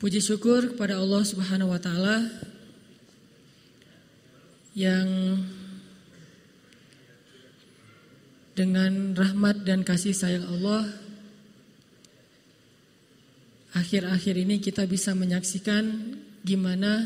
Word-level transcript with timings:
Puji 0.00 0.16
syukur 0.16 0.64
kepada 0.72 0.96
Allah 0.96 1.20
Subhanahu 1.28 1.76
wa 1.76 1.76
taala 1.76 2.24
yang 4.72 5.36
dengan 8.56 9.12
rahmat 9.12 9.60
dan 9.60 9.84
kasih 9.84 10.16
sayang 10.16 10.48
Allah 10.48 10.88
akhir-akhir 13.76 14.40
ini 14.40 14.56
kita 14.64 14.88
bisa 14.88 15.12
menyaksikan 15.12 16.16
gimana 16.48 17.04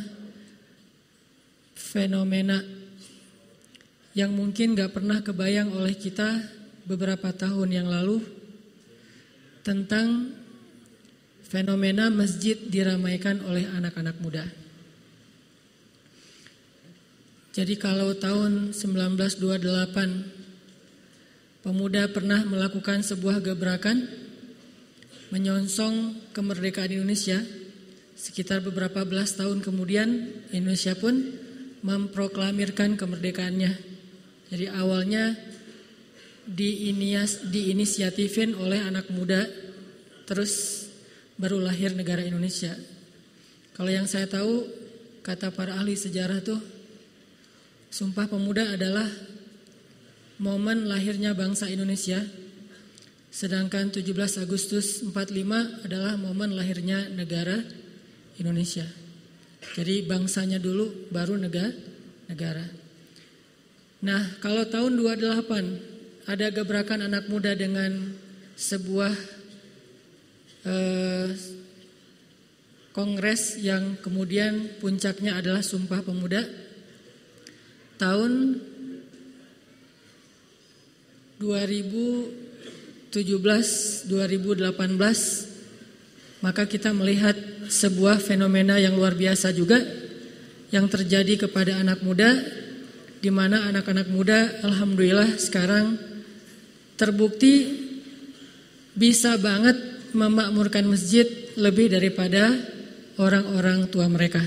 fenomena 1.74 2.62
yang 4.14 4.30
mungkin 4.30 4.78
gak 4.78 4.94
pernah 4.94 5.18
kebayang 5.18 5.74
oleh 5.74 5.98
kita 5.98 6.46
beberapa 6.86 7.34
tahun 7.34 7.74
yang 7.74 7.90
lalu 7.90 8.22
tentang 9.66 10.43
fenomena 11.54 12.10
masjid 12.10 12.58
diramaikan 12.58 13.38
oleh 13.46 13.62
anak-anak 13.70 14.18
muda. 14.18 14.42
Jadi 17.54 17.78
kalau 17.78 18.10
tahun 18.18 18.74
1928 18.74 21.62
pemuda 21.62 22.10
pernah 22.10 22.42
melakukan 22.42 23.06
sebuah 23.06 23.38
gebrakan 23.38 24.10
menyongsong 25.30 26.26
kemerdekaan 26.34 26.90
Indonesia, 26.90 27.38
sekitar 28.18 28.58
beberapa 28.66 29.06
belas 29.06 29.38
tahun 29.38 29.62
kemudian 29.62 30.34
Indonesia 30.50 30.98
pun 30.98 31.38
memproklamirkan 31.86 32.98
kemerdekaannya. 32.98 33.78
Jadi 34.50 34.66
awalnya 34.74 35.38
diinisiatifin 36.50 38.58
oleh 38.58 38.82
anak 38.82 39.06
muda 39.14 39.46
terus 40.26 40.83
baru 41.38 41.62
lahir 41.62 41.94
negara 41.94 42.22
Indonesia. 42.22 42.74
Kalau 43.74 43.90
yang 43.90 44.06
saya 44.06 44.30
tahu, 44.30 44.66
kata 45.26 45.50
para 45.50 45.74
ahli 45.78 45.98
sejarah 45.98 46.40
tuh, 46.44 46.60
Sumpah 47.94 48.26
Pemuda 48.26 48.74
adalah 48.74 49.06
momen 50.42 50.90
lahirnya 50.90 51.30
bangsa 51.30 51.70
Indonesia, 51.70 52.18
sedangkan 53.30 53.94
17 53.94 54.42
Agustus 54.42 55.02
45 55.06 55.86
adalah 55.86 56.18
momen 56.18 56.58
lahirnya 56.58 57.06
negara 57.10 57.62
Indonesia. 58.38 58.86
Jadi 59.78 60.06
bangsanya 60.06 60.58
dulu 60.58 61.10
baru 61.14 61.38
negara 61.38 61.94
negara. 62.28 62.64
Nah, 64.04 64.36
kalau 64.40 64.68
tahun 64.68 65.00
28 65.00 66.28
ada 66.28 66.46
gebrakan 66.52 67.08
anak 67.08 67.28
muda 67.28 67.56
dengan 67.56 68.12
sebuah 68.56 69.12
eh, 70.64 71.28
kongres 72.94 73.58
yang 73.58 73.98
kemudian 74.00 74.78
puncaknya 74.78 75.36
adalah 75.42 75.60
Sumpah 75.60 76.00
Pemuda 76.00 76.46
tahun 77.98 78.62
2017 81.42 83.12
2018 84.08 84.74
maka 86.44 86.68
kita 86.68 86.92
melihat 86.94 87.34
sebuah 87.66 88.20
fenomena 88.20 88.76
yang 88.78 88.94
luar 88.94 89.16
biasa 89.18 89.50
juga 89.50 89.80
yang 90.70 90.86
terjadi 90.90 91.46
kepada 91.46 91.82
anak 91.82 92.02
muda 92.02 92.30
di 93.18 93.30
mana 93.32 93.66
anak-anak 93.72 94.06
muda 94.12 94.60
alhamdulillah 94.62 95.34
sekarang 95.40 95.96
terbukti 96.94 97.82
bisa 98.94 99.34
banget 99.40 99.93
memakmurkan 100.14 100.86
masjid 100.86 101.26
lebih 101.58 101.90
daripada 101.90 102.54
orang-orang 103.18 103.90
tua 103.90 104.06
mereka. 104.06 104.38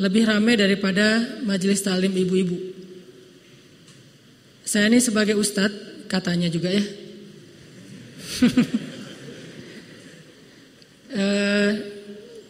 Lebih 0.00 0.24
ramai 0.24 0.56
daripada 0.56 1.36
majelis 1.44 1.84
talim 1.84 2.16
ibu-ibu. 2.16 2.56
Saya 4.64 4.88
ini 4.88 4.96
sebagai 4.96 5.36
ustadz 5.36 6.08
katanya 6.08 6.48
juga 6.48 6.72
ya. 6.72 6.80
eh, 11.20 11.70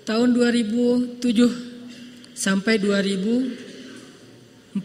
tahun 0.07 0.31
2007 0.31 2.39
sampai 2.39 2.79
2014 2.79 4.79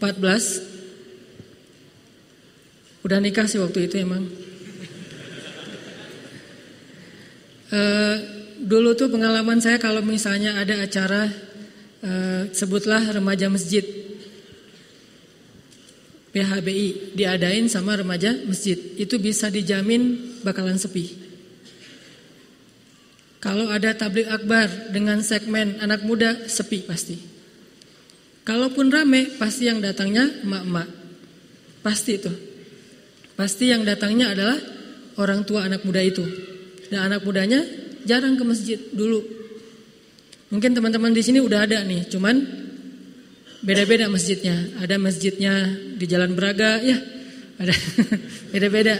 udah 3.06 3.22
nikah 3.22 3.46
sih 3.46 3.62
waktu 3.62 3.86
itu 3.86 4.02
emang. 4.02 4.26
Uh, 7.66 8.16
dulu 8.62 8.94
tuh 8.94 9.10
pengalaman 9.10 9.58
saya 9.58 9.76
kalau 9.76 10.00
misalnya 10.00 10.54
ada 10.56 10.78
acara 10.80 11.26
uh, 12.06 12.46
sebutlah 12.54 13.02
remaja 13.10 13.50
masjid 13.50 13.82
PHBI 16.36 17.16
diadain 17.16 17.64
sama 17.66 17.96
remaja 17.96 18.36
masjid 18.44 18.76
itu 19.00 19.16
bisa 19.16 19.48
dijamin 19.48 20.36
bakalan 20.44 20.76
sepi. 20.76 21.16
Kalau 23.40 23.72
ada 23.72 23.96
tablik 23.96 24.28
akbar 24.28 24.92
dengan 24.92 25.24
segmen 25.24 25.80
anak 25.80 26.04
muda 26.04 26.44
sepi 26.44 26.84
pasti. 26.84 27.16
Kalaupun 28.44 28.92
rame 28.92 29.32
pasti 29.40 29.66
yang 29.66 29.80
datangnya 29.80 30.28
emak-emak. 30.44 30.88
Pasti 31.80 32.12
itu. 32.20 32.32
Pasti 33.32 33.70
yang 33.72 33.82
datangnya 33.86 34.34
adalah 34.36 34.58
orang 35.16 35.42
tua 35.42 35.64
anak 35.64 35.82
muda 35.88 36.04
itu. 36.04 36.22
Dan 36.92 37.12
anak 37.12 37.26
mudanya 37.26 37.62
jarang 38.06 38.38
ke 38.38 38.44
masjid 38.46 38.78
dulu. 38.94 39.22
Mungkin 40.54 40.78
teman-teman 40.78 41.10
di 41.10 41.22
sini 41.26 41.42
udah 41.42 41.66
ada 41.66 41.82
nih, 41.82 42.06
cuman 42.06 42.38
beda-beda 43.66 44.06
masjidnya. 44.06 44.78
Ada 44.78 44.94
masjidnya 44.94 45.54
di 45.98 46.06
Jalan 46.06 46.38
Braga, 46.38 46.78
ya, 46.78 46.94
ada 47.58 47.74
beda-beda. 48.54 48.94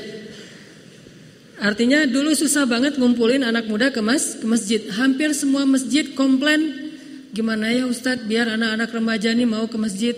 Artinya 1.57 2.05
dulu 2.05 2.37
susah 2.37 2.69
banget 2.69 3.01
ngumpulin 3.01 3.41
anak 3.41 3.65
muda 3.71 3.89
ke 3.89 4.03
mas 4.05 4.37
ke 4.37 4.45
masjid. 4.45 4.81
Hampir 4.93 5.33
semua 5.33 5.65
masjid 5.65 6.05
komplain 6.13 6.93
gimana 7.33 7.73
ya 7.73 7.89
Ustadz 7.89 8.29
biar 8.29 8.53
anak-anak 8.61 8.91
remaja 8.93 9.33
ini 9.33 9.49
mau 9.49 9.65
ke 9.65 9.79
masjid. 9.81 10.13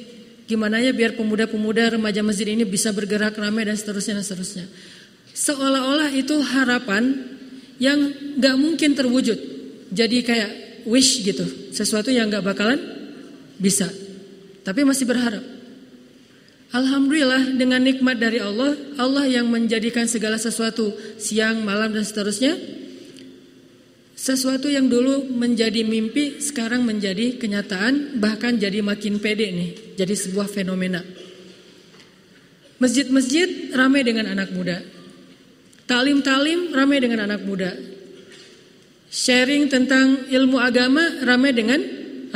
Gimana 0.48 0.80
ya 0.80 0.96
biar 0.96 1.14
pemuda-pemuda 1.14 1.94
remaja 1.94 2.24
masjid 2.24 2.48
ini 2.50 2.64
bisa 2.64 2.90
bergerak 2.90 3.36
ramai 3.36 3.68
dan 3.68 3.76
seterusnya 3.76 4.18
dan 4.18 4.24
seterusnya. 4.24 4.66
Seolah-olah 5.36 6.10
itu 6.16 6.34
harapan 6.42 7.36
yang 7.78 7.98
gak 8.38 8.56
mungkin 8.58 8.94
terwujud. 8.94 9.38
Jadi 9.88 10.20
kayak 10.22 10.50
wish 10.84 11.24
gitu, 11.24 11.72
sesuatu 11.72 12.12
yang 12.12 12.28
gak 12.28 12.44
bakalan 12.44 12.78
bisa. 13.58 13.88
Tapi 14.62 14.84
masih 14.84 15.08
berharap. 15.08 15.42
Alhamdulillah 16.68 17.56
dengan 17.56 17.80
nikmat 17.80 18.20
dari 18.20 18.44
Allah, 18.44 18.76
Allah 19.00 19.24
yang 19.24 19.48
menjadikan 19.48 20.04
segala 20.04 20.36
sesuatu 20.36 20.92
siang, 21.16 21.64
malam 21.64 21.96
dan 21.96 22.04
seterusnya. 22.04 22.60
Sesuatu 24.18 24.68
yang 24.68 24.90
dulu 24.90 25.30
menjadi 25.30 25.86
mimpi 25.86 26.42
sekarang 26.42 26.84
menjadi 26.84 27.38
kenyataan 27.40 28.20
bahkan 28.20 28.58
jadi 28.58 28.84
makin 28.84 29.16
pede 29.22 29.48
nih, 29.48 29.70
jadi 29.96 30.12
sebuah 30.12 30.50
fenomena. 30.50 31.00
Masjid-masjid 32.82 33.72
ramai 33.72 34.04
dengan 34.04 34.28
anak 34.28 34.52
muda. 34.52 34.97
Talim-talim 35.88 36.76
ramai 36.76 37.00
dengan 37.00 37.24
anak 37.24 37.48
muda. 37.48 37.72
Sharing 39.08 39.72
tentang 39.72 40.28
ilmu 40.28 40.60
agama 40.60 41.00
ramai 41.24 41.56
dengan 41.56 41.80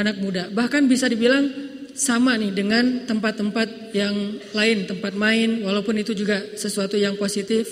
anak 0.00 0.16
muda. 0.24 0.48
Bahkan 0.48 0.88
bisa 0.88 1.04
dibilang 1.04 1.52
sama 1.92 2.40
nih 2.40 2.56
dengan 2.56 3.04
tempat-tempat 3.04 3.92
yang 3.92 4.40
lain, 4.56 4.88
tempat 4.88 5.12
main 5.12 5.60
walaupun 5.60 6.00
itu 6.00 6.16
juga 6.16 6.40
sesuatu 6.56 6.96
yang 6.96 7.20
positif, 7.20 7.69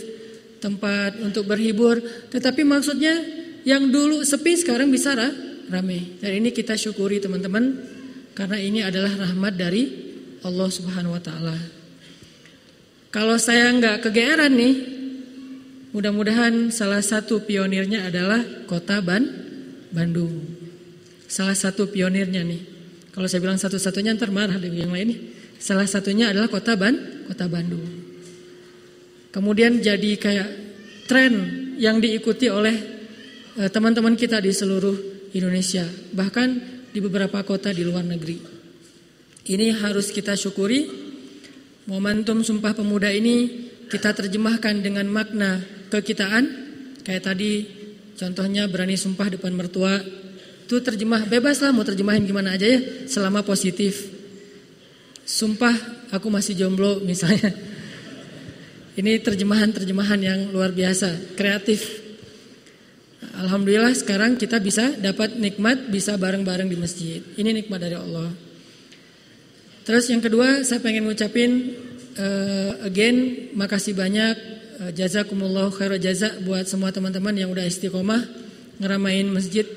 tempat 0.60 1.16
untuk 1.24 1.48
berhibur, 1.48 1.96
tetapi 2.28 2.60
maksudnya 2.60 3.16
yang 3.64 3.88
dulu 3.88 4.20
sepi 4.20 4.60
sekarang 4.60 4.92
bisa 4.92 5.16
ramai. 5.72 6.20
Dan 6.20 6.44
ini 6.44 6.52
kita 6.52 6.76
syukuri 6.76 7.24
teman-teman 7.24 7.80
karena 8.36 8.60
ini 8.60 8.84
adalah 8.84 9.16
rahmat 9.16 9.56
dari 9.56 9.82
Allah 10.44 10.68
Subhanahu 10.68 11.16
wa 11.16 11.22
taala. 11.24 11.56
Kalau 13.10 13.40
saya 13.40 13.72
nggak 13.74 14.06
kegeeran 14.06 14.52
nih, 14.54 14.99
Mudah-mudahan 15.90 16.70
salah 16.70 17.02
satu 17.02 17.42
pionirnya 17.42 18.06
adalah 18.06 18.42
kota 18.70 19.02
Ban 19.02 19.26
Bandung. 19.90 20.46
Salah 21.26 21.58
satu 21.58 21.90
pionirnya 21.90 22.46
nih. 22.46 22.62
Kalau 23.10 23.26
saya 23.26 23.42
bilang 23.42 23.58
satu-satunya 23.58 24.14
ntar 24.14 24.30
marah 24.30 24.54
yang 24.62 24.94
lain. 24.94 25.34
Salah 25.58 25.84
satunya 25.84 26.30
adalah 26.30 26.46
kota 26.46 26.78
Ban, 26.78 27.26
kota 27.26 27.50
Bandung. 27.50 27.82
Kemudian 29.34 29.82
jadi 29.82 30.14
kayak 30.16 30.48
tren 31.10 31.34
yang 31.78 31.98
diikuti 31.98 32.46
oleh 32.46 32.74
eh, 33.58 33.70
teman-teman 33.70 34.14
kita 34.14 34.38
di 34.38 34.54
seluruh 34.54 34.94
Indonesia, 35.34 35.86
bahkan 36.14 36.58
di 36.90 36.98
beberapa 37.02 37.42
kota 37.42 37.74
di 37.74 37.82
luar 37.82 38.06
negeri. 38.06 38.38
Ini 39.46 39.74
harus 39.82 40.14
kita 40.14 40.38
syukuri. 40.38 40.86
Momentum 41.90 42.46
Sumpah 42.46 42.70
Pemuda 42.70 43.10
ini 43.10 43.66
kita 43.90 44.14
terjemahkan 44.14 44.78
dengan 44.78 45.10
makna 45.10 45.58
kekitaan 45.90 46.44
kayak 47.02 47.26
tadi 47.26 47.66
contohnya 48.14 48.70
berani 48.70 48.94
sumpah 48.94 49.26
depan 49.34 49.50
mertua. 49.52 49.98
Itu 50.70 50.78
terjemah 50.78 51.26
bebas 51.26 51.58
lah 51.58 51.74
mau 51.74 51.82
terjemahin 51.82 52.22
gimana 52.22 52.54
aja 52.54 52.64
ya 52.70 52.80
selama 53.10 53.42
positif. 53.42 54.06
Sumpah 55.26 55.74
aku 56.14 56.30
masih 56.30 56.54
jomblo 56.54 57.02
misalnya. 57.10 57.50
Ini 58.94 59.22
terjemahan-terjemahan 59.22 60.20
yang 60.20 60.40
luar 60.54 60.70
biasa, 60.70 61.34
kreatif. 61.38 62.00
Alhamdulillah 63.38 63.94
sekarang 63.96 64.36
kita 64.36 64.60
bisa 64.60 64.92
dapat 64.98 65.38
nikmat 65.38 65.88
bisa 65.88 66.18
bareng-bareng 66.20 66.68
di 66.68 66.76
masjid. 66.76 67.22
Ini 67.38 67.50
nikmat 67.54 67.80
dari 67.80 67.96
Allah. 67.96 68.28
Terus 69.86 70.06
yang 70.12 70.20
kedua 70.20 70.62
saya 70.62 70.78
pengen 70.84 71.08
ngucapin 71.08 71.72
uh, 72.20 72.84
again 72.84 73.48
makasih 73.56 73.96
banyak 73.96 74.59
jazakumullah 74.88 75.68
khairan 75.68 76.00
jaza 76.00 76.40
buat 76.40 76.64
semua 76.64 76.88
teman-teman 76.88 77.36
yang 77.36 77.52
udah 77.52 77.68
istiqomah 77.68 78.24
ngeramain 78.80 79.28
masjid, 79.28 79.68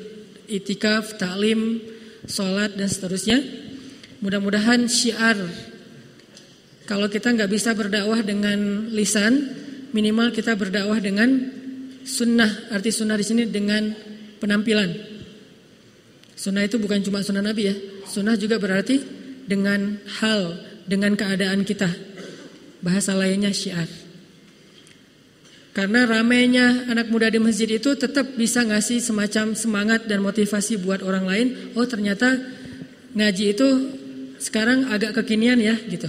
itikaf, 0.48 1.20
taklim, 1.20 1.84
sholat 2.24 2.80
dan 2.80 2.88
seterusnya. 2.88 3.44
Mudah-mudahan 4.24 4.88
syiar 4.88 5.36
kalau 6.84 7.08
kita 7.08 7.32
nggak 7.32 7.48
bisa 7.48 7.72
berdakwah 7.72 8.20
dengan 8.20 8.92
lisan, 8.92 9.56
minimal 9.96 10.36
kita 10.36 10.60
berdakwah 10.60 11.00
dengan 11.00 11.32
sunnah. 12.04 12.52
Arti 12.76 12.92
sunnah 12.92 13.16
di 13.16 13.24
sini 13.24 13.48
dengan 13.48 13.88
penampilan. 14.44 14.92
Sunnah 16.36 16.68
itu 16.68 16.76
bukan 16.76 17.00
cuma 17.00 17.24
sunnah 17.24 17.40
Nabi 17.40 17.72
ya. 17.72 17.76
Sunnah 18.04 18.36
juga 18.36 18.60
berarti 18.60 19.00
dengan 19.48 19.96
hal, 20.20 20.60
dengan 20.84 21.16
keadaan 21.16 21.64
kita. 21.64 21.88
Bahasa 22.84 23.16
lainnya 23.16 23.56
syiar. 23.56 24.03
Karena 25.74 26.06
ramainya 26.06 26.86
anak 26.86 27.10
muda 27.10 27.34
di 27.34 27.42
masjid 27.42 27.66
itu 27.66 27.98
tetap 27.98 28.38
bisa 28.38 28.62
ngasih 28.62 29.02
semacam 29.02 29.58
semangat 29.58 30.06
dan 30.06 30.22
motivasi 30.22 30.78
buat 30.78 31.02
orang 31.02 31.26
lain. 31.26 31.48
Oh 31.74 31.90
ternyata 31.90 32.30
ngaji 33.18 33.58
itu 33.58 33.68
sekarang 34.38 34.94
agak 34.94 35.18
kekinian 35.18 35.58
ya 35.58 35.74
gitu. 35.90 36.06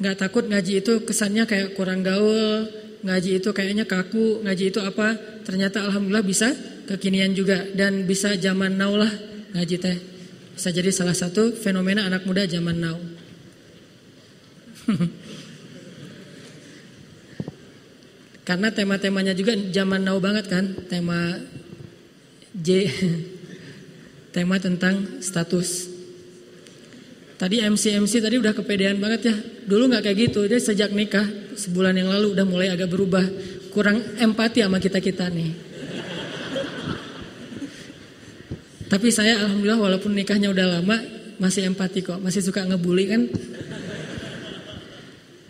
Nggak 0.00 0.16
takut 0.16 0.48
ngaji 0.48 0.80
itu 0.80 1.04
kesannya 1.04 1.44
kayak 1.44 1.76
kurang 1.76 2.00
gaul, 2.00 2.72
ngaji 3.04 3.36
itu 3.36 3.52
kayaknya 3.52 3.84
kaku, 3.84 4.40
ngaji 4.40 4.64
itu 4.72 4.80
apa? 4.80 5.12
Ternyata 5.44 5.84
alhamdulillah 5.84 6.24
bisa 6.24 6.56
kekinian 6.88 7.36
juga 7.36 7.68
dan 7.76 8.08
bisa 8.08 8.32
zaman 8.40 8.80
now 8.80 8.96
lah 8.96 9.12
ngaji 9.52 9.76
teh. 9.76 9.96
Bisa 10.56 10.72
jadi 10.72 10.88
salah 10.88 11.12
satu 11.12 11.52
fenomena 11.52 12.08
anak 12.08 12.24
muda 12.24 12.48
zaman 12.48 12.76
now. 12.80 12.96
Karena 18.52 18.68
tema-temanya 18.68 19.32
juga 19.32 19.56
zaman 19.56 20.04
now 20.04 20.20
banget 20.20 20.44
kan, 20.44 20.76
tema 20.84 21.40
J 22.52 22.84
tema 24.36 24.60
tentang 24.60 25.24
status. 25.24 25.88
Tadi 27.40 27.64
MC-MC 27.64 28.20
tadi 28.20 28.36
udah 28.36 28.52
kepedean 28.52 29.00
banget 29.00 29.32
ya. 29.32 29.36
Dulu 29.64 29.88
nggak 29.88 30.04
kayak 30.04 30.18
gitu. 30.28 30.44
Dia 30.44 30.60
sejak 30.60 30.92
nikah 30.92 31.24
sebulan 31.56 31.96
yang 31.96 32.12
lalu 32.12 32.36
udah 32.36 32.44
mulai 32.44 32.68
agak 32.68 32.92
berubah. 32.92 33.24
Kurang 33.72 34.20
empati 34.20 34.60
sama 34.60 34.76
kita-kita 34.76 35.32
nih. 35.32 35.52
Tapi 38.92 39.08
saya 39.08 39.48
alhamdulillah 39.48 39.80
walaupun 39.80 40.12
nikahnya 40.12 40.52
udah 40.52 40.76
lama 40.76 41.00
masih 41.40 41.72
empati 41.72 42.04
kok. 42.04 42.20
Masih 42.20 42.44
suka 42.44 42.68
ngebully 42.68 43.08
kan. 43.08 43.32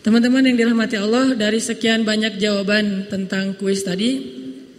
Teman-teman 0.03 0.43
yang 0.43 0.59
dirahmati 0.59 0.99
Allah 0.99 1.39
dari 1.39 1.63
sekian 1.63 2.03
banyak 2.03 2.43
jawaban 2.43 3.07
tentang 3.07 3.55
kuis 3.55 3.87
tadi. 3.87 4.19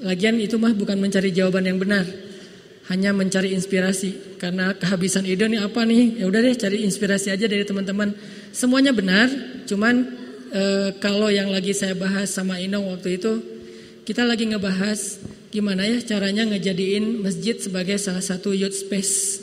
Lagian 0.04 0.36
itu 0.36 0.60
mah 0.60 0.76
bukan 0.76 1.00
mencari 1.00 1.32
jawaban 1.32 1.64
yang 1.64 1.80
benar 1.80 2.04
hanya 2.92 3.16
mencari 3.16 3.56
inspirasi. 3.56 4.36
Karena 4.36 4.76
kehabisan 4.76 5.24
ide 5.24 5.48
nih 5.48 5.64
apa 5.64 5.88
nih? 5.88 6.20
Ya 6.20 6.28
udah 6.28 6.44
deh 6.44 6.56
cari 6.60 6.84
inspirasi 6.84 7.32
aja 7.32 7.48
dari 7.48 7.64
teman-teman. 7.64 8.12
Semuanya 8.52 8.92
benar 8.92 9.32
cuman 9.64 10.12
e, 10.52 10.64
kalau 11.00 11.32
yang 11.32 11.48
lagi 11.48 11.72
saya 11.72 11.96
bahas 11.96 12.28
sama 12.28 12.60
Inong 12.60 12.92
waktu 12.92 13.16
itu 13.16 13.40
kita 14.04 14.28
lagi 14.28 14.52
ngebahas 14.52 15.24
gimana 15.56 15.88
ya 15.88 16.04
caranya 16.04 16.44
ngejadiin 16.52 17.24
masjid 17.24 17.56
sebagai 17.56 17.96
salah 17.96 18.20
satu 18.20 18.52
youth 18.52 18.76
space 18.76 19.43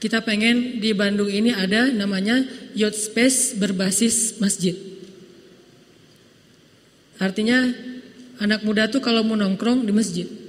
kita 0.00 0.24
pengen 0.24 0.80
di 0.80 0.96
Bandung 0.96 1.28
ini 1.28 1.52
ada 1.52 1.92
namanya 1.92 2.40
youth 2.72 2.96
space 2.96 3.54
berbasis 3.54 4.40
masjid 4.40 4.74
artinya 7.20 7.68
anak 8.40 8.64
muda 8.64 8.88
tuh 8.88 9.04
kalau 9.04 9.20
mau 9.20 9.36
nongkrong 9.36 9.84
di 9.84 9.92
masjid 9.92 10.40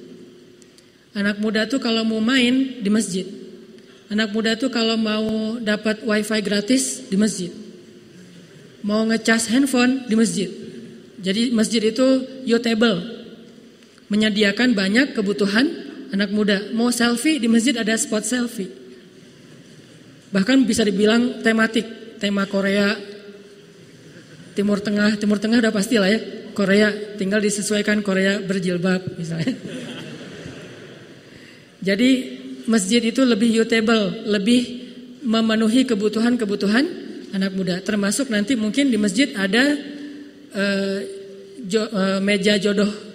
Anak 1.12 1.44
muda 1.44 1.68
tuh 1.68 1.84
kalau 1.84 2.08
mau 2.08 2.24
main 2.24 2.80
di 2.80 2.88
masjid. 2.88 3.28
Anak 4.08 4.32
muda 4.32 4.56
tuh 4.56 4.72
kalau 4.72 4.96
mau 4.96 5.60
dapat 5.60 6.04
wifi 6.08 6.40
gratis 6.40 7.04
di 7.12 7.20
masjid. 7.20 7.52
Mau 8.80 9.04
ngecas 9.08 9.52
handphone 9.52 10.08
di 10.08 10.16
masjid. 10.16 10.48
Jadi 11.20 11.52
masjid 11.52 11.84
itu 11.84 12.08
utable. 12.48 13.28
Menyediakan 14.08 14.72
banyak 14.72 15.12
kebutuhan 15.12 15.68
anak 16.16 16.32
muda. 16.32 16.72
Mau 16.72 16.92
selfie 16.96 17.44
di 17.44 17.52
masjid 17.52 17.76
ada 17.76 17.96
spot 18.00 18.24
selfie. 18.24 18.72
Bahkan 20.32 20.64
bisa 20.64 20.88
dibilang 20.88 21.44
tematik. 21.44 22.18
Tema 22.22 22.46
Korea, 22.46 22.94
Timur 24.54 24.78
Tengah. 24.80 25.18
Timur 25.18 25.42
Tengah 25.42 25.60
udah 25.60 25.74
pasti 25.74 25.98
lah 26.00 26.10
ya. 26.10 26.20
Korea 26.52 26.92
tinggal 27.16 27.40
disesuaikan 27.40 28.04
Korea 28.04 28.44
berjilbab 28.44 29.16
misalnya. 29.16 29.56
Jadi 31.82 32.10
masjid 32.70 33.02
itu 33.02 33.26
lebih 33.26 33.66
utable, 33.66 34.28
lebih 34.30 34.62
memenuhi 35.26 35.88
kebutuhan-kebutuhan 35.88 36.86
anak 37.34 37.52
muda. 37.56 37.82
Termasuk 37.82 38.30
nanti 38.30 38.54
mungkin 38.54 38.94
di 38.94 38.98
masjid 39.02 39.34
ada 39.34 39.64
uh, 40.54 40.98
jo, 41.66 41.82
uh, 41.90 42.20
meja 42.22 42.60
jodoh. 42.62 43.11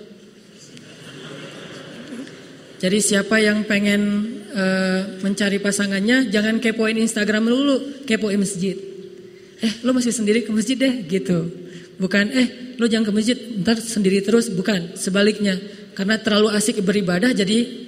Jadi 2.76 2.99
siapa 3.00 3.40
yang 3.40 3.64
pengen 3.64 4.02
uh, 4.52 5.20
mencari 5.25 5.56
pasangannya 5.61 6.28
jangan 6.28 6.61
kepoin 6.61 6.96
Instagram 7.00 7.49
dulu, 7.49 8.05
kepoin 8.05 8.37
masjid. 8.37 8.76
Eh, 9.56 9.73
lo 9.81 9.96
masih 9.96 10.12
sendiri 10.12 10.44
ke 10.44 10.52
masjid 10.52 10.76
deh 10.76 11.08
gitu. 11.08 11.49
Bukan 11.96 12.29
eh 12.36 12.77
lo 12.77 12.84
jangan 12.84 13.08
ke 13.08 13.12
masjid, 13.17 13.36
ntar 13.65 13.81
sendiri 13.81 14.20
terus, 14.20 14.53
bukan. 14.53 14.93
Sebaliknya, 15.01 15.56
karena 15.96 16.20
terlalu 16.20 16.53
asik 16.53 16.84
beribadah 16.84 17.32
jadi 17.32 17.86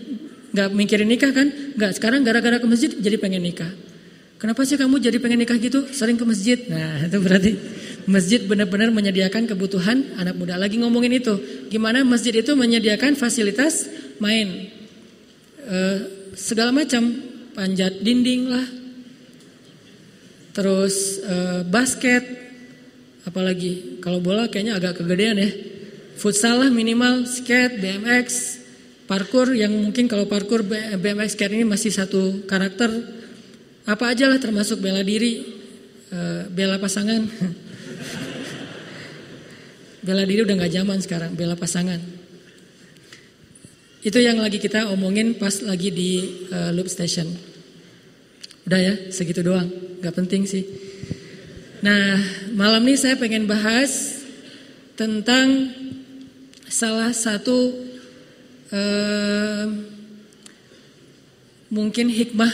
Gak 0.48 0.72
mikirin 0.72 1.08
nikah 1.08 1.32
kan? 1.32 1.48
Gak, 1.76 2.00
sekarang 2.00 2.24
gara-gara 2.24 2.56
ke 2.56 2.64
masjid 2.64 2.88
jadi 2.88 3.20
pengen 3.20 3.44
nikah. 3.44 3.68
Kenapa 4.38 4.62
sih 4.64 4.78
kamu 4.78 5.02
jadi 5.02 5.18
pengen 5.20 5.44
nikah 5.44 5.58
gitu? 5.60 5.90
Sering 5.92 6.16
ke 6.16 6.24
masjid. 6.24 6.56
Nah 6.70 7.02
itu 7.10 7.18
berarti 7.20 7.52
masjid 8.08 8.40
benar-benar 8.40 8.88
menyediakan 8.88 9.44
kebutuhan 9.44 10.16
anak 10.16 10.38
muda. 10.40 10.56
Lagi 10.56 10.80
ngomongin 10.80 11.20
itu. 11.20 11.36
Gimana 11.68 12.00
masjid 12.06 12.32
itu 12.32 12.56
menyediakan 12.56 13.18
fasilitas 13.18 13.90
main. 14.22 14.72
E, 15.68 15.78
segala 16.32 16.72
macam. 16.72 17.04
Panjat 17.52 18.00
dinding 18.00 18.48
lah. 18.48 18.66
Terus 20.56 21.20
e, 21.20 21.36
basket. 21.68 22.24
Apalagi 23.28 24.00
kalau 24.00 24.24
bola 24.24 24.48
kayaknya 24.48 24.80
agak 24.80 25.04
kegedean 25.04 25.36
ya. 25.36 25.52
Futsal 26.16 26.64
lah 26.64 26.72
minimal, 26.72 27.28
skate, 27.28 27.78
BMX, 27.78 28.58
Parkour 29.08 29.56
yang 29.56 29.72
mungkin 29.72 30.04
kalau 30.04 30.28
parkour 30.28 30.68
BMX 30.68 31.32
Care 31.32 31.56
ini 31.56 31.64
masih 31.64 31.88
satu 31.88 32.44
karakter 32.44 32.92
apa 33.88 34.12
aja 34.12 34.28
lah 34.28 34.36
termasuk 34.36 34.84
bela 34.84 35.00
diri, 35.00 35.48
bela 36.52 36.76
pasangan. 36.76 37.24
bela 40.04 40.28
diri 40.28 40.44
udah 40.44 40.60
nggak 40.60 40.74
zaman 40.76 41.00
sekarang, 41.00 41.32
bela 41.32 41.56
pasangan. 41.56 42.17
Itu 44.02 44.22
yang 44.22 44.38
lagi 44.38 44.62
kita 44.62 44.90
omongin 44.94 45.34
pas 45.34 45.58
lagi 45.62 45.90
di 45.90 46.10
uh, 46.54 46.70
loop 46.70 46.86
station. 46.86 47.26
Udah 48.68 48.78
ya, 48.78 48.94
segitu 49.08 49.40
doang, 49.40 49.66
nggak 50.04 50.12
penting 50.12 50.44
sih. 50.44 50.60
Nah, 51.80 52.20
malam 52.52 52.84
ini 52.84 53.00
saya 53.00 53.14
pengen 53.16 53.48
bahas 53.48 54.20
tentang 54.98 55.70
salah 56.66 57.14
satu 57.14 57.70
eh, 58.74 59.64
mungkin 61.70 62.10
hikmah 62.10 62.50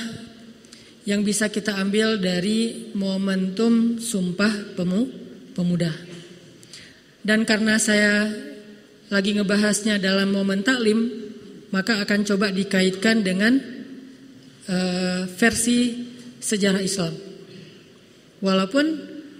yang 1.08 1.24
bisa 1.24 1.48
kita 1.48 1.72
ambil 1.80 2.20
dari 2.20 2.92
momentum 2.92 3.96
sumpah 3.96 4.76
pemu, 4.76 5.08
pemuda. 5.56 5.90
Dan 7.24 7.48
karena 7.48 7.80
saya 7.80 8.28
lagi 9.08 9.32
ngebahasnya 9.36 9.96
dalam 9.96 10.36
momen 10.36 10.60
taklim, 10.60 11.23
maka 11.74 11.98
akan 11.98 12.22
coba 12.22 12.54
dikaitkan 12.54 13.26
dengan 13.26 13.58
uh, 14.70 15.26
versi 15.26 16.06
sejarah 16.38 16.78
Islam. 16.78 17.10
Walaupun 18.38 18.86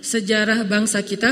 sejarah 0.03 0.67
bangsa 0.67 1.07
kita 1.07 1.31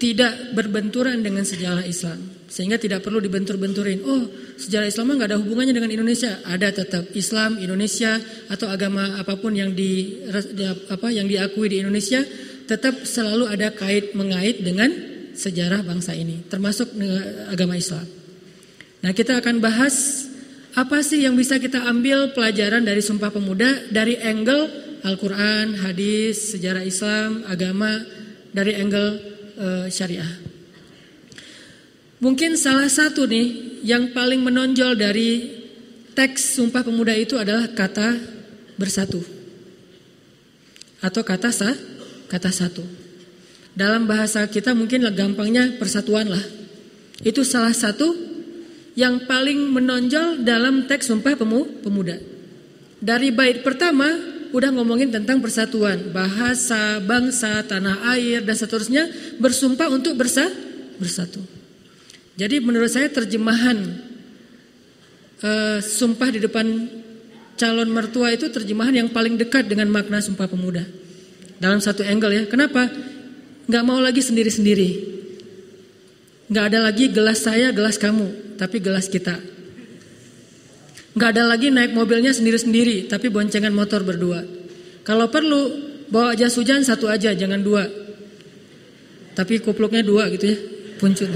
tidak 0.00 0.56
berbenturan 0.56 1.20
dengan 1.20 1.44
sejarah 1.44 1.84
Islam. 1.84 2.16
Sehingga 2.48 2.80
tidak 2.80 3.04
perlu 3.04 3.20
dibentur-benturin. 3.20 4.00
Oh, 4.08 4.24
sejarah 4.56 4.88
Islam 4.88 5.20
nggak 5.20 5.36
ada 5.36 5.38
hubungannya 5.42 5.74
dengan 5.76 5.92
Indonesia. 5.92 6.40
Ada 6.48 6.72
tetap 6.72 7.12
Islam 7.12 7.60
Indonesia 7.60 8.16
atau 8.48 8.72
agama 8.72 9.20
apa 9.20 9.36
pun 9.36 9.52
yang 9.52 9.76
di, 9.76 10.16
apa 10.88 11.12
yang 11.12 11.28
diakui 11.28 11.68
di 11.68 11.84
Indonesia 11.84 12.24
tetap 12.64 13.04
selalu 13.04 13.52
ada 13.52 13.68
kait 13.76 14.16
mengait 14.16 14.64
dengan 14.64 14.88
sejarah 15.32 15.80
bangsa 15.86 16.12
ini, 16.12 16.44
termasuk 16.50 16.92
agama 17.48 17.78
Islam. 17.78 18.04
Nah, 19.00 19.14
kita 19.14 19.38
akan 19.38 19.62
bahas 19.62 20.27
apa 20.78 21.02
sih 21.02 21.26
yang 21.26 21.34
bisa 21.34 21.58
kita 21.58 21.82
ambil 21.90 22.30
pelajaran 22.30 22.86
dari 22.86 23.02
Sumpah 23.02 23.34
Pemuda 23.34 23.90
dari 23.90 24.14
angle 24.14 24.70
Al-Quran, 25.02 25.74
hadis, 25.82 26.54
sejarah 26.54 26.86
Islam, 26.86 27.42
agama, 27.50 27.98
dari 28.54 28.78
angle 28.78 29.18
uh, 29.58 29.86
syariah. 29.90 30.38
Mungkin 32.22 32.54
salah 32.54 32.86
satu 32.86 33.26
nih 33.26 33.78
yang 33.82 34.14
paling 34.14 34.38
menonjol 34.38 34.94
dari 34.94 35.58
teks 36.14 36.54
Sumpah 36.58 36.86
Pemuda 36.86 37.14
itu 37.18 37.34
adalah 37.34 37.66
kata 37.74 38.14
bersatu. 38.78 39.18
Atau 41.02 41.26
kata 41.26 41.50
sah, 41.50 41.74
kata 42.30 42.50
satu. 42.54 42.86
Dalam 43.74 44.06
bahasa 44.06 44.46
kita 44.46 44.74
mungkin 44.78 45.06
gampangnya 45.10 45.74
persatuan 45.78 46.30
lah. 46.30 46.42
Itu 47.22 47.42
salah 47.42 47.74
satu 47.74 48.37
yang 48.98 49.30
paling 49.30 49.70
menonjol 49.70 50.42
dalam 50.42 50.90
teks 50.90 51.06
Sumpah 51.06 51.38
Pemuda. 51.38 52.18
Dari 52.98 53.30
bait 53.30 53.62
pertama 53.62 54.10
udah 54.50 54.74
ngomongin 54.74 55.14
tentang 55.14 55.38
persatuan, 55.38 56.10
bahasa, 56.10 56.98
bangsa, 56.98 57.62
tanah 57.62 58.10
air 58.18 58.42
dan 58.42 58.58
seterusnya 58.58 59.06
bersumpah 59.38 59.86
untuk 59.86 60.18
bersa 60.18 60.50
bersatu. 60.98 61.38
Jadi 62.34 62.58
menurut 62.58 62.90
saya 62.90 63.06
terjemahan 63.06 63.78
uh, 65.46 65.78
sumpah 65.78 66.34
di 66.34 66.42
depan 66.42 66.66
calon 67.54 67.90
mertua 67.94 68.34
itu 68.34 68.50
terjemahan 68.50 68.98
yang 68.98 69.08
paling 69.14 69.38
dekat 69.38 69.70
dengan 69.70 69.94
makna 69.94 70.18
sumpah 70.18 70.50
pemuda. 70.50 70.82
Dalam 71.62 71.78
satu 71.78 72.02
angle 72.02 72.34
ya. 72.34 72.42
Kenapa? 72.50 72.90
Gak 73.70 73.84
mau 73.86 74.02
lagi 74.02 74.26
sendiri-sendiri. 74.26 75.17
Gak 76.48 76.64
ada 76.72 76.88
lagi 76.88 77.12
gelas 77.12 77.44
saya, 77.44 77.68
gelas 77.76 78.00
kamu, 78.00 78.56
tapi 78.56 78.80
gelas 78.80 79.04
kita. 79.12 79.36
Gak 81.12 81.30
ada 81.36 81.44
lagi 81.44 81.68
naik 81.68 81.92
mobilnya 81.92 82.32
sendiri-sendiri, 82.32 83.04
tapi 83.04 83.28
boncengan 83.28 83.72
motor 83.72 84.00
berdua. 84.00 84.40
Kalau 85.04 85.28
perlu, 85.28 85.60
bawa 86.08 86.32
jas 86.32 86.56
hujan 86.56 86.80
satu 86.80 87.04
aja, 87.04 87.36
jangan 87.36 87.60
dua. 87.60 87.84
Tapi 89.36 89.60
kupluknya 89.60 90.00
dua 90.00 90.32
gitu 90.32 90.48
ya, 90.48 90.56
puncut. 90.96 91.28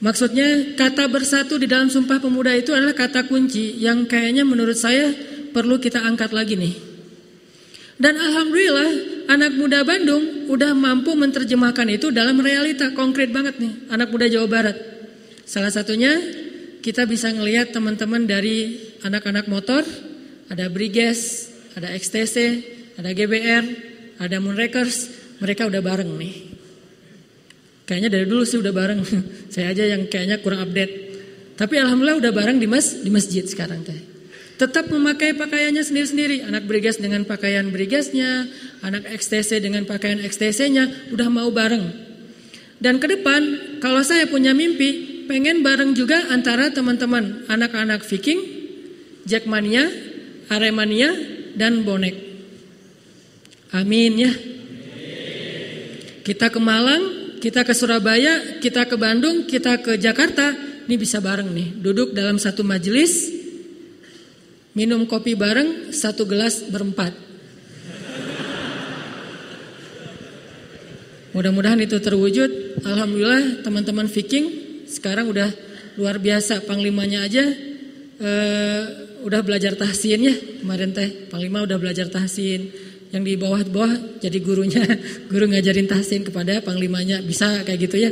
Maksudnya 0.00 0.76
kata 0.80 1.12
bersatu 1.12 1.60
di 1.60 1.68
dalam 1.68 1.92
Sumpah 1.92 2.24
Pemuda 2.24 2.56
itu 2.56 2.72
adalah 2.72 2.96
kata 2.96 3.28
kunci 3.28 3.76
yang 3.76 4.08
kayaknya 4.08 4.48
menurut 4.48 4.76
saya 4.76 5.12
perlu 5.52 5.76
kita 5.76 6.00
angkat 6.00 6.32
lagi 6.32 6.56
nih. 6.56 6.89
Dan 8.00 8.16
alhamdulillah 8.16 8.90
anak 9.28 9.52
muda 9.60 9.84
Bandung 9.84 10.48
udah 10.48 10.72
mampu 10.72 11.12
menerjemahkan 11.12 11.84
itu 11.92 12.08
dalam 12.08 12.40
realita 12.40 12.96
konkret 12.96 13.28
banget 13.28 13.60
nih 13.60 13.92
anak 13.92 14.08
muda 14.08 14.24
Jawa 14.24 14.48
Barat. 14.48 14.76
Salah 15.44 15.68
satunya 15.68 16.16
kita 16.80 17.04
bisa 17.04 17.28
ngelihat 17.28 17.76
teman-teman 17.76 18.24
dari 18.24 18.80
anak-anak 19.04 19.52
motor, 19.52 19.84
ada 20.48 20.72
Briges, 20.72 21.52
ada 21.76 21.92
XTC, 21.92 22.36
ada 22.96 23.12
GBR, 23.12 23.64
ada 24.16 24.36
Moonrakers, 24.40 25.12
mereka 25.44 25.68
udah 25.68 25.84
bareng 25.84 26.08
nih. 26.16 26.34
Kayaknya 27.84 28.10
dari 28.16 28.24
dulu 28.24 28.48
sih 28.48 28.56
udah 28.56 28.72
bareng. 28.72 29.00
Saya 29.52 29.76
aja 29.76 29.84
yang 29.84 30.08
kayaknya 30.08 30.40
kurang 30.40 30.64
update. 30.64 30.92
Tapi 31.58 31.74
alhamdulillah 31.76 32.16
udah 32.16 32.32
bareng 32.32 32.56
di 32.56 32.64
mas 32.64 33.04
di 33.04 33.12
masjid 33.12 33.44
sekarang 33.44 33.84
teh. 33.84 34.09
Tetap 34.60 34.92
memakai 34.92 35.32
pakaiannya 35.40 35.80
sendiri-sendiri. 35.80 36.44
Anak 36.44 36.68
brigas 36.68 37.00
dengan 37.00 37.24
pakaian 37.24 37.72
brigasnya, 37.72 38.44
anak 38.84 39.08
XTC 39.08 39.56
dengan 39.64 39.88
pakaian 39.88 40.20
XTC-nya, 40.20 41.16
udah 41.16 41.28
mau 41.32 41.48
bareng. 41.48 41.88
Dan 42.76 43.00
ke 43.00 43.08
depan, 43.08 43.40
kalau 43.80 44.04
saya 44.04 44.28
punya 44.28 44.52
mimpi, 44.52 45.24
pengen 45.24 45.64
bareng 45.64 45.96
juga 45.96 46.28
antara 46.28 46.68
teman-teman 46.76 47.48
anak-anak 47.48 48.04
Viking, 48.04 48.40
Jackmania, 49.24 49.88
Aremania, 50.52 51.08
dan 51.56 51.80
Bonek. 51.80 52.20
Amin 53.72 54.12
ya. 54.20 54.32
Kita 56.20 56.52
ke 56.52 56.60
Malang, 56.60 57.36
kita 57.40 57.64
ke 57.64 57.72
Surabaya, 57.72 58.60
kita 58.60 58.84
ke 58.84 59.00
Bandung, 59.00 59.48
kita 59.48 59.80
ke 59.80 59.96
Jakarta, 59.96 60.52
ini 60.84 61.00
bisa 61.00 61.16
bareng 61.16 61.48
nih. 61.48 61.80
Duduk 61.80 62.12
dalam 62.12 62.36
satu 62.36 62.60
majelis, 62.60 63.39
minum 64.74 65.06
kopi 65.06 65.34
bareng, 65.34 65.90
satu 65.90 66.26
gelas 66.26 66.66
berempat. 66.70 67.30
Mudah-mudahan 71.30 71.78
itu 71.78 71.94
terwujud. 72.02 72.82
Alhamdulillah 72.82 73.62
teman-teman 73.62 74.10
Viking 74.10 74.46
sekarang 74.90 75.30
udah 75.30 75.46
luar 75.94 76.18
biasa. 76.18 76.66
Panglimanya 76.66 77.22
aja 77.22 77.46
uh, 78.18 78.82
udah 79.22 79.40
belajar 79.46 79.78
tahsin 79.78 80.26
ya 80.26 80.34
kemarin 80.34 80.90
teh. 80.90 81.30
Panglima 81.30 81.62
udah 81.62 81.78
belajar 81.78 82.10
tahsin 82.10 82.90
yang 83.10 83.22
di 83.26 83.34
bawah-bawah 83.34 84.22
jadi 84.22 84.38
gurunya, 84.38 84.82
guru 85.30 85.50
ngajarin 85.50 85.90
tahsin 85.90 86.22
kepada 86.22 86.62
panglimanya, 86.62 87.22
bisa 87.22 87.62
kayak 87.66 87.90
gitu 87.90 87.96
ya. 87.98 88.10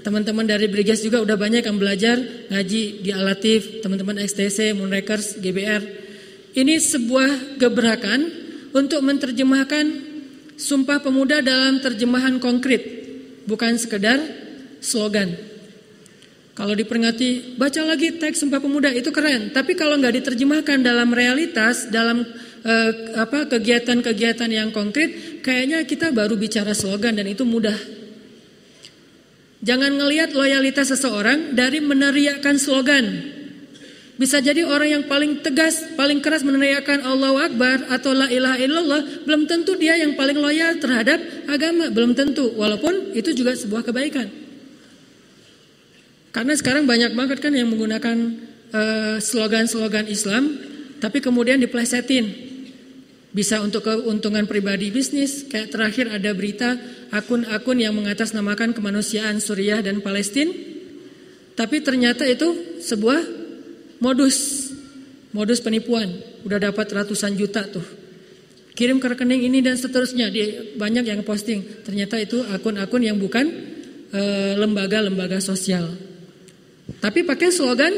Teman-teman 0.00 0.48
dari 0.48 0.64
Brigas 0.64 1.04
juga 1.04 1.20
udah 1.20 1.36
banyak 1.36 1.60
yang 1.60 1.76
belajar 1.76 2.16
ngaji 2.48 3.04
di 3.04 3.10
Alatif, 3.12 3.84
teman-teman 3.84 4.16
XTC, 4.24 4.72
Moonrakers, 4.72 5.36
GBR. 5.44 5.82
Ini 6.56 6.80
sebuah 6.80 7.60
gebrakan 7.60 8.20
untuk 8.72 9.04
menerjemahkan 9.04 10.08
Sumpah 10.60 11.00
Pemuda 11.00 11.40
dalam 11.40 11.80
terjemahan 11.80 12.36
konkret, 12.36 12.84
bukan 13.48 13.80
sekedar 13.80 14.20
slogan. 14.84 15.32
Kalau 16.52 16.76
diperingati, 16.76 17.56
baca 17.56 17.80
lagi 17.88 18.20
teks 18.20 18.44
Sumpah 18.44 18.60
Pemuda 18.60 18.92
itu 18.92 19.08
keren. 19.08 19.52
Tapi 19.56 19.72
kalau 19.72 19.96
nggak 19.96 20.20
diterjemahkan 20.20 20.84
dalam 20.84 21.08
realitas, 21.16 21.88
dalam 21.88 22.24
eh, 22.60 22.92
apa 23.16 23.48
kegiatan-kegiatan 23.48 24.48
yang 24.52 24.68
konkret, 24.68 25.40
kayaknya 25.40 25.84
kita 25.88 26.12
baru 26.12 26.36
bicara 26.36 26.76
slogan 26.76 27.16
dan 27.16 27.24
itu 27.24 27.48
mudah. 27.48 27.99
Jangan 29.60 29.92
ngelihat 30.00 30.32
loyalitas 30.32 30.88
seseorang 30.88 31.52
dari 31.52 31.84
meneriakkan 31.84 32.56
slogan. 32.56 33.36
Bisa 34.16 34.40
jadi 34.40 34.68
orang 34.68 35.00
yang 35.00 35.04
paling 35.08 35.40
tegas, 35.40 35.80
paling 35.96 36.20
keras 36.20 36.44
meneriakkan 36.44 37.00
Allahu 37.00 37.40
Akbar 37.40 37.88
atau 37.88 38.12
La 38.12 38.28
ilaha 38.28 38.60
illallah, 38.60 39.24
belum 39.24 39.48
tentu 39.48 39.80
dia 39.80 39.96
yang 39.96 40.12
paling 40.12 40.36
loyal 40.36 40.76
terhadap 40.76 41.20
agama, 41.48 41.88
belum 41.88 42.12
tentu. 42.12 42.52
Walaupun 42.52 43.16
itu 43.16 43.32
juga 43.32 43.56
sebuah 43.56 43.80
kebaikan. 43.88 44.28
Karena 46.36 46.52
sekarang 46.52 46.84
banyak 46.84 47.16
banget 47.16 47.40
kan 47.40 47.52
yang 47.56 47.72
menggunakan 47.72 48.16
eh, 48.76 49.16
slogan-slogan 49.24 50.04
uh, 50.04 50.12
Islam, 50.12 50.44
tapi 51.00 51.24
kemudian 51.24 51.56
diplesetin 51.56 52.49
bisa 53.30 53.62
untuk 53.62 53.86
keuntungan 53.86 54.46
pribadi 54.46 54.90
bisnis. 54.90 55.46
Kayak 55.46 55.70
terakhir 55.74 56.06
ada 56.10 56.30
berita 56.34 56.78
akun-akun 57.14 57.78
yang 57.78 57.94
mengatasnamakan 57.94 58.74
kemanusiaan 58.74 59.38
Suriah 59.38 59.82
dan 59.82 60.02
Palestina. 60.02 60.50
Tapi 61.54 61.82
ternyata 61.82 62.26
itu 62.26 62.80
sebuah 62.82 63.20
modus. 64.02 64.70
Modus 65.30 65.62
penipuan. 65.62 66.10
Udah 66.42 66.58
dapat 66.58 66.90
ratusan 66.90 67.38
juta 67.38 67.62
tuh. 67.70 67.84
Kirim 68.74 68.98
ke 68.98 69.06
rekening 69.14 69.46
ini 69.46 69.62
dan 69.62 69.78
seterusnya. 69.78 70.26
Dia 70.32 70.74
banyak 70.74 71.06
yang 71.06 71.22
posting. 71.22 71.86
Ternyata 71.86 72.18
itu 72.18 72.42
akun-akun 72.50 73.02
yang 73.04 73.14
bukan 73.20 73.46
eh, 74.10 74.54
lembaga-lembaga 74.58 75.38
sosial. 75.38 75.86
Tapi 76.98 77.22
pakai 77.22 77.54
slogan 77.54 77.94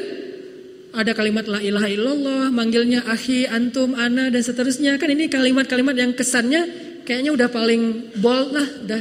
ada 0.92 1.16
kalimat 1.16 1.48
la 1.48 1.58
ilaha 1.64 1.88
illallah, 1.88 2.52
manggilnya 2.52 3.00
ahi, 3.08 3.48
antum, 3.48 3.96
ana 3.96 4.28
dan 4.28 4.44
seterusnya. 4.44 5.00
Kan 5.00 5.16
ini 5.16 5.32
kalimat-kalimat 5.32 5.96
yang 5.96 6.12
kesannya 6.12 6.68
kayaknya 7.08 7.32
udah 7.32 7.48
paling 7.48 8.12
bold 8.20 8.52
lah, 8.52 8.68
udah 8.84 9.00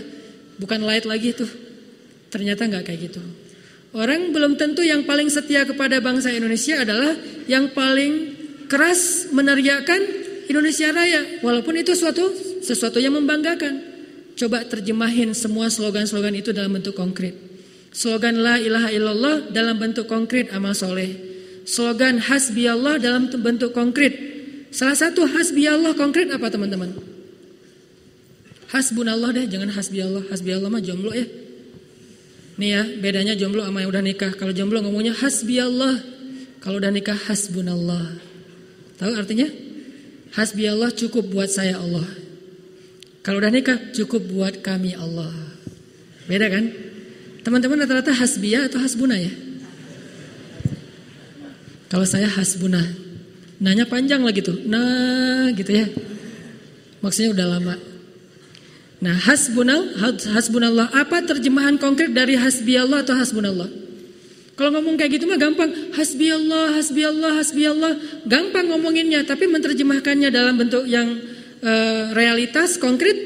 bukan 0.55 0.79
light 0.87 1.03
lagi 1.03 1.35
tuh. 1.35 1.51
Ternyata 2.31 2.71
nggak 2.71 2.83
kayak 2.87 2.99
gitu. 3.11 3.21
Orang 3.91 4.31
belum 4.31 4.55
tentu 4.55 4.87
yang 4.87 5.03
paling 5.03 5.27
setia 5.27 5.67
kepada 5.67 5.99
bangsa 5.99 6.31
Indonesia 6.31 6.79
adalah 6.79 7.11
yang 7.51 7.75
paling 7.75 8.39
keras 8.71 9.27
meneriakan 9.35 9.99
Indonesia 10.47 10.95
Raya, 10.95 11.43
walaupun 11.43 11.75
itu 11.75 11.91
suatu 11.91 12.31
sesuatu 12.63 13.03
yang 13.03 13.19
membanggakan. 13.19 13.91
Coba 14.39 14.63
terjemahin 14.63 15.35
semua 15.35 15.67
slogan-slogan 15.67 16.31
itu 16.39 16.55
dalam 16.55 16.71
bentuk 16.71 16.95
konkret. 16.95 17.35
Slogan 17.91 18.39
la 18.39 18.55
ilaha 18.55 18.87
illallah 18.95 19.35
dalam 19.51 19.75
bentuk 19.75 20.07
konkret 20.07 20.55
amal 20.55 20.71
soleh 20.71 21.30
slogan 21.65 22.21
hasbi 22.21 22.67
Allah 22.67 22.97
dalam 23.01 23.29
bentuk 23.29 23.71
konkret. 23.71 24.13
Salah 24.71 24.95
satu 24.95 25.27
hasbi 25.27 25.67
Allah 25.67 25.91
konkret 25.95 26.31
apa 26.31 26.47
teman-teman? 26.47 26.95
Hasbunallah 28.71 29.35
deh, 29.35 29.45
jangan 29.51 29.67
hasbi 29.75 29.99
Allah. 29.99 30.23
Hasbi 30.31 30.55
Allah 30.55 30.71
mah 30.71 30.79
jomblo 30.79 31.11
ya. 31.11 31.27
Nih 32.55 32.69
ya, 32.71 32.83
bedanya 33.03 33.35
jomblo 33.35 33.67
sama 33.67 33.83
yang 33.83 33.91
udah 33.91 34.03
nikah. 34.03 34.31
Kalau 34.31 34.55
jomblo 34.55 34.79
ngomongnya 34.79 35.11
hasbi 35.11 35.59
Allah. 35.59 35.99
Kalau 36.63 36.79
udah 36.79 36.91
nikah 36.93 37.17
hasbunallah. 37.27 38.15
Tahu 38.95 39.11
artinya? 39.17 39.49
Hasbi 40.31 40.71
Allah 40.71 40.93
cukup 40.95 41.27
buat 41.27 41.51
saya 41.51 41.75
Allah. 41.83 42.07
Kalau 43.21 43.43
udah 43.43 43.51
nikah 43.51 43.91
cukup 43.91 44.23
buat 44.31 44.63
kami 44.63 44.95
Allah. 44.95 45.33
Beda 46.31 46.47
kan? 46.47 46.71
Teman-teman 47.43 47.83
rata-rata 47.83 48.13
hasbiya 48.13 48.69
atau 48.69 48.79
hasbuna 48.79 49.17
ya? 49.17 49.33
Kalau 51.91 52.07
saya 52.07 52.31
hasbuna. 52.31 52.79
Nanya 53.59 53.83
panjang 53.83 54.23
lagi 54.23 54.39
tuh. 54.39 54.55
Nah 54.63 55.51
gitu 55.51 55.75
ya. 55.75 55.91
Maksudnya 57.03 57.35
udah 57.35 57.47
lama. 57.59 57.75
Nah, 59.01 59.17
hasbunal, 59.17 59.97
hasbunallah. 60.29 60.93
Apa 60.93 61.25
terjemahan 61.25 61.81
konkret 61.81 62.13
dari 62.13 62.37
hasbi 62.37 62.77
Allah 62.77 63.01
atau 63.01 63.17
hasbunallah? 63.17 63.65
Kalau 64.53 64.77
ngomong 64.77 64.93
kayak 64.93 65.17
gitu 65.17 65.25
mah 65.25 65.41
gampang. 65.41 65.73
Hasbi 65.97 66.29
Allah, 66.29 66.77
hasbi 66.77 67.01
Allah, 67.01 67.31
hasbi 67.33 67.65
Allah. 67.65 67.97
Gampang 68.29 68.69
ngomonginnya, 68.69 69.25
tapi 69.25 69.49
menerjemahkannya 69.49 70.29
dalam 70.29 70.53
bentuk 70.53 70.85
yang 70.85 71.17
uh, 71.65 72.13
realitas 72.13 72.77
konkret. 72.77 73.17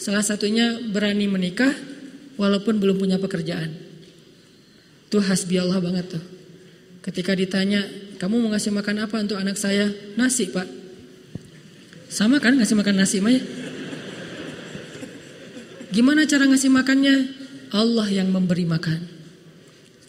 Salah 0.00 0.24
satunya 0.24 0.80
berani 0.80 1.28
menikah 1.28 1.76
walaupun 2.40 2.80
belum 2.80 2.96
punya 2.96 3.20
pekerjaan. 3.20 3.76
Itu 5.12 5.20
hasbi 5.20 5.60
Allah 5.60 5.84
banget 5.84 6.16
tuh. 6.16 6.39
Ketika 7.00 7.32
ditanya, 7.32 7.80
kamu 8.20 8.44
mau 8.44 8.48
ngasih 8.52 8.76
makan 8.76 9.08
apa 9.08 9.16
untuk 9.24 9.40
anak 9.40 9.56
saya? 9.56 9.88
Nasi 10.20 10.52
pak. 10.52 10.68
Sama 12.12 12.36
kan 12.42 12.60
ngasih 12.60 12.76
makan 12.76 12.94
nasi 13.00 13.24
mah 13.24 13.32
ya? 13.32 13.40
Gimana 15.90 16.28
cara 16.28 16.44
ngasih 16.44 16.68
makannya? 16.68 17.16
Allah 17.72 18.06
yang 18.10 18.28
memberi 18.28 18.68
makan. 18.68 19.00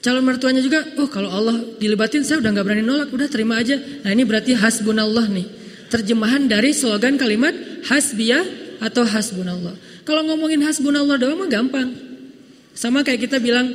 Calon 0.02 0.26
mertuanya 0.26 0.66
juga, 0.66 0.82
oh 0.98 1.06
kalau 1.06 1.30
Allah 1.30 1.62
dilibatin 1.78 2.26
saya 2.26 2.42
udah 2.42 2.50
nggak 2.58 2.66
berani 2.66 2.82
nolak, 2.82 3.14
udah 3.14 3.30
terima 3.30 3.62
aja. 3.62 3.78
Nah 3.78 4.10
ini 4.10 4.26
berarti 4.26 4.58
hasbunallah 4.58 5.30
nih. 5.30 5.48
Terjemahan 5.94 6.50
dari 6.50 6.74
slogan 6.74 7.22
kalimat 7.22 7.54
hasbiyah 7.86 8.42
atau 8.82 9.06
hasbunallah. 9.06 9.78
Kalau 10.02 10.26
ngomongin 10.26 10.66
hasbunallah 10.66 11.22
doang 11.22 11.46
mah 11.46 11.50
gampang. 11.54 11.94
Sama 12.74 13.06
kayak 13.06 13.30
kita 13.30 13.38
bilang 13.38 13.70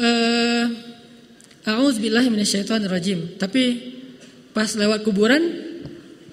eh 0.00 0.93
A'udzubillahi 1.64 2.28
rajim. 2.88 3.40
Tapi 3.40 3.62
pas 4.52 4.68
lewat 4.68 5.00
kuburan 5.00 5.40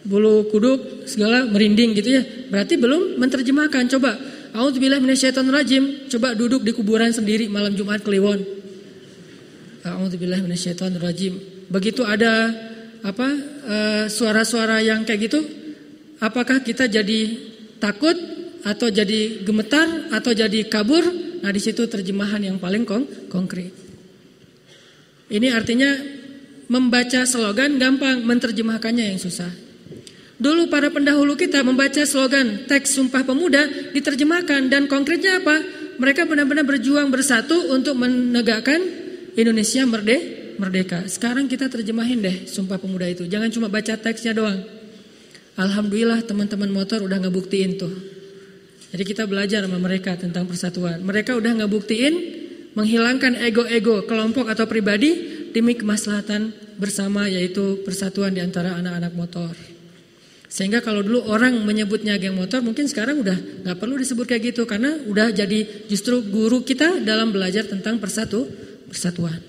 bulu 0.03 0.49
kuduk 0.51 1.07
segala 1.07 1.47
merinding 1.47 1.95
gitu 1.95 2.19
ya. 2.19 2.23
Berarti 2.51 2.75
belum 2.75 3.15
menerjemahkan. 3.15 3.87
Coba 3.97 4.19
A'udzubillah 4.51 4.99
rajim. 5.55 6.11
Coba 6.11 6.35
duduk 6.35 6.67
di 6.67 6.75
kuburan 6.75 7.15
sendiri 7.15 7.47
malam 7.47 7.71
Jumat 7.71 8.03
Kliwon. 8.03 8.43
A'udzubillah 9.87 10.43
rajim. 10.99 11.33
Begitu 11.71 12.03
ada 12.03 12.51
apa 13.01 13.27
eh, 13.65 14.05
suara-suara 14.11 14.83
yang 14.83 15.07
kayak 15.07 15.19
gitu, 15.31 15.39
apakah 16.21 16.61
kita 16.61 16.85
jadi 16.85 17.21
takut 17.81 18.13
atau 18.61 18.93
jadi 18.93 19.41
gemetar 19.41 20.11
atau 20.13 20.35
jadi 20.35 20.69
kabur? 20.69 21.01
Nah, 21.41 21.49
di 21.49 21.57
situ 21.57 21.89
terjemahan 21.89 22.43
yang 22.45 22.61
paling 22.61 22.85
kong 22.85 23.31
konkret. 23.31 23.80
Ini 25.31 25.47
artinya 25.55 25.95
membaca 26.67 27.23
slogan 27.23 27.79
gampang, 27.79 28.19
menerjemahkannya 28.27 29.15
yang 29.15 29.19
susah. 29.19 29.47
Dulu 30.41 30.67
para 30.67 30.91
pendahulu 30.91 31.37
kita 31.37 31.61
membaca 31.61 32.01
slogan 32.03 32.65
teks 32.65 32.97
Sumpah 32.97 33.21
Pemuda 33.23 33.93
diterjemahkan 33.95 34.67
dan 34.67 34.91
konkretnya 34.91 35.39
apa? 35.39 35.61
Mereka 36.01 36.25
benar-benar 36.25 36.65
berjuang 36.65 37.13
bersatu 37.13 37.69
untuk 37.69 37.93
menegakkan 37.93 38.81
Indonesia 39.37 39.85
merde, 39.85 40.17
merdeka. 40.57 41.05
Sekarang 41.05 41.45
kita 41.45 41.69
terjemahin 41.69 42.25
deh 42.25 42.37
Sumpah 42.49 42.81
Pemuda 42.81 43.05
itu. 43.05 43.29
Jangan 43.29 43.53
cuma 43.53 43.69
baca 43.69 43.93
teksnya 43.95 44.33
doang. 44.33 44.65
Alhamdulillah 45.61 46.25
teman-teman 46.25 46.73
motor 46.73 47.05
udah 47.05 47.21
ngebuktiin 47.21 47.77
tuh. 47.77 47.93
Jadi 48.91 49.03
kita 49.05 49.29
belajar 49.29 49.63
sama 49.63 49.77
mereka 49.77 50.17
tentang 50.17 50.49
persatuan. 50.49 51.05
Mereka 51.05 51.37
udah 51.37 51.53
ngebuktiin 51.63 52.40
menghilangkan 52.75 53.35
ego-ego 53.39 54.07
kelompok 54.07 54.47
atau 54.47 54.65
pribadi 54.67 55.43
demi 55.51 55.75
kemaslahatan 55.75 56.55
bersama 56.79 57.27
yaitu 57.27 57.83
persatuan 57.83 58.31
di 58.31 58.41
antara 58.41 58.79
anak-anak 58.79 59.13
motor. 59.13 59.53
Sehingga 60.51 60.83
kalau 60.83 60.99
dulu 60.99 61.31
orang 61.31 61.63
menyebutnya 61.63 62.19
geng 62.19 62.35
motor 62.35 62.59
mungkin 62.59 62.83
sekarang 62.83 63.23
udah 63.23 63.63
nggak 63.63 63.77
perlu 63.79 63.95
disebut 63.95 64.27
kayak 64.27 64.51
gitu 64.51 64.67
karena 64.67 64.99
udah 65.07 65.31
jadi 65.31 65.87
justru 65.87 66.19
guru 66.27 66.67
kita 66.67 66.99
dalam 66.99 67.31
belajar 67.31 67.63
tentang 67.71 68.03
persatu 68.03 68.47
persatuan. 68.91 69.39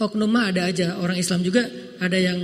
Oknum 0.00 0.30
mah 0.30 0.48
ada 0.48 0.72
aja 0.72 0.96
orang 0.96 1.20
Islam 1.20 1.44
juga 1.44 1.68
ada 2.00 2.16
yang 2.16 2.38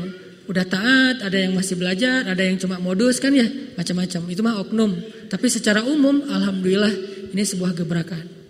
udah 0.45 0.65
taat, 0.69 1.25
ada 1.25 1.39
yang 1.41 1.57
masih 1.57 1.81
belajar, 1.81 2.29
ada 2.29 2.43
yang 2.45 2.61
cuma 2.61 2.77
modus 2.77 3.17
kan 3.17 3.33
ya 3.33 3.49
macam-macam. 3.73 4.21
Itu 4.29 4.45
mah 4.45 4.61
oknum. 4.61 4.93
Tapi 5.33 5.47
secara 5.49 5.81
umum 5.81 6.29
alhamdulillah 6.29 6.93
ini 7.33 7.41
sebuah 7.41 7.73
gebrakan. 7.73 8.44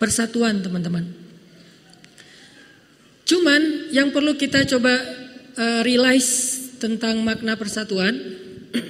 Persatuan 0.00 0.64
teman-teman. 0.64 1.04
Cuman 3.28 3.92
yang 3.94 4.10
perlu 4.10 4.34
kita 4.34 4.64
coba 4.64 4.96
uh, 5.54 5.80
realize 5.86 6.56
tentang 6.80 7.20
makna 7.20 7.54
persatuan, 7.54 8.16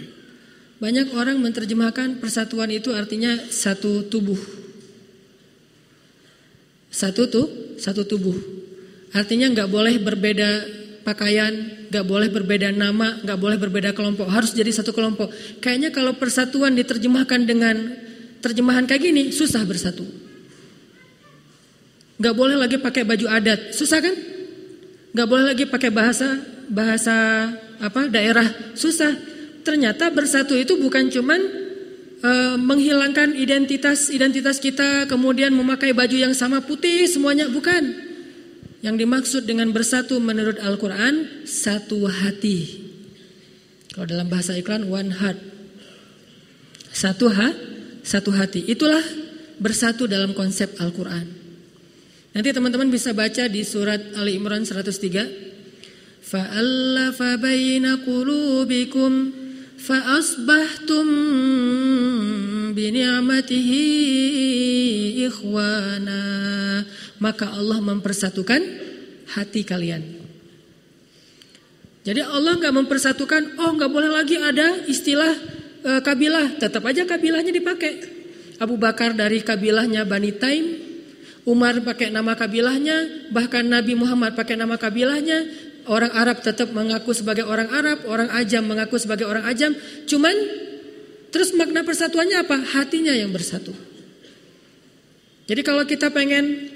banyak 0.83 1.12
orang 1.12 1.37
menerjemahkan 1.42 2.23
persatuan 2.23 2.70
itu 2.70 2.94
artinya 2.94 3.37
satu 3.51 4.07
tubuh. 4.07 4.38
Satu 6.88 7.27
tuh, 7.27 7.77
satu 7.77 8.07
tubuh. 8.07 8.38
Artinya 9.11 9.51
nggak 9.51 9.68
boleh 9.68 9.99
berbeda 9.99 10.51
pakaian, 11.03 11.53
nggak 11.90 12.07
boleh 12.07 12.31
berbeda 12.31 12.70
nama, 12.70 13.18
nggak 13.20 13.38
boleh 13.38 13.59
berbeda 13.59 13.90
kelompok, 13.92 14.31
harus 14.31 14.55
jadi 14.55 14.70
satu 14.70 14.94
kelompok. 14.94 15.35
Kayaknya 15.59 15.90
kalau 15.90 16.14
persatuan 16.14 16.79
diterjemahkan 16.79 17.44
dengan 17.44 17.77
terjemahan 18.38 18.87
kayak 18.87 19.03
gini, 19.03 19.23
susah 19.35 19.66
bersatu. 19.66 20.29
Nggak 22.20 22.37
boleh 22.37 22.56
lagi 22.61 22.76
pakai 22.76 23.09
baju 23.09 23.26
adat, 23.33 23.72
susah 23.72 24.04
kan? 24.04 24.12
Nggak 25.16 25.28
boleh 25.33 25.44
lagi 25.56 25.64
pakai 25.64 25.88
bahasa 25.88 26.37
bahasa 26.68 27.16
apa 27.80 28.12
daerah 28.12 28.44
susah. 28.76 29.16
Ternyata 29.64 30.12
bersatu 30.12 30.52
itu 30.52 30.76
bukan 30.76 31.09
cuman 31.09 31.40
uh, 32.20 32.56
menghilangkan 32.61 33.33
identitas 33.33 34.12
identitas 34.12 34.61
kita 34.61 35.09
kemudian 35.09 35.56
memakai 35.56 35.96
baju 35.96 36.12
yang 36.12 36.37
sama 36.37 36.61
putih 36.61 37.09
semuanya 37.09 37.48
bukan. 37.48 38.12
Yang 38.80 38.96
dimaksud 39.04 39.42
dengan 39.44 39.72
bersatu 39.72 40.20
menurut 40.20 40.61
Al-Qur'an 40.61 41.44
satu 41.48 42.04
hati. 42.04 42.88
Kalau 43.96 44.09
dalam 44.09 44.28
bahasa 44.28 44.56
iklan 44.56 44.88
one 44.88 45.12
heart. 45.12 45.37
Satu 46.88 47.28
ha, 47.33 47.52
satu 48.04 48.33
hati. 48.33 48.64
Itulah 48.68 49.04
bersatu 49.61 50.09
dalam 50.09 50.33
konsep 50.33 50.80
Al-Qur'an. 50.80 51.39
Nanti 52.36 52.49
teman-teman 52.51 52.91
bisa 52.91 53.15
baca 53.15 53.47
di 53.47 53.63
surat 53.63 54.01
Ali 54.19 54.36
Imran 54.36 54.67
103 54.67 55.45
فألف 56.25 57.19
بين 57.21 57.86
قلوبكم 57.86 59.12
فأصبحتم 59.77 61.05
بنعمته 62.73 63.69
إخوانا 65.29 66.23
maka 67.15 67.47
Allah 67.47 67.79
mempersatukan 67.79 68.60
hati 69.39 69.63
kalian. 69.63 70.03
Jadi 72.05 72.21
Allah 72.21 72.60
nggak 72.60 72.75
mempersatukan, 72.75 73.55
oh 73.55 73.71
nggak 73.71 73.89
boleh 73.89 74.12
lagi 74.12 74.36
ada 74.38 74.84
istilah 74.86 75.31
e, 75.81 75.91
kabilah, 76.03 76.60
tetap 76.60 76.84
aja 76.86 77.08
kabilahnya 77.08 77.55
dipakai. 77.55 77.93
Abu 78.62 78.75
Bakar 78.75 79.15
dari 79.15 79.41
kabilahnya 79.41 80.05
Bani 80.05 80.36
Taim, 80.36 80.65
Umar 81.50 81.82
pakai 81.82 82.14
nama 82.14 82.38
kabilahnya, 82.38 83.26
bahkan 83.34 83.66
Nabi 83.66 83.98
Muhammad 83.98 84.38
pakai 84.38 84.54
nama 84.54 84.78
kabilahnya, 84.78 85.70
Orang 85.88 86.12
Arab 86.12 86.44
tetap 86.44 86.70
mengaku 86.76 87.16
sebagai 87.16 87.42
orang 87.48 87.66
Arab, 87.72 88.04
orang 88.04 88.28
Ajam 88.30 88.62
mengaku 88.68 89.00
sebagai 89.00 89.24
orang 89.24 89.48
Ajam. 89.48 89.72
Cuman 90.04 90.30
terus 91.32 91.56
makna 91.56 91.80
persatuannya 91.82 92.46
apa? 92.46 92.56
Hatinya 92.78 93.10
yang 93.10 93.32
bersatu. 93.32 93.72
Jadi 95.50 95.66
kalau 95.66 95.82
kita 95.88 96.12
pengen 96.14 96.70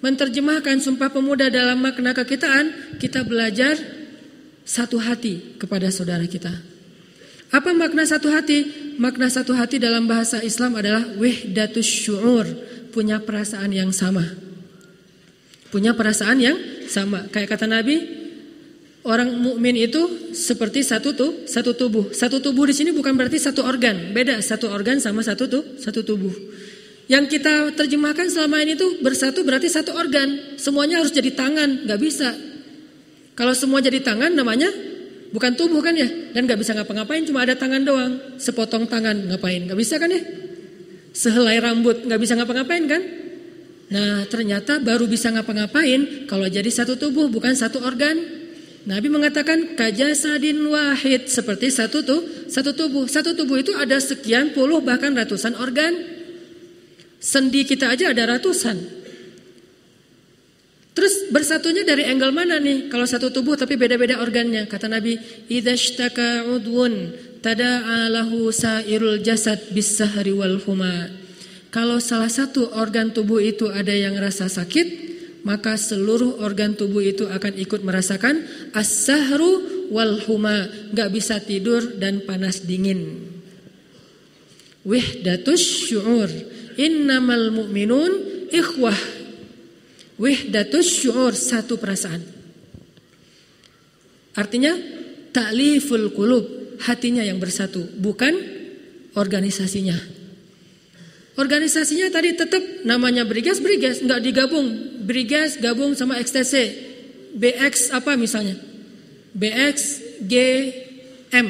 menerjemahkan 0.00 0.78
Sumpah 0.80 1.10
Pemuda 1.12 1.52
dalam 1.52 1.82
makna 1.82 2.14
kekitaan, 2.14 2.96
kita 3.02 3.26
belajar 3.26 3.76
satu 4.64 5.02
hati 5.02 5.60
kepada 5.60 5.90
saudara 5.92 6.24
kita. 6.24 6.54
Apa 7.52 7.76
makna 7.76 8.08
satu 8.08 8.32
hati? 8.32 8.94
Makna 8.96 9.28
satu 9.28 9.52
hati 9.52 9.76
dalam 9.76 10.08
bahasa 10.08 10.40
Islam 10.40 10.80
adalah 10.80 11.04
wahdatus 11.20 11.84
syu'ur, 11.84 12.46
punya 12.96 13.20
perasaan 13.20 13.68
yang 13.76 13.92
sama. 13.92 14.24
Punya 15.68 15.92
perasaan 15.92 16.40
yang 16.40 16.56
sama. 16.88 17.28
Kayak 17.28 17.60
kata 17.60 17.68
Nabi, 17.68 18.24
Orang 19.06 19.38
mukmin 19.38 19.78
itu 19.78 20.34
seperti 20.34 20.82
satu 20.82 21.14
tuh, 21.14 21.46
satu 21.46 21.78
tubuh. 21.78 22.10
Satu 22.10 22.42
tubuh 22.42 22.66
di 22.66 22.74
sini 22.74 22.90
bukan 22.90 23.14
berarti 23.14 23.38
satu 23.38 23.62
organ, 23.62 24.10
beda 24.10 24.42
satu 24.42 24.66
organ 24.66 24.98
sama 24.98 25.22
satu 25.22 25.46
tuh, 25.46 25.78
satu 25.78 26.02
tubuh. 26.02 26.34
Yang 27.06 27.38
kita 27.38 27.70
terjemahkan 27.78 28.26
selama 28.26 28.66
ini 28.66 28.74
tuh 28.74 28.98
bersatu 28.98 29.46
berarti 29.46 29.70
satu 29.70 29.94
organ. 29.94 30.58
Semuanya 30.58 30.98
harus 30.98 31.14
jadi 31.14 31.30
tangan, 31.38 31.86
nggak 31.86 32.00
bisa. 32.02 32.34
Kalau 33.38 33.54
semua 33.54 33.78
jadi 33.78 34.02
tangan 34.02 34.34
namanya 34.34 34.74
bukan 35.30 35.54
tubuh 35.54 35.78
kan 35.86 35.94
ya? 35.94 36.10
Dan 36.34 36.50
nggak 36.50 36.66
bisa 36.66 36.74
ngapa-ngapain, 36.74 37.22
cuma 37.30 37.46
ada 37.46 37.54
tangan 37.54 37.86
doang. 37.86 38.42
Sepotong 38.42 38.90
tangan 38.90 39.30
ngapain? 39.30 39.70
Nggak 39.70 39.78
bisa 39.78 40.02
kan 40.02 40.10
ya? 40.10 40.45
Sehelai 41.16 41.56
rambut 41.64 42.04
nggak 42.04 42.20
bisa 42.20 42.36
ngapa-ngapain 42.36 42.84
kan? 42.84 43.00
Nah 43.88 44.28
ternyata 44.28 44.76
baru 44.84 45.08
bisa 45.08 45.32
ngapa-ngapain 45.32 46.28
kalau 46.28 46.44
jadi 46.44 46.68
satu 46.68 47.00
tubuh 47.00 47.32
bukan 47.32 47.56
satu 47.56 47.80
organ. 47.80 48.20
Nabi 48.84 49.08
mengatakan 49.08 49.74
kajasadin 49.74 50.60
wahid 50.68 51.26
seperti 51.32 51.72
satu 51.72 52.04
tuh 52.04 52.20
satu 52.52 52.76
tubuh. 52.76 53.08
Satu 53.08 53.32
tubuh 53.32 53.64
itu 53.64 53.72
ada 53.72 53.96
sekian 53.96 54.52
puluh 54.52 54.84
bahkan 54.84 55.16
ratusan 55.16 55.56
organ. 55.56 55.96
Sendi 57.16 57.64
kita 57.64 57.96
aja 57.96 58.12
ada 58.12 58.36
ratusan. 58.36 58.76
Terus 60.92 61.28
bersatunya 61.32 61.84
dari 61.84 62.04
angle 62.08 62.32
mana 62.32 62.60
nih? 62.60 62.92
Kalau 62.92 63.08
satu 63.08 63.32
tubuh 63.32 63.56
tapi 63.56 63.76
beda-beda 63.80 64.20
organnya. 64.20 64.64
Kata 64.64 64.88
Nabi, 64.88 65.16
"Idzashtaka 65.48 66.48
udwun 66.48 67.12
tada'a 67.46 68.10
lahu 68.10 68.50
sa'irul 68.50 69.22
jasad 69.22 69.70
bis-sahri 69.70 70.34
wal 70.34 70.58
huma." 70.66 71.06
Kalau 71.70 72.02
salah 72.02 72.32
satu 72.32 72.74
organ 72.74 73.14
tubuh 73.14 73.38
itu 73.38 73.70
ada 73.70 73.94
yang 73.94 74.18
rasa 74.18 74.50
sakit, 74.50 75.06
maka 75.46 75.78
seluruh 75.78 76.42
organ 76.42 76.74
tubuh 76.74 77.04
itu 77.04 77.30
akan 77.30 77.54
ikut 77.54 77.86
merasakan 77.86 78.42
as-sahru 78.74 79.86
wal 79.94 80.18
huma, 80.26 80.66
nggak 80.90 81.10
bisa 81.14 81.38
tidur 81.38 82.00
dan 82.02 82.26
panas 82.26 82.66
dingin. 82.66 83.30
Wihdatus 84.82 85.86
syu'ur. 85.86 86.30
Innamal 86.76 87.54
mu'minun 87.54 88.12
ikhwah. 88.50 88.98
Wihdatus 90.18 90.86
syu'ur 90.86 91.34
satu 91.34 91.78
perasaan. 91.78 92.22
Artinya 94.36 94.72
takliful 95.32 96.12
kulub, 96.12 96.44
hatinya 96.82 97.24
yang 97.24 97.40
bersatu, 97.40 97.84
bukan 97.96 98.36
organisasinya. 99.16 99.96
Organisasinya 101.36 102.08
tadi 102.08 102.32
tetap 102.32 102.64
namanya 102.88 103.28
Brigas 103.28 103.60
Brigas 103.60 104.00
nggak 104.00 104.20
digabung. 104.24 104.66
Brigas 105.04 105.60
gabung 105.60 105.92
sama 105.92 106.16
XTC. 106.16 106.84
BX 107.36 107.92
apa 107.92 108.16
misalnya? 108.16 108.56
BX 109.36 109.76
GM. 110.24 111.48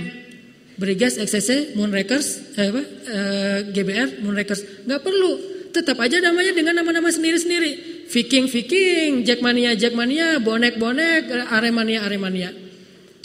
Brigas 0.77 1.17
XTC 1.17 1.79
Moonrakers 1.79 2.59
eh, 2.59 2.67
apa? 2.69 2.83
Eh, 2.83 3.59
GBR 3.71 4.27
Moonrakers 4.27 4.91
nggak 4.91 5.01
perlu. 5.07 5.33
Tetap 5.71 6.03
aja 6.03 6.19
namanya 6.19 6.51
dengan 6.51 6.83
nama-nama 6.83 7.07
sendiri-sendiri. 7.07 8.03
Viking 8.11 8.51
Viking, 8.51 9.23
Jackmania 9.23 9.79
Jackmania, 9.79 10.43
bonek 10.43 10.83
bonek, 10.83 11.31
Aremania 11.53 12.03
Aremania. 12.03 12.65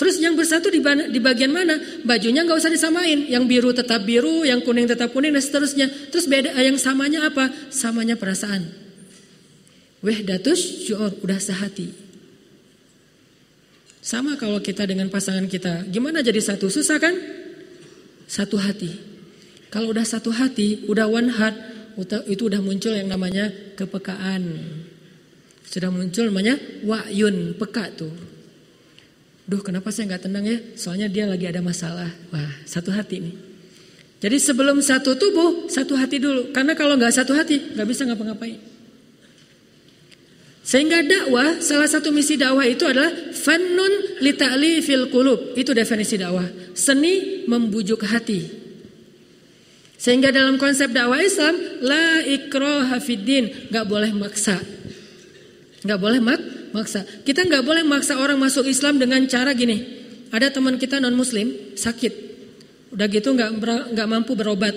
Terus 0.02 0.18
yang 0.18 0.34
bersatu 0.34 0.74
di, 0.74 0.82
di 1.14 1.22
bagian 1.22 1.54
mana? 1.54 1.78
Bajunya 2.02 2.42
nggak 2.42 2.58
usah 2.58 2.74
disamain. 2.74 3.30
Yang 3.30 3.44
biru 3.46 3.70
tetap 3.70 4.02
biru, 4.02 4.42
yang 4.42 4.66
kuning 4.66 4.90
tetap 4.90 5.14
kuning 5.14 5.30
dan 5.30 5.46
seterusnya. 5.46 6.10
Terus 6.10 6.26
beda 6.26 6.58
yang 6.58 6.74
samanya 6.82 7.30
apa? 7.30 7.54
Samanya 7.70 8.18
perasaan. 8.18 8.66
Wehdatus 10.02 10.90
syu'ur, 10.90 11.22
udah 11.22 11.38
sehati. 11.38 11.94
Sama 14.02 14.42
kalau 14.42 14.58
kita 14.58 14.90
dengan 14.90 15.14
pasangan 15.14 15.46
kita. 15.46 15.86
Gimana 15.86 16.26
jadi 16.26 16.42
satu? 16.42 16.66
Susah 16.66 16.98
kan? 16.98 17.14
Satu 18.26 18.58
hati. 18.58 18.90
Kalau 19.70 19.94
udah 19.94 20.02
satu 20.02 20.34
hati, 20.34 20.82
udah 20.90 21.06
one 21.06 21.30
heart, 21.30 21.54
itu 22.26 22.50
udah 22.50 22.58
muncul 22.58 22.98
yang 22.98 23.06
namanya 23.06 23.54
kepekaan. 23.78 24.66
Sudah 25.62 25.94
muncul 25.94 26.34
namanya 26.34 26.58
wa'yun, 26.82 27.54
peka 27.62 27.94
tuh. 27.94 28.31
Duh 29.52 29.60
kenapa 29.60 29.92
saya 29.92 30.08
nggak 30.08 30.32
tenang 30.32 30.48
ya? 30.48 30.58
Soalnya 30.80 31.12
dia 31.12 31.28
lagi 31.28 31.44
ada 31.44 31.60
masalah. 31.60 32.08
Wah 32.32 32.52
satu 32.64 32.88
hati 32.88 33.20
nih. 33.20 33.36
Jadi 34.24 34.38
sebelum 34.40 34.80
satu 34.80 35.20
tubuh, 35.20 35.68
satu 35.68 36.00
hati 36.00 36.24
dulu. 36.24 36.56
Karena 36.56 36.72
kalau 36.72 36.96
nggak 36.96 37.12
satu 37.12 37.36
hati, 37.36 37.76
nggak 37.76 37.84
bisa 37.84 38.08
ngapa-ngapain. 38.08 38.56
Sehingga 40.64 41.04
dakwah, 41.04 41.60
salah 41.60 41.90
satu 41.90 42.16
misi 42.16 42.40
dakwah 42.40 42.64
itu 42.64 42.88
adalah 42.88 43.12
fannun 43.36 44.24
lita'li 44.24 44.80
fil 44.80 45.12
kulub. 45.12 45.58
Itu 45.60 45.76
definisi 45.76 46.16
dakwah. 46.16 46.48
Seni 46.72 47.44
membujuk 47.50 48.08
hati. 48.08 48.46
Sehingga 50.00 50.32
dalam 50.32 50.56
konsep 50.62 50.96
dakwah 50.96 51.20
Islam, 51.20 51.60
la 51.84 52.24
ikroha 52.24 52.96
hafidin, 52.96 53.68
nggak 53.68 53.86
boleh 53.90 54.16
maksa. 54.16 54.62
Nggak 55.82 56.00
boleh 56.00 56.22
mak 56.22 56.61
maksa. 56.72 57.04
Kita 57.24 57.44
nggak 57.46 57.64
boleh 57.64 57.84
maksa 57.84 58.20
orang 58.20 58.40
masuk 58.40 58.68
Islam 58.68 58.98
dengan 59.00 59.24
cara 59.28 59.52
gini. 59.56 60.02
Ada 60.32 60.52
teman 60.56 60.80
kita 60.80 61.04
non 61.04 61.12
Muslim 61.12 61.76
sakit, 61.76 62.14
udah 62.96 63.08
gitu 63.12 63.36
nggak 63.36 63.52
nggak 63.92 64.08
mampu 64.08 64.32
berobat. 64.36 64.72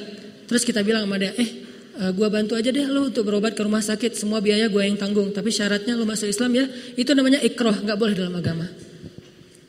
Terus 0.51 0.67
kita 0.67 0.83
bilang 0.83 1.07
sama 1.07 1.17
dia, 1.17 1.31
eh 1.39 1.51
uh, 2.03 2.11
gua 2.11 2.27
bantu 2.27 2.59
aja 2.59 2.75
deh 2.75 2.85
lo 2.91 3.07
untuk 3.07 3.23
berobat 3.23 3.55
ke 3.55 3.63
rumah 3.63 3.79
sakit, 3.79 4.19
semua 4.19 4.43
biaya 4.43 4.67
gua 4.67 4.83
yang 4.83 4.99
tanggung. 4.99 5.31
Tapi 5.31 5.55
syaratnya 5.55 5.95
lo 5.95 6.03
masuk 6.03 6.27
Islam 6.27 6.51
ya, 6.59 6.67
itu 6.99 7.11
namanya 7.15 7.39
ikroh, 7.39 7.75
nggak 7.75 7.95
boleh 7.95 8.15
dalam 8.19 8.35
agama. 8.35 8.67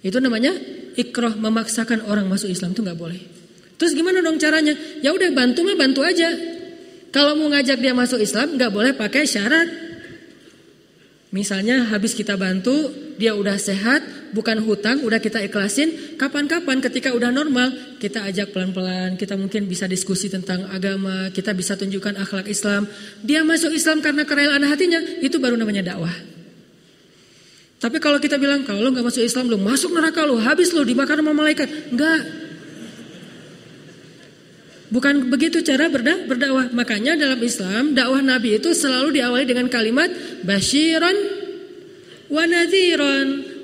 Itu 0.02 0.18
namanya 0.18 0.58
ikroh 0.98 1.38
memaksakan 1.38 2.10
orang 2.10 2.26
masuk 2.26 2.50
Islam 2.50 2.74
itu 2.74 2.82
nggak 2.82 2.98
boleh. 2.98 3.22
Terus 3.78 3.94
gimana 3.94 4.26
dong 4.26 4.42
caranya? 4.42 4.74
Ya 5.06 5.14
udah 5.14 5.30
bantu 5.38 5.62
mah 5.68 5.78
bantu 5.78 6.02
aja. 6.02 6.34
Kalau 7.14 7.38
mau 7.38 7.48
ngajak 7.54 7.78
dia 7.78 7.94
masuk 7.94 8.18
Islam 8.18 8.58
nggak 8.58 8.72
boleh 8.74 8.92
pakai 8.98 9.30
syarat. 9.30 9.85
Misalnya 11.36 11.92
habis 11.92 12.16
kita 12.16 12.40
bantu, 12.40 12.96
dia 13.20 13.36
udah 13.36 13.60
sehat, 13.60 14.32
bukan 14.32 14.64
hutang, 14.64 15.04
udah 15.04 15.20
kita 15.20 15.44
ikhlasin. 15.44 16.16
Kapan-kapan 16.16 16.80
ketika 16.80 17.12
udah 17.12 17.28
normal, 17.28 17.76
kita 18.00 18.24
ajak 18.24 18.56
pelan-pelan, 18.56 19.20
kita 19.20 19.36
mungkin 19.36 19.68
bisa 19.68 19.84
diskusi 19.84 20.32
tentang 20.32 20.64
agama, 20.72 21.28
kita 21.36 21.52
bisa 21.52 21.76
tunjukkan 21.76 22.16
akhlak 22.16 22.48
Islam. 22.48 22.88
Dia 23.20 23.44
masuk 23.44 23.76
Islam 23.76 24.00
karena 24.00 24.24
kerelaan 24.24 24.64
hatinya, 24.64 25.04
itu 25.20 25.36
baru 25.36 25.60
namanya 25.60 25.92
dakwah. 25.92 26.16
Tapi 27.84 28.00
kalau 28.00 28.16
kita 28.24 28.40
bilang, 28.40 28.64
kalau 28.64 28.80
lo 28.80 28.96
gak 28.96 29.04
masuk 29.04 29.28
Islam, 29.28 29.52
lo 29.52 29.60
masuk 29.60 29.92
neraka 29.92 30.24
lo, 30.24 30.40
habis 30.40 30.72
lo 30.72 30.88
dimakan 30.88 31.20
sama 31.20 31.36
malaikat. 31.36 31.92
Enggak. 31.92 32.45
Bukan 34.86 35.34
begitu 35.34 35.66
cara 35.66 35.90
berda 35.90 36.30
berdakwah. 36.30 36.70
Makanya 36.70 37.18
dalam 37.18 37.42
Islam 37.42 37.98
dakwah 37.98 38.22
Nabi 38.22 38.62
itu 38.62 38.70
selalu 38.78 39.18
diawali 39.18 39.46
dengan 39.50 39.66
kalimat 39.66 40.10
basyiran 40.46 41.16
wa. 42.30 42.46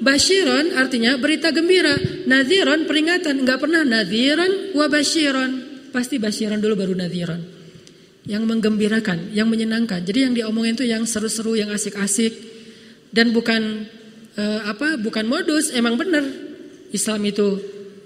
Basyiran 0.02 0.66
artinya 0.82 1.14
berita 1.22 1.54
gembira, 1.54 1.94
nadhiran 2.26 2.90
peringatan. 2.90 3.46
Enggak 3.46 3.62
pernah 3.62 3.86
nadhiran 3.86 4.74
wa 4.74 4.90
basyiran. 4.90 5.52
Pasti 5.94 6.18
basyiran 6.18 6.58
dulu 6.58 6.74
baru 6.74 6.94
nadhiran. 6.98 7.42
Yang 8.26 8.44
menggembirakan, 8.46 9.34
yang 9.34 9.50
menyenangkan. 9.50 10.02
Jadi 10.02 10.20
yang 10.26 10.34
diomongin 10.34 10.74
itu 10.78 10.86
yang 10.90 11.06
seru-seru, 11.06 11.58
yang 11.58 11.70
asik-asik 11.74 12.34
dan 13.14 13.30
bukan 13.30 13.86
uh, 14.38 14.62
apa? 14.66 14.98
Bukan 14.98 15.26
modus, 15.30 15.70
emang 15.74 15.98
benar. 15.98 16.26
Islam 16.92 17.22
itu 17.26 17.62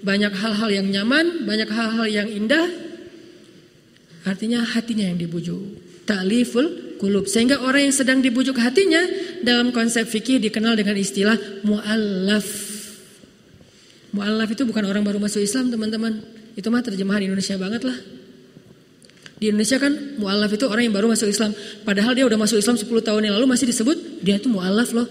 banyak 0.06 0.34
hal-hal 0.36 0.69
yang 0.71 0.88
nyaman, 0.88 1.47
banyak 1.47 1.69
hal-hal 1.69 2.06
yang 2.08 2.28
indah, 2.30 2.67
Artinya 4.25 4.65
hatinya 4.65 5.05
yang 5.05 5.21
dibujuk. 5.21 5.61
Ta'liful 6.05 6.97
kulub. 6.97 7.29
Sehingga 7.29 7.61
orang 7.61 7.89
yang 7.89 7.95
sedang 7.95 8.19
dibujuk 8.21 8.57
hatinya 8.57 9.01
dalam 9.45 9.69
konsep 9.69 10.05
fikih 10.09 10.41
dikenal 10.41 10.73
dengan 10.73 10.97
istilah 10.97 11.38
mu'allaf. 11.65 12.47
Mu'allaf 14.15 14.49
itu 14.49 14.63
bukan 14.65 14.85
orang 14.89 15.03
baru 15.05 15.21
masuk 15.21 15.45
Islam 15.45 15.69
teman-teman. 15.69 16.25
Itu 16.57 16.71
mah 16.71 16.81
terjemahan 16.81 17.21
Indonesia 17.25 17.53
banget 17.59 17.83
lah. 17.83 17.97
Di 19.35 19.51
Indonesia 19.51 19.75
kan 19.75 19.91
mu'allaf 20.15 20.51
itu 20.55 20.65
orang 20.65 20.88
yang 20.88 20.95
baru 20.95 21.11
masuk 21.11 21.27
Islam. 21.27 21.51
Padahal 21.83 22.15
dia 22.15 22.23
udah 22.23 22.39
masuk 22.39 22.57
Islam 22.57 22.79
10 22.79 22.88
tahun 22.88 23.21
yang 23.27 23.35
lalu 23.35 23.45
masih 23.51 23.67
disebut 23.67 24.23
dia 24.23 24.39
itu 24.39 24.47
mu'allaf 24.47 24.89
loh. 24.95 25.07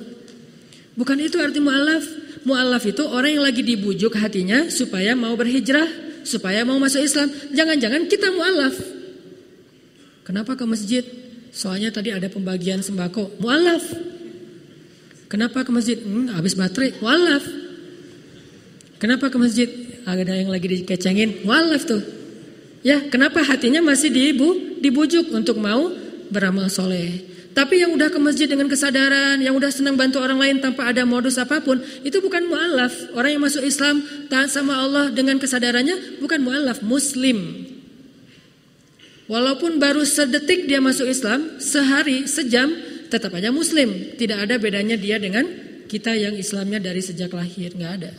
Bukan 0.96 1.20
itu 1.20 1.36
arti 1.42 1.60
mu'allaf. 1.60 2.02
Mu'allaf 2.48 2.82
itu 2.86 3.02
orang 3.04 3.36
yang 3.36 3.44
lagi 3.44 3.60
dibujuk 3.60 4.16
hatinya 4.16 4.72
supaya 4.72 5.12
mau 5.12 5.36
berhijrah, 5.36 5.86
supaya 6.24 6.64
mau 6.64 6.80
masuk 6.80 7.04
Islam. 7.04 7.28
Jangan-jangan 7.52 8.08
kita 8.08 8.32
mu'allaf. 8.32 8.93
Kenapa 10.24 10.56
ke 10.56 10.64
masjid? 10.64 11.04
Soalnya 11.52 11.92
tadi 11.92 12.10
ada 12.10 12.26
pembagian 12.32 12.80
sembako. 12.80 13.38
Mu'alaf. 13.38 13.84
Kenapa 15.28 15.62
ke 15.62 15.70
masjid? 15.70 16.00
Hmm, 16.00 16.32
habis 16.32 16.56
baterai. 16.56 16.96
Mu'alaf. 16.98 17.44
Kenapa 18.98 19.28
ke 19.28 19.36
masjid? 19.36 19.68
Ada 20.08 20.32
yang 20.32 20.48
lagi 20.48 20.64
dikecengin. 20.64 21.44
Mu'alaf 21.44 21.84
tuh. 21.84 22.02
Ya, 22.80 23.04
kenapa 23.08 23.44
hatinya 23.44 23.84
masih 23.84 24.12
dibu, 24.12 24.80
dibujuk 24.80 25.32
untuk 25.32 25.60
mau 25.60 25.92
beramal 26.32 26.72
soleh. 26.72 27.32
Tapi 27.54 27.86
yang 27.86 27.94
udah 27.94 28.10
ke 28.10 28.18
masjid 28.18 28.50
dengan 28.50 28.66
kesadaran, 28.66 29.38
yang 29.38 29.54
udah 29.54 29.70
senang 29.70 29.94
bantu 29.94 30.18
orang 30.18 30.42
lain 30.42 30.56
tanpa 30.58 30.90
ada 30.90 31.06
modus 31.06 31.38
apa 31.38 31.62
pun, 31.62 31.78
itu 32.02 32.18
bukan 32.18 32.50
mu'alaf. 32.50 33.14
Orang 33.14 33.30
yang 33.30 33.42
masuk 33.46 33.62
Islam, 33.62 34.02
taat 34.26 34.50
sama 34.50 34.74
Allah 34.74 35.14
dengan 35.14 35.38
kesadarannya, 35.38 36.18
bukan 36.18 36.42
mu'alaf, 36.42 36.82
muslim. 36.82 37.70
Walaupun 39.24 39.80
baru 39.80 40.04
sedetik 40.04 40.68
dia 40.68 40.84
masuk 40.84 41.08
Islam, 41.08 41.56
sehari, 41.56 42.28
sejam, 42.28 42.68
tetap 43.08 43.32
aja 43.32 43.48
Muslim. 43.48 44.18
Tidak 44.20 44.36
ada 44.36 44.60
bedanya 44.60 45.00
dia 45.00 45.16
dengan 45.16 45.48
kita 45.88 46.12
yang 46.12 46.36
Islamnya 46.36 46.82
dari 46.82 47.00
sejak 47.00 47.32
lahir, 47.32 47.72
nggak 47.72 47.92
ada. 48.02 48.12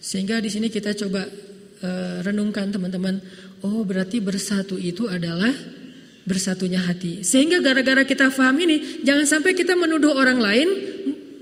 Sehingga 0.00 0.40
di 0.40 0.48
sini 0.48 0.72
kita 0.72 0.96
coba 0.96 1.26
uh, 1.82 2.16
renungkan 2.24 2.72
teman-teman. 2.72 3.20
Oh 3.66 3.84
berarti 3.84 4.22
bersatu 4.22 4.78
itu 4.78 5.10
adalah 5.10 5.52
bersatunya 6.24 6.80
hati. 6.80 7.20
Sehingga 7.26 7.60
gara-gara 7.60 8.06
kita 8.08 8.32
paham 8.32 8.56
ini, 8.64 9.04
jangan 9.04 9.26
sampai 9.26 9.52
kita 9.52 9.74
menuduh 9.74 10.14
orang 10.14 10.38
lain 10.38 10.68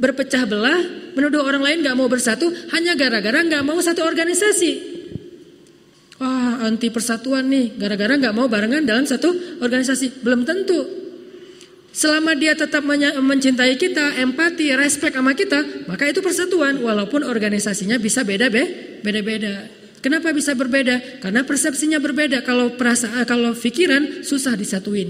berpecah 0.01 0.43
belah, 0.49 1.13
menuduh 1.15 1.45
orang 1.45 1.63
lain 1.63 1.79
nggak 1.85 1.97
mau 1.97 2.09
bersatu 2.09 2.49
hanya 2.73 2.97
gara-gara 2.99 3.45
nggak 3.45 3.63
mau 3.63 3.79
satu 3.79 4.03
organisasi. 4.03 4.96
Wah 6.17 6.65
anti 6.65 6.89
persatuan 6.89 7.45
nih, 7.53 7.77
gara-gara 7.77 8.17
nggak 8.17 8.33
mau 8.33 8.49
barengan 8.49 8.81
dalam 8.85 9.05
satu 9.05 9.61
organisasi. 9.61 10.25
Belum 10.25 10.49
tentu. 10.49 10.81
Selama 11.97 12.37
dia 12.37 12.53
tetap 12.53 12.85
mencintai 13.21 13.77
kita, 13.81 14.21
empati, 14.21 14.69
respect 14.77 15.17
sama 15.17 15.33
kita, 15.33 15.89
maka 15.89 16.05
itu 16.09 16.21
persatuan. 16.21 16.81
Walaupun 16.81 17.25
organisasinya 17.25 17.97
bisa 17.97 18.21
beda 18.21 18.53
be, 18.53 19.01
beda-beda. 19.01 19.65
Kenapa 20.05 20.29
bisa 20.37 20.53
berbeda? 20.53 21.25
Karena 21.25 21.45
persepsinya 21.49 21.97
berbeda. 21.97 22.45
Kalau 22.45 22.77
perasaan, 22.77 23.25
kalau 23.25 23.57
pikiran 23.57 24.25
susah 24.25 24.53
disatuin. 24.61 25.09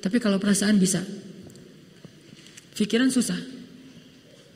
Tapi 0.00 0.16
kalau 0.24 0.40
perasaan 0.40 0.80
bisa. 0.80 1.04
Pikiran 2.72 3.12
susah. 3.12 3.36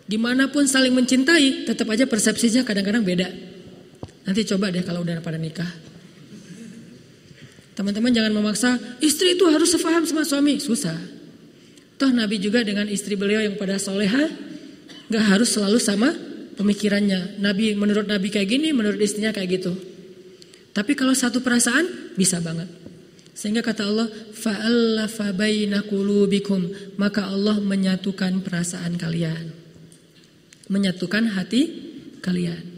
Di 0.08 0.16
mana 0.16 0.48
pun 0.48 0.64
saling 0.64 0.96
mencintai, 0.96 1.68
tetap 1.68 1.86
aja 1.92 2.08
persepsinya 2.08 2.64
kadang-kadang 2.64 3.04
beda. 3.04 3.28
Nanti 4.26 4.42
coba 4.42 4.74
deh 4.74 4.82
kalau 4.82 5.06
udah 5.06 5.22
pada 5.22 5.38
nikah. 5.38 5.70
Teman-teman 7.76 8.10
jangan 8.10 8.32
memaksa 8.32 8.70
istri 9.04 9.36
itu 9.38 9.46
harus 9.46 9.70
sefaham 9.70 10.02
sama 10.02 10.26
suami. 10.26 10.58
Susah. 10.58 10.96
Toh 11.96 12.10
Nabi 12.12 12.42
juga 12.42 12.60
dengan 12.66 12.88
istri 12.90 13.14
beliau 13.16 13.40
yang 13.40 13.56
pada 13.56 13.80
soleha 13.80 14.28
gak 15.06 15.24
harus 15.24 15.52
selalu 15.54 15.78
sama 15.78 16.10
pemikirannya. 16.56 17.38
Nabi 17.38 17.76
menurut 17.76 18.08
Nabi 18.08 18.32
kayak 18.32 18.48
gini, 18.48 18.72
menurut 18.72 18.98
istrinya 19.00 19.30
kayak 19.30 19.60
gitu. 19.60 19.72
Tapi 20.72 20.92
kalau 20.92 21.16
satu 21.16 21.40
perasaan 21.40 22.16
bisa 22.16 22.40
banget. 22.40 22.68
Sehingga 23.36 23.60
kata 23.60 23.84
Allah, 23.84 24.08
maka 26.96 27.22
Allah 27.28 27.56
menyatukan 27.60 28.40
perasaan 28.40 28.96
kalian. 28.96 29.52
Menyatukan 30.72 31.36
hati 31.36 31.62
kalian. 32.24 32.75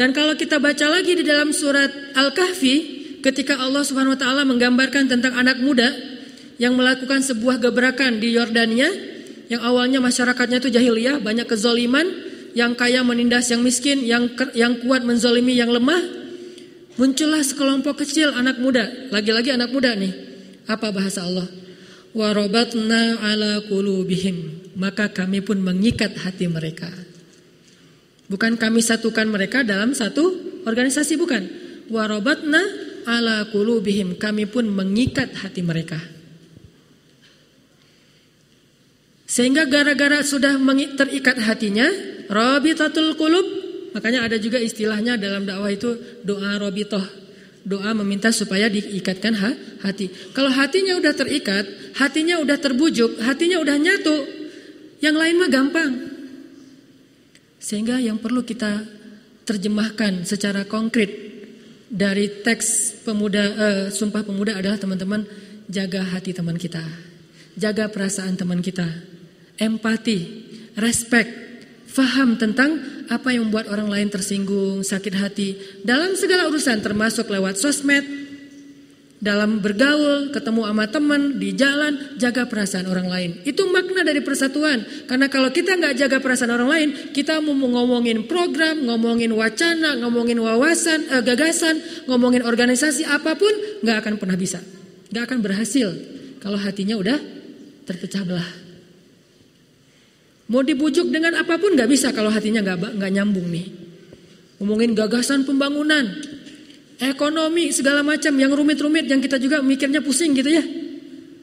Dan 0.00 0.16
kalau 0.16 0.32
kita 0.32 0.56
baca 0.56 0.88
lagi 0.88 1.12
di 1.12 1.28
dalam 1.28 1.52
surat 1.52 2.16
Al-Kahfi, 2.16 2.76
ketika 3.20 3.60
Allah 3.60 3.84
Subhanahu 3.84 4.16
wa 4.16 4.20
taala 4.24 4.48
menggambarkan 4.48 5.12
tentang 5.12 5.36
anak 5.36 5.60
muda 5.60 5.92
yang 6.56 6.72
melakukan 6.72 7.20
sebuah 7.20 7.60
gebrakan 7.60 8.16
di 8.16 8.32
Yordania, 8.32 8.88
yang 9.52 9.60
awalnya 9.60 10.00
masyarakatnya 10.00 10.64
itu 10.64 10.72
jahiliyah, 10.72 11.20
banyak 11.20 11.44
kezoliman, 11.44 12.08
yang 12.56 12.72
kaya 12.72 13.04
menindas 13.04 13.52
yang 13.52 13.60
miskin, 13.60 14.00
yang 14.08 14.24
yang 14.56 14.80
kuat 14.80 15.04
menzolimi 15.04 15.52
yang 15.52 15.68
lemah, 15.68 16.00
muncullah 16.96 17.44
sekelompok 17.44 18.00
kecil 18.00 18.32
anak 18.32 18.56
muda, 18.56 19.12
lagi-lagi 19.12 19.52
anak 19.52 19.68
muda 19.68 19.92
nih. 19.92 20.16
Apa 20.64 20.96
bahasa 20.96 21.28
Allah? 21.28 21.44
Warobatna 22.16 23.20
ala 23.20 23.60
kulubihim. 23.68 24.64
Maka 24.80 25.12
kami 25.12 25.44
pun 25.44 25.60
mengikat 25.60 26.16
hati 26.24 26.48
mereka. 26.48 26.88
Bukan 28.30 28.54
kami 28.54 28.78
satukan 28.78 29.26
mereka 29.26 29.66
dalam 29.66 29.90
satu 29.90 30.38
organisasi 30.62 31.18
bukan. 31.18 31.42
Warobatna 31.90 32.62
ala 33.02 33.50
kulubihim. 33.50 34.14
Kami 34.14 34.46
pun 34.46 34.70
mengikat 34.70 35.34
hati 35.34 35.66
mereka. 35.66 35.98
Sehingga 39.26 39.66
gara-gara 39.66 40.22
sudah 40.22 40.58
terikat 40.94 41.38
hatinya, 41.42 41.86
robitatul 42.30 43.14
kulub, 43.14 43.46
makanya 43.94 44.26
ada 44.26 44.38
juga 44.38 44.58
istilahnya 44.58 45.18
dalam 45.18 45.46
dakwah 45.46 45.70
itu 45.70 46.22
doa 46.26 46.58
robitoh. 46.58 47.02
Doa 47.62 47.94
meminta 47.94 48.34
supaya 48.34 48.66
diikatkan 48.66 49.34
hati. 49.86 50.10
Kalau 50.34 50.50
hatinya 50.50 50.98
udah 50.98 51.14
terikat, 51.14 51.94
hatinya 51.94 52.42
udah 52.42 52.58
terbujuk, 52.58 53.22
hatinya 53.22 53.62
udah 53.62 53.76
nyatu, 53.78 54.16
yang 54.98 55.14
lain 55.14 55.38
mah 55.38 55.50
gampang. 55.50 56.09
Sehingga 57.60 58.00
yang 58.00 58.16
perlu 58.16 58.40
kita 58.40 58.82
terjemahkan 59.44 60.24
secara 60.24 60.64
konkret 60.64 61.12
dari 61.92 62.40
teks 62.40 63.02
pemuda 63.04 63.44
uh, 63.44 63.84
sumpah 63.92 64.24
pemuda 64.24 64.56
adalah 64.56 64.80
teman-teman 64.80 65.28
jaga 65.68 66.00
hati 66.00 66.32
teman 66.32 66.56
kita. 66.56 66.80
Jaga 67.58 67.92
perasaan 67.92 68.38
teman 68.38 68.64
kita. 68.64 68.86
Empati, 69.60 70.18
respect, 70.80 71.28
faham 71.84 72.40
tentang 72.40 72.78
apa 73.10 73.34
yang 73.34 73.50
membuat 73.50 73.68
orang 73.68 73.90
lain 73.90 74.08
tersinggung, 74.08 74.86
sakit 74.86 75.14
hati 75.18 75.48
dalam 75.82 76.14
segala 76.14 76.46
urusan 76.46 76.78
termasuk 76.80 77.26
lewat 77.26 77.58
sosmed, 77.58 78.06
dalam 79.20 79.60
bergaul, 79.60 80.32
ketemu 80.32 80.64
sama 80.64 80.88
teman, 80.88 81.36
di 81.36 81.52
jalan, 81.52 82.16
jaga 82.16 82.48
perasaan 82.48 82.88
orang 82.88 83.04
lain. 83.04 83.30
Itu 83.44 83.68
makna 83.68 84.00
dari 84.00 84.24
persatuan. 84.24 84.80
Karena 85.04 85.28
kalau 85.28 85.52
kita 85.52 85.76
nggak 85.76 85.94
jaga 86.00 86.24
perasaan 86.24 86.56
orang 86.56 86.68
lain, 86.72 86.88
kita 87.12 87.36
mau 87.44 87.52
ngomongin 87.52 88.24
program, 88.24 88.80
ngomongin 88.80 89.28
wacana, 89.36 90.00
ngomongin 90.00 90.40
wawasan, 90.40 91.04
eh, 91.12 91.20
gagasan, 91.20 92.08
ngomongin 92.08 92.40
organisasi 92.40 93.04
apa 93.04 93.36
pun, 93.36 93.52
nggak 93.84 93.96
akan 94.08 94.14
pernah 94.16 94.40
bisa, 94.40 94.64
nggak 95.12 95.24
akan 95.28 95.38
berhasil 95.44 95.88
kalau 96.40 96.56
hatinya 96.56 96.96
udah 96.96 97.20
terpecah 97.84 98.24
belah. 98.24 98.50
Mau 100.50 100.64
dibujuk 100.64 101.12
dengan 101.12 101.36
apa 101.38 101.60
pun 101.60 101.76
nggak 101.76 101.86
bisa 101.92 102.10
kalau 102.10 102.32
hatinya 102.32 102.64
nggak 102.64 102.96
nggak 102.96 103.12
nyambung 103.12 103.52
nih. 103.52 103.68
Ngomongin 104.58 104.96
gagasan 104.96 105.44
pembangunan, 105.44 106.08
ekonomi 107.00 107.72
segala 107.72 108.04
macam 108.04 108.36
yang 108.36 108.52
rumit-rumit 108.52 109.08
yang 109.08 109.24
kita 109.24 109.40
juga 109.40 109.64
mikirnya 109.64 110.04
pusing 110.04 110.36
gitu 110.36 110.52
ya. 110.52 110.64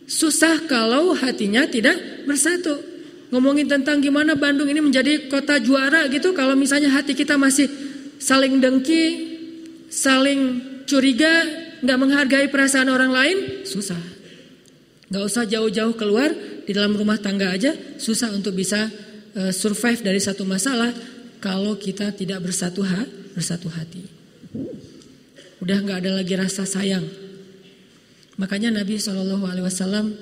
Susah 0.07 0.63
kalau 0.69 1.17
hatinya 1.17 1.65
tidak 1.67 1.97
bersatu. 2.23 2.79
Ngomongin 3.27 3.67
tentang 3.67 3.99
gimana 3.99 4.39
Bandung 4.39 4.71
ini 4.71 4.79
menjadi 4.79 5.27
kota 5.27 5.59
juara 5.59 6.07
gitu 6.07 6.31
kalau 6.31 6.55
misalnya 6.55 6.93
hati 6.95 7.11
kita 7.11 7.35
masih 7.35 7.67
saling 8.21 8.63
dengki, 8.63 9.05
saling 9.91 10.63
curiga, 10.87 11.43
nggak 11.83 11.97
menghargai 11.99 12.47
perasaan 12.47 12.87
orang 12.87 13.11
lain, 13.11 13.37
susah. 13.67 13.99
Nggak 15.11 15.23
usah 15.27 15.43
jauh-jauh 15.43 15.95
keluar 15.99 16.31
di 16.63 16.71
dalam 16.71 16.95
rumah 16.95 17.19
tangga 17.19 17.51
aja 17.51 17.71
susah 17.95 18.31
untuk 18.31 18.55
bisa 18.55 18.87
uh, 19.35 19.51
survive 19.51 20.03
dari 20.03 20.19
satu 20.19 20.43
masalah 20.43 20.91
kalau 21.39 21.75
kita 21.79 22.11
tidak 22.15 22.43
bersatu 22.43 22.83
ha, 22.83 23.03
bersatu 23.35 23.67
hati. 23.71 24.16
Udah 25.67 25.83
nggak 25.83 25.99
ada 25.99 26.23
lagi 26.23 26.31
rasa 26.39 26.63
sayang. 26.63 27.03
Makanya 28.39 28.71
Nabi 28.71 28.95
Shallallahu 28.95 29.51
Alaihi 29.51 29.67
Wasallam 29.67 30.15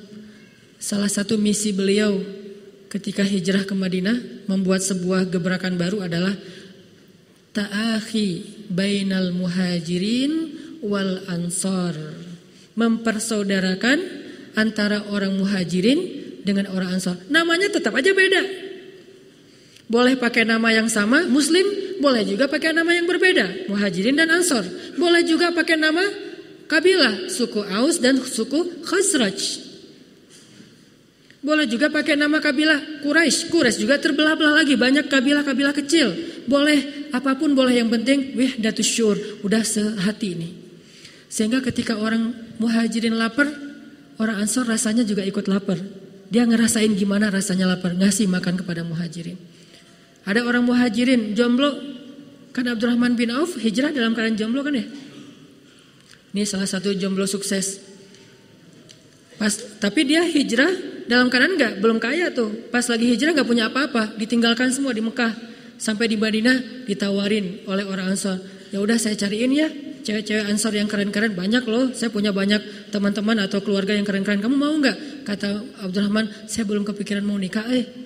salah 0.81 1.05
satu 1.05 1.37
misi 1.37 1.69
beliau 1.69 2.17
ketika 2.89 3.21
hijrah 3.21 3.61
ke 3.61 3.77
Madinah 3.77 4.49
membuat 4.49 4.81
sebuah 4.81 5.29
gebrakan 5.29 5.77
baru 5.77 6.01
adalah 6.01 6.33
ta'akhi 7.53 8.65
bainal 8.73 9.37
muhajirin 9.37 10.49
wal 10.81 11.21
ansor 11.29 11.93
mempersaudarakan 12.73 14.01
antara 14.57 15.05
orang 15.13 15.37
muhajirin 15.37 16.25
dengan 16.41 16.73
orang 16.73 16.97
ansor 16.97 17.21
namanya 17.29 17.69
tetap 17.69 17.93
aja 17.93 18.17
beda. 18.17 18.41
Boleh 19.93 20.17
pakai 20.17 20.41
nama 20.41 20.73
yang 20.73 20.89
sama 20.89 21.29
muslim 21.29 21.84
boleh 21.99 22.23
juga 22.27 22.45
pakai 22.51 22.75
nama 22.75 22.91
yang 22.91 23.07
berbeda, 23.07 23.69
Muhajirin 23.71 24.15
dan 24.17 24.29
Ansor. 24.31 24.65
Boleh 24.99 25.23
juga 25.23 25.51
pakai 25.55 25.79
nama 25.79 26.03
kabilah, 26.67 27.29
suku 27.29 27.61
Aus 27.61 28.01
dan 28.01 28.19
suku 28.19 28.83
Khazraj. 28.83 29.63
Boleh 31.45 31.69
juga 31.69 31.93
pakai 31.93 32.17
nama 32.17 32.41
kabilah 32.41 33.05
Quraisy. 33.05 33.53
Quraisy 33.53 33.85
juga 33.85 34.01
terbelah-belah 34.01 34.65
lagi, 34.65 34.73
banyak 34.73 35.05
kabilah-kabilah 35.05 35.77
kecil. 35.77 36.09
Boleh 36.49 37.09
apa 37.13 37.37
pun 37.37 37.53
boleh 37.53 37.77
yang 37.77 37.93
penting 37.93 38.33
wih 38.33 38.57
datus 38.57 38.89
syur, 38.89 39.13
udah 39.45 39.61
sehati 39.61 40.33
ini. 40.33 40.49
Sehingga 41.29 41.61
ketika 41.61 42.01
orang 42.01 42.33
Muhajirin 42.57 43.13
lapar, 43.13 43.45
orang 44.17 44.41
Ansor 44.41 44.65
rasanya 44.65 45.05
juga 45.05 45.21
ikut 45.21 45.45
lapar. 45.45 45.77
Dia 46.33 46.49
ngerasain 46.49 46.89
gimana 46.97 47.29
rasanya 47.29 47.69
lapar, 47.77 47.93
ngasih 47.93 48.25
makan 48.25 48.65
kepada 48.65 48.81
Muhajirin. 48.81 49.37
Ada 50.25 50.41
orang 50.41 50.65
muhajirin 50.65 51.37
jomblo 51.37 51.69
kan 52.49 52.65
Abdurrahman 52.65 53.13
bin 53.13 53.29
Auf 53.29 53.61
hijrah 53.61 53.93
dalam 53.93 54.17
keadaan 54.17 54.37
jomblo 54.37 54.65
kan 54.65 54.73
ya? 54.73 54.85
Ini 56.33 56.43
salah 56.43 56.65
satu 56.65 56.91
jomblo 56.97 57.29
sukses. 57.29 57.79
Pas 59.37 59.53
tapi 59.77 60.03
dia 60.07 60.25
hijrah 60.25 61.05
dalam 61.05 61.29
keadaan 61.29 61.55
enggak 61.55 61.73
belum 61.77 62.01
kaya 62.01 62.33
tuh. 62.33 62.71
Pas 62.73 62.83
lagi 62.89 63.05
hijrah 63.05 63.37
nggak 63.37 63.47
punya 63.47 63.69
apa-apa, 63.69 64.17
ditinggalkan 64.17 64.73
semua 64.73 64.91
di 64.91 65.05
Mekah. 65.05 65.53
Sampai 65.75 66.07
di 66.07 66.15
Madinah 66.15 66.87
ditawarin 66.87 67.67
oleh 67.67 67.83
orang 67.83 68.15
Ansor. 68.15 68.39
Ya 68.71 68.79
udah 68.79 68.95
saya 68.95 69.13
cariin 69.19 69.51
ya 69.51 69.67
cewek-cewek 70.05 70.45
ansor 70.45 70.77
yang 70.77 70.85
keren-keren 70.85 71.33
banyak 71.33 71.65
loh. 71.65 71.89
Saya 71.97 72.13
punya 72.13 72.29
banyak 72.29 72.93
teman-teman 72.93 73.41
atau 73.41 73.59
keluarga 73.65 73.97
yang 73.97 74.05
keren-keren. 74.05 74.39
Kamu 74.39 74.53
mau 74.53 74.71
nggak? 74.77 75.25
Kata 75.25 75.81
Abdurrahman, 75.81 76.45
saya 76.45 76.69
belum 76.69 76.85
kepikiran 76.85 77.25
mau 77.25 77.35
nikah. 77.41 77.65
Eh, 77.73 78.04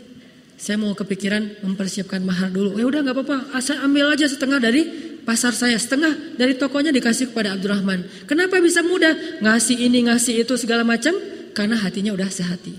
saya 0.60 0.76
mau 0.76 0.92
kepikiran 0.92 1.64
mempersiapkan 1.64 2.20
mahar 2.20 2.52
dulu. 2.52 2.76
Ya 2.76 2.84
udah 2.84 3.00
nggak 3.00 3.16
apa-apa. 3.16 3.64
Saya 3.64 3.80
ambil 3.88 4.12
aja 4.12 4.28
setengah 4.28 4.60
dari 4.60 4.84
pasar 5.24 5.56
saya, 5.56 5.80
setengah 5.80 6.36
dari 6.36 6.60
tokonya 6.60 6.92
dikasih 6.92 7.32
kepada 7.32 7.56
Abdurrahman. 7.56 8.28
Kenapa 8.28 8.60
bisa 8.60 8.84
mudah? 8.84 9.40
Ngasih 9.40 9.80
ini, 9.80 10.12
ngasih 10.12 10.44
itu 10.44 10.60
segala 10.60 10.84
macam 10.84 11.16
karena 11.56 11.80
hatinya 11.80 12.12
udah 12.12 12.28
sehati. 12.28 12.76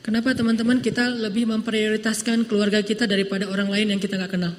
Kenapa 0.00 0.32
teman-teman 0.32 0.80
kita 0.80 1.04
lebih 1.04 1.44
memprioritaskan 1.44 2.48
keluarga 2.48 2.80
kita 2.80 3.04
daripada 3.04 3.44
orang 3.44 3.68
lain 3.68 3.92
yang 3.92 4.00
kita 4.00 4.16
nggak 4.16 4.40
kenal? 4.40 4.56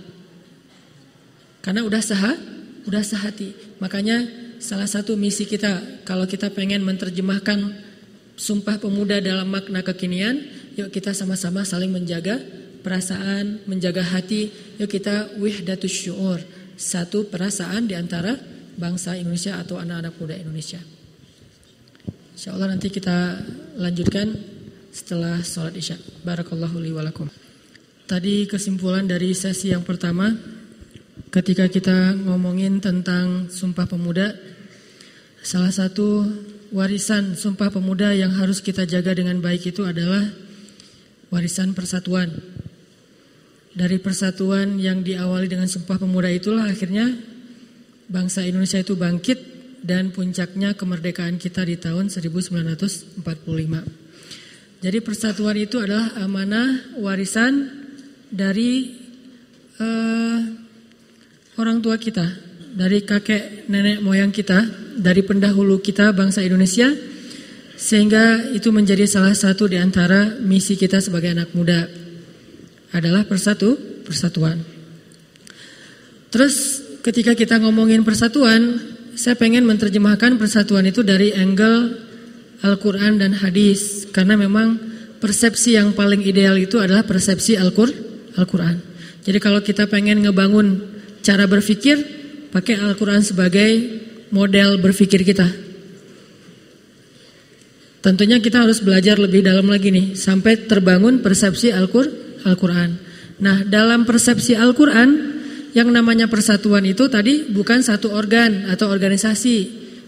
Karena 1.66 1.82
udah 1.90 2.02
sah, 2.06 2.38
udah 2.86 3.02
sehati. 3.02 3.82
Makanya 3.82 4.30
salah 4.62 4.86
satu 4.86 5.18
misi 5.18 5.50
kita 5.50 6.06
kalau 6.06 6.30
kita 6.30 6.54
pengen 6.54 6.86
menerjemahkan 6.86 7.90
sumpah 8.38 8.78
pemuda 8.78 9.18
dalam 9.20 9.50
makna 9.50 9.82
kekinian, 9.82 10.38
yuk 10.76 10.90
kita 10.94 11.16
sama-sama 11.16 11.66
saling 11.66 11.90
menjaga 11.90 12.38
perasaan, 12.82 13.64
menjaga 13.70 14.04
hati. 14.04 14.50
Yuk 14.82 14.90
kita 14.90 15.36
wihdatus 15.38 15.92
syuur, 15.92 16.40
satu 16.80 17.28
perasaan 17.28 17.88
di 17.88 17.96
antara 17.96 18.36
bangsa 18.80 19.20
Indonesia 19.20 19.60
atau 19.60 19.76
anak-anak 19.76 20.14
muda 20.16 20.36
Indonesia. 20.40 20.80
Insya 22.40 22.56
Allah 22.56 22.72
nanti 22.72 22.88
kita 22.88 23.36
lanjutkan 23.76 24.32
setelah 24.96 25.44
sholat 25.44 25.76
isya. 25.76 26.00
Barakallahu 26.24 26.80
li 26.80 26.96
walakum. 26.96 27.28
Tadi 28.08 28.48
kesimpulan 28.48 29.06
dari 29.06 29.36
sesi 29.36 29.70
yang 29.76 29.84
pertama 29.84 30.34
ketika 31.30 31.70
kita 31.70 32.16
ngomongin 32.16 32.82
tentang 32.82 33.52
Sumpah 33.52 33.86
Pemuda, 33.86 34.34
salah 35.44 35.70
satu 35.70 36.26
warisan 36.74 37.38
Sumpah 37.38 37.70
Pemuda 37.70 38.16
yang 38.16 38.34
harus 38.34 38.64
kita 38.64 38.88
jaga 38.88 39.14
dengan 39.14 39.38
baik 39.44 39.76
itu 39.76 39.86
adalah 39.86 40.26
warisan 41.34 41.74
persatuan. 41.78 42.30
Dari 43.74 44.02
persatuan 44.02 44.82
yang 44.82 45.06
diawali 45.06 45.46
dengan 45.48 45.70
Sumpah 45.70 46.02
Pemuda 46.02 46.28
itulah 46.34 46.68
akhirnya 46.68 47.14
bangsa 48.10 48.42
Indonesia 48.44 48.82
itu 48.82 48.98
bangkit 48.98 49.40
dan 49.86 50.12
puncaknya 50.12 50.76
kemerdekaan 50.76 51.40
kita 51.40 51.64
di 51.64 51.80
tahun 51.80 52.12
1945. 52.12 53.24
Jadi 54.80 54.98
persatuan 55.04 55.58
itu 55.60 55.80
adalah 55.80 56.16
amanah 56.24 56.98
warisan 57.00 57.68
dari 58.32 58.96
uh, 59.80 60.40
orang 61.60 61.84
tua 61.84 62.00
kita, 62.00 62.26
dari 62.74 63.04
kakek 63.04 63.68
nenek 63.68 64.00
moyang 64.00 64.32
kita, 64.32 64.64
dari 64.96 65.22
pendahulu 65.24 65.84
kita 65.84 66.16
bangsa 66.16 66.44
Indonesia, 66.44 66.88
sehingga 67.80 68.52
itu 68.52 68.76
menjadi 68.76 69.08
salah 69.08 69.32
satu 69.32 69.72
di 69.72 69.80
antara 69.80 70.36
misi 70.44 70.76
kita 70.76 71.00
sebagai 71.00 71.32
anak 71.32 71.56
muda 71.56 71.88
adalah 72.92 73.24
persatu 73.24 73.80
persatuan. 74.04 74.60
Terus 76.28 76.84
ketika 77.00 77.32
kita 77.40 77.56
ngomongin 77.64 78.04
persatuan, 78.04 78.84
saya 79.16 79.40
pengen 79.40 79.64
menerjemahkan 79.64 80.36
persatuan 80.36 80.92
itu 80.92 81.08
dari 81.08 81.32
angle 81.32 81.96
Al-Quran 82.68 83.24
dan 83.24 83.32
hadis 83.40 84.12
karena 84.12 84.36
memang 84.36 84.76
persepsi 85.24 85.80
yang 85.80 85.96
paling 85.96 86.20
ideal 86.20 86.60
itu 86.60 86.84
adalah 86.84 87.08
persepsi 87.08 87.56
Al-Quran. 87.56 88.76
Jadi 89.24 89.40
kalau 89.40 89.64
kita 89.64 89.88
pengen 89.88 90.28
ngebangun 90.28 90.84
cara 91.24 91.48
berpikir, 91.48 91.96
pakai 92.52 92.76
Al-Quran 92.76 93.24
sebagai 93.24 93.72
model 94.36 94.84
berpikir 94.84 95.24
kita. 95.24 95.69
Tentunya 98.00 98.40
kita 98.40 98.64
harus 98.64 98.80
belajar 98.80 99.20
lebih 99.20 99.44
dalam 99.44 99.68
lagi 99.68 99.92
nih 99.92 100.16
sampai 100.16 100.68
terbangun 100.72 101.20
persepsi 101.20 101.76
Al-Quran. 101.76 102.96
Nah, 103.44 103.64
dalam 103.68 104.08
persepsi 104.08 104.56
Al-Quran 104.56 105.40
yang 105.76 105.92
namanya 105.92 106.32
persatuan 106.32 106.88
itu 106.88 107.12
tadi 107.12 107.52
bukan 107.52 107.84
satu 107.84 108.16
organ 108.16 108.72
atau 108.72 108.88
organisasi, 108.88 109.58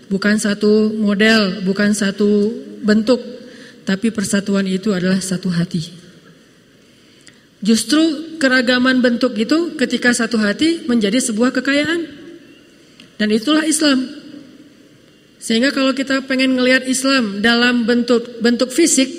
bukan 0.08 0.40
satu 0.40 0.92
model, 0.96 1.64
bukan 1.68 1.92
satu 1.92 2.52
bentuk, 2.80 3.20
tapi 3.84 4.12
persatuan 4.12 4.68
itu 4.72 4.96
adalah 4.96 5.20
satu 5.20 5.52
hati. 5.52 5.84
Justru 7.62 8.36
keragaman 8.42 9.06
bentuk 9.06 9.38
itu 9.38 9.78
ketika 9.78 10.16
satu 10.16 10.42
hati 10.42 10.88
menjadi 10.90 11.22
sebuah 11.22 11.54
kekayaan. 11.54 12.24
Dan 13.22 13.30
itulah 13.30 13.62
Islam. 13.68 14.21
Sehingga 15.42 15.74
kalau 15.74 15.98
kita 15.98 16.22
pengen 16.30 16.54
ngelihat 16.54 16.86
Islam 16.86 17.42
dalam 17.42 17.90
bentuk 17.90 18.46
bentuk 18.46 18.70
fisik, 18.70 19.10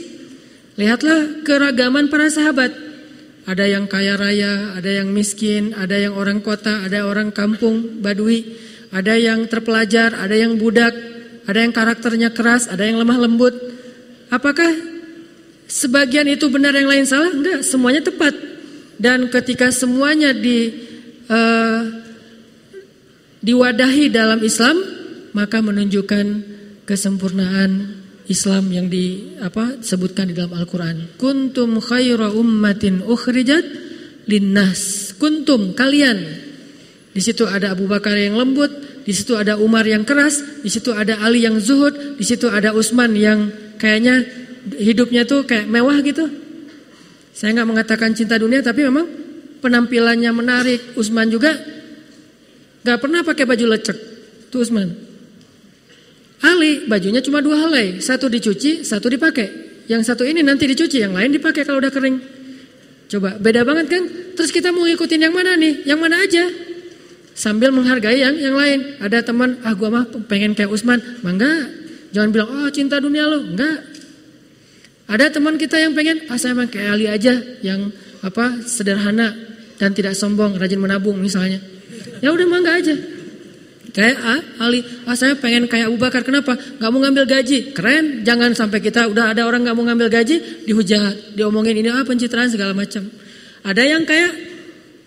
lihatlah 0.78 1.42
keragaman 1.42 2.06
para 2.06 2.30
sahabat. 2.30 2.70
Ada 3.42 3.66
yang 3.66 3.90
kaya 3.90 4.14
raya, 4.14 4.78
ada 4.78 4.87
yang 4.87 5.11
miskin, 5.11 5.74
ada 5.74 5.98
yang 5.98 6.14
orang 6.14 6.38
kota, 6.38 6.87
ada 6.87 7.11
orang 7.11 7.35
kampung, 7.35 7.98
badui, 7.98 8.54
ada 8.94 9.18
yang 9.18 9.50
terpelajar, 9.50 10.14
ada 10.14 10.30
yang 10.30 10.54
budak, 10.54 10.94
ada 11.42 11.58
yang 11.58 11.74
karakternya 11.74 12.30
keras, 12.30 12.70
ada 12.70 12.87
yang 12.87 13.02
lemah 13.02 13.18
lembut. 13.18 13.50
Apakah 14.30 14.70
sebagian 15.66 16.30
itu 16.30 16.46
benar 16.54 16.70
yang 16.70 16.87
lain 16.87 17.02
salah? 17.02 17.35
Enggak, 17.35 17.66
semuanya 17.66 18.06
tepat. 18.06 18.30
Dan 18.94 19.26
ketika 19.26 19.74
semuanya 19.74 20.30
di 20.30 20.70
uh, 21.26 21.82
diwadahi 23.42 24.06
dalam 24.06 24.38
Islam, 24.38 24.78
maka 25.33 25.61
menunjukkan 25.64 26.27
kesempurnaan 26.85 28.01
Islam 28.31 28.71
yang 28.71 28.87
di 28.87 29.37
apa 29.42 29.83
sebutkan 29.83 30.31
di 30.31 30.35
dalam 30.37 30.55
Al-Qur'an. 30.55 31.18
Kuntum 31.18 31.83
khaira 31.83 32.31
ummatin 32.33 33.03
ukhrijat 33.03 33.64
linnas. 34.31 35.12
Kuntum 35.18 35.75
kalian. 35.75 36.40
Di 37.12 37.21
situ 37.21 37.45
ada 37.45 37.77
Abu 37.77 37.85
Bakar 37.85 38.16
yang 38.16 38.40
lembut, 38.40 38.73
di 39.05 39.12
situ 39.12 39.37
ada 39.37 39.61
Umar 39.61 39.85
yang 39.85 40.07
keras, 40.09 40.64
di 40.64 40.71
situ 40.73 40.97
ada 40.97 41.21
Ali 41.21 41.45
yang 41.45 41.61
zuhud, 41.61 42.16
di 42.16 42.25
situ 42.25 42.49
ada 42.49 42.73
Utsman 42.73 43.12
yang 43.12 43.53
kayaknya 43.77 44.25
hidupnya 44.81 45.29
tuh 45.29 45.45
kayak 45.45 45.68
mewah 45.68 46.01
gitu. 46.01 46.25
Saya 47.37 47.53
nggak 47.61 47.68
mengatakan 47.68 48.16
cinta 48.16 48.40
dunia 48.40 48.64
tapi 48.64 48.88
memang 48.88 49.05
penampilannya 49.61 50.31
menarik. 50.33 50.81
Utsman 50.97 51.29
juga 51.29 51.53
nggak 52.81 52.99
pernah 53.03 53.21
pakai 53.21 53.45
baju 53.45 53.64
lecek. 53.77 53.99
Tuh 54.49 54.64
Utsman. 54.64 55.12
Ali 56.42 56.90
bajunya 56.90 57.22
cuma 57.22 57.38
dua 57.38 57.55
helai, 57.55 58.02
satu 58.02 58.26
dicuci, 58.26 58.83
satu 58.83 59.07
dipakai. 59.07 59.48
Yang 59.87 60.11
satu 60.11 60.22
ini 60.26 60.42
nanti 60.42 60.66
dicuci, 60.66 61.02
yang 61.02 61.14
lain 61.14 61.31
dipakai 61.31 61.62
kalau 61.62 61.78
udah 61.78 61.94
kering. 61.94 62.18
Coba 63.07 63.38
beda 63.38 63.62
banget 63.62 63.87
kan? 63.92 64.02
Terus 64.35 64.50
kita 64.50 64.74
mau 64.74 64.83
ngikutin 64.83 65.20
yang 65.22 65.35
mana 65.35 65.55
nih? 65.55 65.87
Yang 65.87 65.98
mana 66.00 66.16
aja? 66.18 66.44
Sambil 67.33 67.70
menghargai 67.70 68.18
yang 68.18 68.35
yang 68.40 68.57
lain. 68.59 68.98
Ada 68.98 69.22
teman, 69.31 69.62
ah 69.62 69.74
gua 69.76 69.88
mah 69.92 70.05
pengen 70.26 70.59
kayak 70.59 70.72
Usman, 70.72 70.98
mangga. 71.22 71.70
Jangan 72.12 72.28
bilang, 72.35 72.48
oh 72.50 72.68
cinta 72.74 72.98
dunia 72.98 73.24
lo, 73.24 73.40
enggak. 73.40 73.78
Ada 75.09 75.28
teman 75.28 75.61
kita 75.61 75.76
yang 75.76 75.92
pengen, 75.92 76.24
ah 76.28 76.40
saya 76.40 76.57
kayak 76.66 76.88
Ali 76.88 77.07
aja, 77.09 77.37
yang 77.61 77.92
apa 78.24 78.64
sederhana 78.64 79.35
dan 79.76 79.92
tidak 79.92 80.16
sombong, 80.16 80.57
rajin 80.57 80.81
menabung 80.81 81.18
misalnya. 81.20 81.61
Ya 82.24 82.31
udah 82.33 82.46
mangga 82.48 82.78
aja. 82.78 82.94
Kayak 83.92 84.16
ah, 84.24 84.40
Ali, 84.64 84.81
ah 85.05 85.12
saya 85.12 85.37
pengen 85.37 85.68
kayak 85.68 85.92
Abu 85.92 86.00
Bakar. 86.00 86.24
Kenapa? 86.24 86.57
Gak 86.57 86.88
mau 86.88 87.00
ngambil 87.05 87.28
gaji. 87.28 87.76
Keren. 87.76 88.24
Jangan 88.24 88.57
sampai 88.57 88.81
kita 88.81 89.05
udah 89.05 89.37
ada 89.37 89.44
orang 89.44 89.68
gak 89.68 89.76
mau 89.76 89.85
ngambil 89.85 90.09
gaji, 90.09 90.64
dihujat, 90.64 91.37
diomongin 91.37 91.76
ini 91.76 91.92
ah 91.92 92.00
pencitraan 92.00 92.48
segala 92.48 92.73
macam. 92.73 93.04
Ada 93.60 93.83
yang 93.85 94.08
kayak 94.08 94.33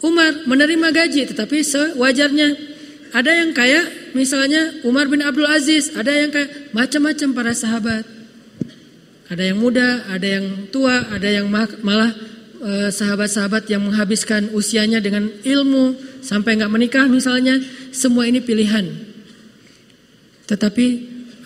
Umar 0.05 0.45
menerima 0.45 0.87
gaji, 0.93 1.21
tetapi 1.33 1.65
sewajarnya. 1.65 2.77
Ada 3.09 3.31
yang 3.41 3.57
kayak 3.57 4.13
misalnya 4.13 4.85
Umar 4.85 5.09
bin 5.09 5.25
Abdul 5.25 5.49
Aziz. 5.49 5.89
Ada 5.97 6.11
yang 6.13 6.29
kayak 6.29 6.69
macam-macam 6.69 7.29
para 7.33 7.53
sahabat. 7.57 8.05
Ada 9.33 9.49
yang 9.49 9.57
muda, 9.57 10.05
ada 10.13 10.27
yang 10.29 10.69
tua, 10.69 11.09
ada 11.09 11.25
yang 11.25 11.49
malah 11.49 12.13
eh, 12.61 12.89
sahabat-sahabat 12.93 13.65
yang 13.65 13.81
menghabiskan 13.81 14.53
usianya 14.53 15.01
dengan 15.01 15.25
ilmu 15.41 15.97
sampai 16.21 16.57
nggak 16.57 16.73
menikah 16.73 17.05
misalnya 17.09 17.57
semua 17.95 18.27
ini 18.27 18.43
pilihan. 18.43 18.91
Tetapi 20.45 20.85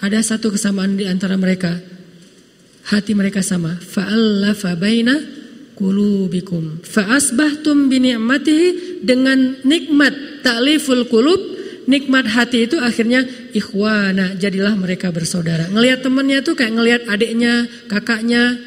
ada 0.02 0.20
satu 0.20 0.52
kesamaan 0.52 0.98
di 0.98 1.06
antara 1.06 1.38
mereka. 1.38 1.78
Hati 2.90 3.14
mereka 3.14 3.46
sama. 3.46 3.78
Fa'allafa 3.78 4.74
baina 4.74 5.16
qulubikum. 5.78 6.84
Fa'asbahtum 6.84 7.88
bi 7.88 8.02
ni'matihi 8.04 9.00
dengan 9.06 9.62
nikmat 9.64 10.44
ta'liful 10.44 11.08
qulub, 11.08 11.40
nikmat 11.88 12.28
hati 12.28 12.68
itu 12.68 12.76
akhirnya 12.82 13.24
ikhwana, 13.56 14.36
jadilah 14.36 14.76
mereka 14.76 15.14
bersaudara. 15.14 15.72
Ngelihat 15.72 16.04
temannya 16.04 16.44
tuh 16.44 16.58
kayak 16.58 16.74
ngelihat 16.76 17.02
adiknya, 17.08 17.70
kakaknya. 17.88 18.58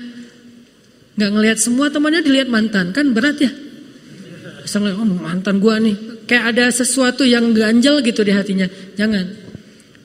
Nggak 1.18 1.30
ngelihat 1.36 1.58
semua 1.60 1.92
temannya 1.92 2.24
dilihat 2.24 2.48
mantan, 2.48 2.96
kan 2.96 3.12
berat 3.12 3.36
ya. 3.36 3.52
Misalnya, 4.64 4.96
oh, 4.96 5.04
mantan 5.04 5.60
gua 5.60 5.76
nih, 5.76 5.92
kayak 6.26 6.56
ada 6.56 6.70
sesuatu 6.72 7.22
yang 7.26 7.54
ganjel 7.54 8.00
gitu 8.04 8.22
di 8.22 8.32
hatinya. 8.32 8.66
Jangan. 8.94 9.26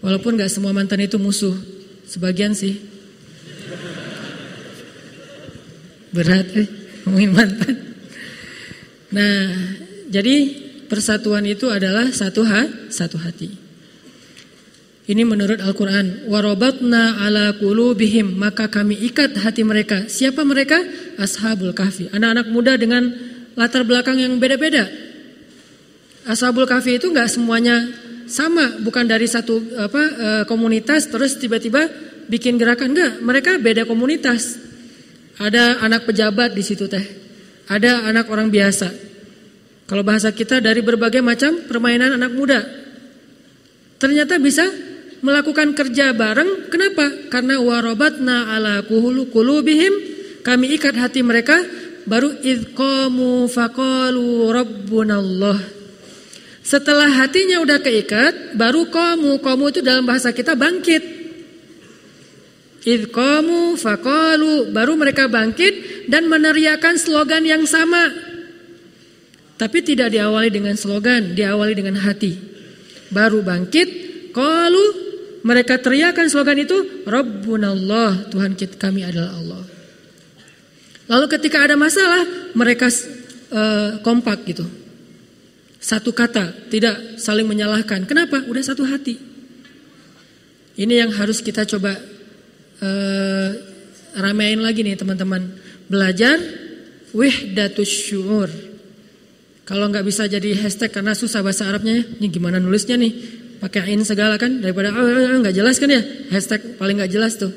Walaupun 0.01 0.38
nggak 0.38 0.51
semua 0.51 0.72
mantan 0.72 1.01
itu 1.01 1.18
musuh, 1.18 1.53
sebagian 2.05 2.53
sih. 2.53 2.78
Berat 6.13 6.47
eh, 6.55 6.68
ngomongin 7.05 7.32
mantan. 7.34 7.76
Nah, 9.11 9.39
jadi 10.07 10.36
persatuan 10.88 11.43
itu 11.47 11.68
adalah 11.72 12.11
satu 12.11 12.43
hati, 12.43 12.91
satu 12.91 13.18
hati. 13.20 13.49
Ini 15.07 15.24
menurut 15.24 15.63
Al-Quran. 15.63 16.28
Warobatna 16.28 17.24
ala 17.24 17.55
kulubihim. 17.55 18.36
Maka 18.36 18.68
kami 18.68 18.99
ikat 19.07 19.39
hati 19.39 19.63
mereka. 19.63 20.11
Siapa 20.11 20.43
mereka? 20.43 20.84
Ashabul 21.15 21.72
kahfi. 21.72 22.11
Anak-anak 22.11 22.51
muda 22.51 22.76
dengan 22.76 23.07
latar 23.55 23.88
belakang 23.88 24.20
yang 24.20 24.36
beda-beda. 24.36 25.06
Ashabul 26.28 26.67
kahfi 26.67 26.99
itu 26.99 27.07
nggak 27.07 27.32
semuanya 27.32 27.88
sama. 28.28 28.78
Bukan 28.84 29.07
dari 29.07 29.25
satu 29.25 29.63
apa 29.80 30.01
eh, 30.03 30.43
komunitas 30.43 31.07
terus 31.07 31.39
tiba-tiba 31.39 31.88
bikin 32.28 32.59
gerakan. 32.59 32.91
Enggak, 32.91 33.13
mereka 33.23 33.51
beda 33.57 33.88
komunitas. 33.88 34.59
Ada 35.39 35.80
anak 35.80 36.03
pejabat 36.03 36.51
di 36.51 36.63
situ 36.65 36.91
teh. 36.91 37.03
Ada 37.71 38.11
anak 38.11 38.28
orang 38.28 38.51
biasa. 38.51 38.91
Kalau 39.88 40.03
bahasa 40.03 40.36
kita 40.36 40.59
dari 40.59 40.84
berbagai 40.84 41.23
macam 41.23 41.63
permainan 41.63 42.19
anak 42.19 42.32
muda. 42.36 42.59
Ternyata 43.97 44.36
bisa 44.36 44.67
melakukan 45.23 45.71
kerja 45.71 46.11
bareng. 46.11 46.67
Kenapa? 46.67 47.32
Karena 47.32 47.63
warobatna 47.63 48.51
ala 48.51 48.84
kuhulu 48.84 49.32
kulubihim. 49.32 49.93
Kami 50.43 50.75
ikat 50.75 50.99
hati 50.99 51.23
mereka. 51.23 51.55
Baru 52.03 52.36
idqamu 52.36 53.47
faqalu 53.47 54.51
rabbunallah. 54.51 55.76
Setelah 56.68 57.07
hatinya 57.07 57.63
udah 57.63 57.80
keikat, 57.80 58.59
baru 58.59 58.91
kamu, 58.91 59.39
kamu 59.39 59.63
itu 59.72 59.80
dalam 59.80 60.03
bahasa 60.03 60.36
kita 60.36 60.51
bangkit. 60.51 60.99
Idqamu 62.84 63.80
faqalu, 63.80 64.76
baru 64.76 64.99
mereka 64.99 65.32
bangkit 65.32 66.07
dan 66.11 66.28
meneriakan 66.28 66.99
slogan 66.99 67.47
yang 67.47 67.63
sama. 67.63 68.11
Tapi 69.55 69.80
tidak 69.80 70.11
diawali 70.11 70.51
dengan 70.51 70.76
slogan, 70.76 71.32
diawali 71.32 71.72
dengan 71.72 72.03
hati. 72.03 72.36
Baru 73.15 73.47
bangkit, 73.47 73.88
qalu 74.36 74.86
mereka 75.47 75.80
teriakan 75.80 76.28
slogan 76.28 76.59
itu, 76.59 77.07
Rabbunallah, 77.07 78.28
Tuhan 78.28 78.59
kita, 78.59 78.76
kami 78.76 79.07
adalah 79.07 79.39
Allah. 79.39 79.63
Lalu 81.07 81.26
ketika 81.32 81.63
ada 81.63 81.80
masalah, 81.80 82.28
mereka 82.51 82.91
uh, 83.55 84.03
kompak 84.03 84.43
gitu. 84.51 84.68
Satu 85.88 86.11
kata, 86.11 86.67
tidak 86.67 87.15
saling 87.15 87.47
menyalahkan. 87.47 88.03
Kenapa? 88.03 88.43
Udah 88.43 88.59
satu 88.59 88.83
hati. 88.83 89.15
Ini 90.75 91.07
yang 91.07 91.15
harus 91.15 91.39
kita 91.39 91.63
coba 91.63 91.95
uh, 92.83 93.49
ramein 94.19 94.59
lagi 94.59 94.83
nih 94.83 94.99
teman-teman. 94.99 95.47
Belajar 95.88 96.35
wihdatus 97.15 97.88
syuur. 97.88 98.51
Kalau 99.63 99.88
nggak 99.88 100.03
bisa 100.03 100.27
jadi 100.27 100.59
hashtag 100.59 100.91
karena 100.91 101.15
susah 101.15 101.39
bahasa 101.39 101.71
Arabnya, 101.71 102.03
ini 102.19 102.27
gimana 102.27 102.59
nulisnya 102.59 102.99
nih? 102.99 103.47
pakai 103.57 103.89
in 103.93 104.05
segala 104.05 104.38
kan 104.38 104.61
daripada 104.61 104.93
oh, 104.93 105.41
nggak 105.41 105.55
jelas 105.55 105.81
kan 105.81 105.89
ya 105.89 106.01
hashtag 106.29 106.77
paling 106.77 107.01
nggak 107.01 107.09
jelas 107.09 107.41
tuh 107.41 107.49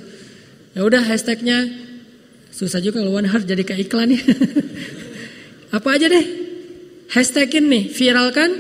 ya 0.73 0.81
udah 0.81 1.05
hashtagnya 1.05 1.69
susah 2.51 2.81
juga 2.81 3.05
kalau 3.05 3.21
one 3.21 3.29
heart 3.29 3.45
jadi 3.45 3.63
kayak 3.63 3.89
iklan 3.89 4.17
ya 4.17 4.23
apa 5.77 5.89
aja 5.93 6.07
deh 6.09 6.27
hashtagin 7.11 7.67
nih 7.67 7.91
viralkan 7.91 8.51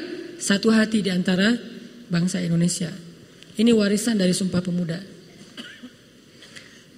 satu 0.41 0.71
hati 0.75 1.03
di 1.03 1.11
antara 1.11 1.55
bangsa 2.11 2.43
Indonesia 2.43 2.91
ini 3.57 3.71
warisan 3.71 4.19
dari 4.19 4.35
Sumpah 4.35 4.63
Pemuda 4.63 5.21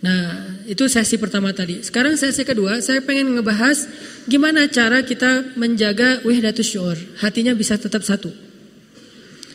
Nah, 0.02 0.58
itu 0.66 0.90
sesi 0.90 1.14
pertama 1.14 1.54
tadi. 1.54 1.78
Sekarang 1.78 2.18
sesi 2.18 2.42
kedua, 2.42 2.82
saya 2.82 2.98
pengen 3.06 3.38
ngebahas 3.38 3.86
gimana 4.26 4.66
cara 4.66 5.06
kita 5.06 5.54
menjaga 5.54 6.26
wihdatus 6.26 6.74
syur. 6.74 6.98
Hatinya 7.22 7.54
bisa 7.54 7.78
tetap 7.78 8.02
satu. 8.02 8.26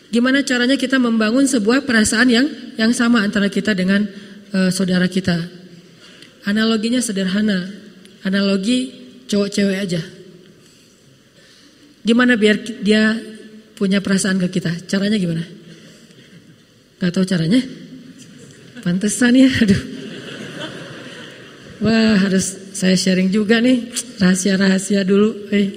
Gimana 0.07 0.47
caranya 0.47 0.79
kita 0.79 1.03
membangun 1.03 1.43
sebuah 1.43 1.83
perasaan 1.83 2.31
yang 2.31 2.47
yang 2.79 2.95
sama 2.95 3.27
antara 3.27 3.51
kita 3.51 3.75
dengan 3.75 4.07
uh, 4.55 4.71
saudara 4.71 5.11
kita. 5.11 5.35
Analoginya 6.47 7.03
sederhana. 7.03 7.67
Analogi 8.23 8.95
cowok 9.27 9.51
cewek 9.51 9.79
aja. 9.83 9.99
Gimana 12.07 12.39
biar 12.39 12.63
dia 12.79 13.19
punya 13.75 13.99
perasaan 13.99 14.39
ke 14.39 14.47
kita? 14.47 14.71
Caranya 14.87 15.19
gimana? 15.19 15.43
Gak 17.03 17.11
tahu 17.11 17.27
caranya? 17.27 17.59
Pantesan 18.79 19.35
ya, 19.35 19.51
aduh. 19.61 19.81
Wah, 21.83 22.15
harus 22.15 22.73
saya 22.73 22.95
sharing 22.95 23.27
juga 23.27 23.59
nih 23.59 23.91
rahasia-rahasia 24.23 25.03
dulu. 25.03 25.51
Eh. 25.51 25.67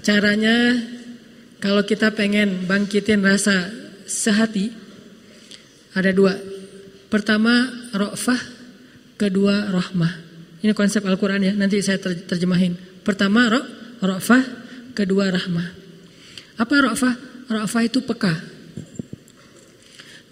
Caranya 0.00 0.80
kalau 1.60 1.84
kita 1.84 2.10
pengen 2.16 2.64
bangkitin 2.66 3.22
rasa 3.22 3.70
sehati, 4.08 4.72
ada 5.94 6.10
dua. 6.10 6.34
Pertama, 7.12 7.68
rofah, 7.92 8.40
kedua, 9.20 9.68
rahmah. 9.68 10.12
Ini 10.64 10.72
konsep 10.72 11.04
Al-Quran 11.04 11.44
ya, 11.44 11.52
nanti 11.52 11.78
saya 11.84 12.00
terjemahin. 12.02 12.74
Pertama, 13.06 13.46
ro, 13.46 13.60
rofah, 14.02 14.61
kedua, 14.94 15.32
rahmah. 15.32 15.68
Apa 16.60 16.74
rofah? 16.84 17.16
Rofah 17.48 17.82
itu 17.84 18.00
peka. 18.04 18.32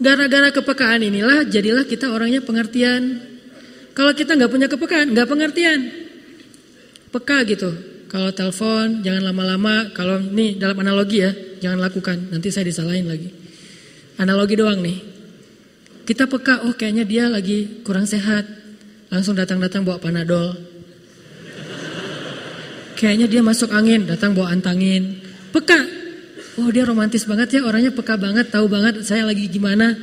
Gara-gara 0.01 0.49
kepekaan 0.49 1.05
inilah, 1.05 1.45
jadilah 1.45 1.85
kita 1.85 2.09
orangnya 2.09 2.41
pengertian. 2.41 3.21
Kalau 3.93 4.17
kita 4.17 4.33
nggak 4.33 4.49
punya 4.49 4.69
kepekaan, 4.71 5.13
nggak 5.13 5.29
pengertian. 5.29 5.81
Peka 7.13 7.45
gitu. 7.45 7.69
Kalau 8.09 8.33
telepon 8.33 9.05
jangan 9.05 9.29
lama-lama. 9.29 9.93
Kalau 9.93 10.17
ini 10.19 10.57
dalam 10.57 10.79
analogi 10.81 11.21
ya, 11.21 11.31
jangan 11.61 11.85
lakukan. 11.85 12.33
Nanti 12.33 12.49
saya 12.49 12.65
disalahin 12.65 13.07
lagi. 13.07 13.29
Analogi 14.17 14.57
doang 14.57 14.81
nih. 14.81 14.99
Kita 16.09 16.27
peka, 16.27 16.65
oh 16.67 16.75
kayaknya 16.75 17.05
dia 17.05 17.25
lagi 17.29 17.85
kurang 17.85 18.09
sehat. 18.09 18.49
Langsung 19.13 19.37
datang-datang 19.37 19.85
bawa 19.85 20.01
panadol. 20.01 20.70
Kayaknya 23.01 23.27
dia 23.33 23.41
masuk 23.41 23.73
angin, 23.73 24.05
datang 24.05 24.37
bawa 24.37 24.53
antangin. 24.53 25.25
Peka. 25.57 25.81
Oh 26.61 26.69
dia 26.69 26.85
romantis 26.85 27.25
banget 27.25 27.57
ya, 27.57 27.65
orangnya 27.65 27.89
peka 27.97 28.21
banget, 28.21 28.53
tahu 28.53 28.69
banget 28.69 29.01
saya 29.09 29.25
lagi 29.25 29.49
gimana. 29.49 29.97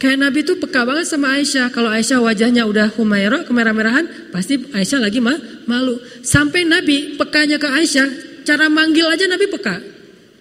Kayak 0.00 0.24
Nabi 0.24 0.40
tuh 0.48 0.56
peka 0.56 0.88
banget 0.88 1.04
sama 1.04 1.36
Aisyah. 1.36 1.68
Kalau 1.68 1.92
Aisyah 1.92 2.24
wajahnya 2.24 2.64
udah 2.64 2.96
humaira, 2.96 3.44
kemerah-merahan, 3.44 4.32
pasti 4.32 4.56
Aisyah 4.72 5.04
lagi 5.04 5.20
mah 5.20 5.36
malu. 5.68 6.00
Sampai 6.24 6.64
Nabi 6.64 7.20
pekanya 7.20 7.60
ke 7.60 7.68
Aisyah, 7.68 8.08
cara 8.48 8.72
manggil 8.72 9.04
aja 9.04 9.28
Nabi 9.28 9.44
peka. 9.44 9.76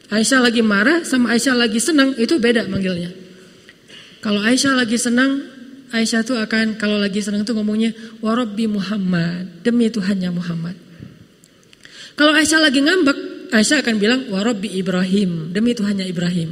Aisyah 0.07 0.39
lagi 0.39 0.63
marah 0.63 1.03
sama 1.03 1.35
Aisyah 1.35 1.59
lagi 1.59 1.83
senang, 1.83 2.15
itu 2.15 2.39
beda 2.39 2.71
manggilnya. 2.71 3.11
Kalau 4.23 4.39
Aisyah 4.39 4.79
lagi 4.79 4.95
senang, 4.95 5.43
Aisyah 5.91 6.23
tuh 6.23 6.39
akan 6.39 6.79
kalau 6.79 6.95
lagi 6.95 7.19
senang 7.19 7.43
tuh 7.43 7.59
ngomongnya 7.59 7.91
warabbi 8.23 8.71
Muhammad, 8.71 9.59
demi 9.67 9.91
Tuhannya 9.91 10.31
Muhammad. 10.31 10.88
Kalau 12.19 12.35
Aisyah 12.35 12.59
lagi 12.59 12.83
ngambek, 12.83 13.47
Aisyah 13.55 13.79
akan 13.79 13.95
bilang 13.95 14.27
warabbi 14.27 14.67
Ibrahim, 14.75 15.55
demi 15.55 15.71
Tuhannya 15.71 16.03
Ibrahim. 16.03 16.51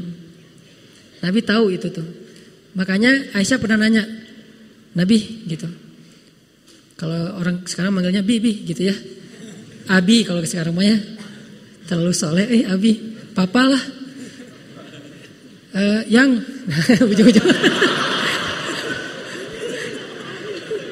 Nabi 1.19 1.43
tahu 1.43 1.75
itu 1.75 1.91
tuh. 1.91 2.07
Makanya 2.79 3.35
Aisyah 3.35 3.59
pernah 3.59 3.83
nanya, 3.83 4.07
Nabi 4.95 5.43
gitu. 5.43 5.67
Kalau 6.95 7.35
orang 7.35 7.67
sekarang 7.67 7.91
manggilnya 7.91 8.23
Bibi 8.23 8.63
gitu 8.63 8.87
ya. 8.87 8.95
Abi 9.91 10.23
kalau 10.23 10.39
sekarang 10.47 10.71
mah 10.71 10.87
ya. 10.87 10.95
Terlalu 11.83 12.15
soleh, 12.15 12.47
eh 12.47 12.63
Abi, 12.63 12.95
papa 13.35 13.67
lah. 13.67 13.83
Uh, 15.75 16.01
yang, 16.07 16.31
ujung-ujung. 17.11 17.47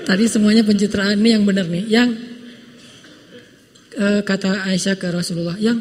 Tadi 0.04 0.26
semuanya 0.28 0.68
pencitraan 0.68 1.16
ini 1.16 1.32
yang 1.32 1.48
benar 1.48 1.64
nih. 1.64 1.88
Yang 1.88 2.35
uh, 3.98 4.22
kata 4.22 4.68
Aisyah 4.70 4.96
ke 5.00 5.08
Rasulullah, 5.10 5.58
yang 5.60 5.80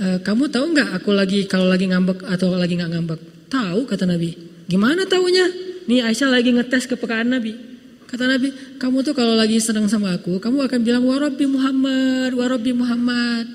uh, 0.00 0.18
kamu 0.20 0.48
tahu 0.48 0.74
nggak 0.74 0.90
aku 1.00 1.10
lagi 1.12 1.44
kalau 1.46 1.68
lagi 1.68 1.86
ngambek 1.88 2.26
atau 2.26 2.52
lagi 2.56 2.74
nggak 2.76 2.90
ngambek? 2.90 3.20
Tahu 3.52 3.86
kata 3.86 4.04
Nabi. 4.08 4.36
Gimana 4.66 5.06
taunya? 5.06 5.46
Nih 5.86 6.04
Aisyah 6.04 6.28
lagi 6.30 6.54
ngetes 6.54 6.86
kepekaan 6.86 7.32
Nabi. 7.32 7.52
Kata 8.10 8.26
Nabi, 8.26 8.50
kamu 8.82 9.06
tuh 9.06 9.14
kalau 9.14 9.38
lagi 9.38 9.62
senang 9.62 9.86
sama 9.86 10.10
aku, 10.18 10.42
kamu 10.42 10.66
akan 10.66 10.80
bilang 10.82 11.06
warabi 11.06 11.46
Muhammad, 11.46 12.34
warabi 12.34 12.74
Muhammad. 12.74 13.46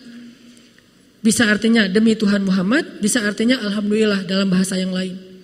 Bisa 1.20 1.52
artinya 1.52 1.92
demi 1.92 2.16
Tuhan 2.16 2.40
Muhammad, 2.40 3.04
bisa 3.04 3.20
artinya 3.20 3.60
alhamdulillah 3.60 4.24
dalam 4.24 4.48
bahasa 4.48 4.80
yang 4.80 4.96
lain. 4.96 5.35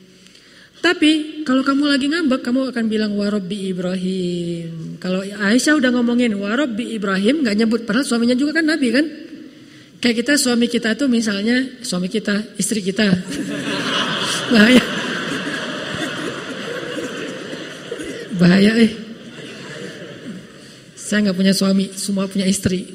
Tapi 0.82 1.45
kalau 1.45 1.61
kamu 1.61 1.93
lagi 1.93 2.09
ngambek, 2.09 2.41
kamu 2.41 2.73
akan 2.73 2.86
bilang 2.89 3.13
warabi 3.13 3.69
Ibrahim. 3.69 4.97
Kalau 4.97 5.21
Aisyah 5.21 5.77
udah 5.77 5.93
ngomongin 5.93 6.34
warabi 6.41 6.97
Ibrahim, 6.97 7.45
nggak 7.45 7.53
nyebut 7.53 7.86
padahal 7.86 8.01
suaminya 8.01 8.34
juga 8.34 8.57
kan 8.57 8.65
Nabi 8.65 8.89
kan. 8.89 9.05
Kayak 10.01 10.25
kita 10.25 10.34
suami 10.41 10.65
kita 10.65 10.97
tuh 10.97 11.05
misalnya 11.05 11.61
suami 11.86 12.09
kita, 12.09 12.57
istri 12.57 12.82
kita. 12.82 13.05
Bahaya. 14.51 14.84
Bahaya 18.41 18.71
eh. 18.82 18.91
Saya 20.97 21.29
nggak 21.29 21.38
punya 21.38 21.53
suami, 21.53 21.93
semua 21.93 22.25
punya 22.25 22.49
istri. 22.49 22.89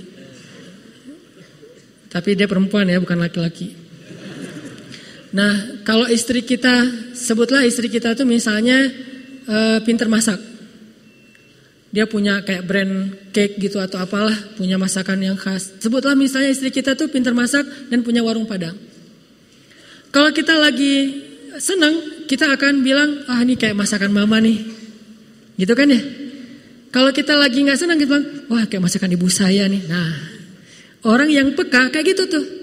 Tapi 2.11 2.35
dia 2.35 2.51
perempuan 2.51 2.91
ya, 2.91 2.99
bukan 2.99 3.23
laki-laki. 3.23 3.86
Nah, 5.37 5.85
kalau 5.85 6.09
istri 6.09 6.41
kita, 6.41 6.89
sebutlah 7.13 7.61
istri 7.69 7.93
kita 7.93 8.17
tuh 8.17 8.25
misalnya 8.25 8.89
uh, 9.45 9.79
pinter 9.85 10.09
masak. 10.09 10.41
Dia 11.93 12.09
punya 12.09 12.41
kayak 12.41 12.65
brand 12.65 13.13
cake 13.37 13.61
gitu 13.61 13.77
atau 13.77 14.01
apalah, 14.01 14.33
punya 14.57 14.81
masakan 14.81 15.21
yang 15.21 15.37
khas. 15.37 15.77
Sebutlah 15.77 16.17
misalnya 16.17 16.57
istri 16.57 16.73
kita 16.73 16.97
tuh 16.97 17.13
pinter 17.13 17.37
masak 17.37 17.69
dan 17.93 18.01
punya 18.01 18.25
warung 18.25 18.49
padang. 18.49 18.81
Kalau 20.09 20.33
kita 20.33 20.57
lagi 20.57 21.21
senang, 21.61 22.25
kita 22.25 22.57
akan 22.57 22.81
bilang, 22.81 23.29
ah 23.29 23.45
ini 23.45 23.61
kayak 23.61 23.77
masakan 23.77 24.17
mama 24.17 24.41
nih. 24.41 24.65
Gitu 25.61 25.73
kan 25.77 25.93
ya? 25.93 26.01
Kalau 26.89 27.13
kita 27.13 27.37
lagi 27.37 27.61
nggak 27.61 27.77
senang 27.77 28.01
kita 28.01 28.09
bilang, 28.09 28.29
wah 28.49 28.65
kayak 28.65 28.89
masakan 28.89 29.13
ibu 29.13 29.29
saya 29.29 29.69
nih. 29.69 29.85
Nah, 29.85 30.17
orang 31.05 31.29
yang 31.29 31.53
peka 31.53 31.93
kayak 31.93 32.17
gitu 32.17 32.25
tuh. 32.25 32.56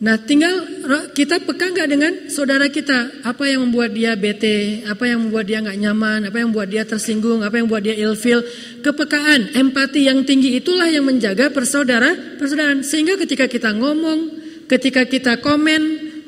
Nah, 0.00 0.16
tinggal 0.16 0.64
kita 1.12 1.44
peka 1.44 1.76
nggak 1.76 1.88
dengan 1.92 2.12
saudara 2.32 2.72
kita? 2.72 3.20
Apa 3.20 3.44
yang 3.52 3.68
membuat 3.68 3.92
dia 3.92 4.16
bete? 4.16 4.80
Apa 4.88 5.04
yang 5.04 5.28
membuat 5.28 5.44
dia 5.44 5.60
nggak 5.60 5.76
nyaman? 5.76 6.24
Apa 6.24 6.40
yang 6.40 6.48
membuat 6.56 6.72
dia 6.72 6.88
tersinggung? 6.88 7.44
Apa 7.44 7.60
yang 7.60 7.68
membuat 7.68 7.84
dia 7.84 7.92
ilfil? 8.00 8.40
Kepekaan, 8.80 9.52
empati 9.52 10.08
yang 10.08 10.24
tinggi 10.24 10.56
itulah 10.56 10.88
yang 10.88 11.04
menjaga 11.04 11.52
persaudara, 11.52 12.16
persaudaraan. 12.40 12.80
Sehingga 12.80 13.20
ketika 13.20 13.44
kita 13.44 13.76
ngomong, 13.76 14.40
ketika 14.72 15.04
kita 15.04 15.36
komen, 15.36 15.82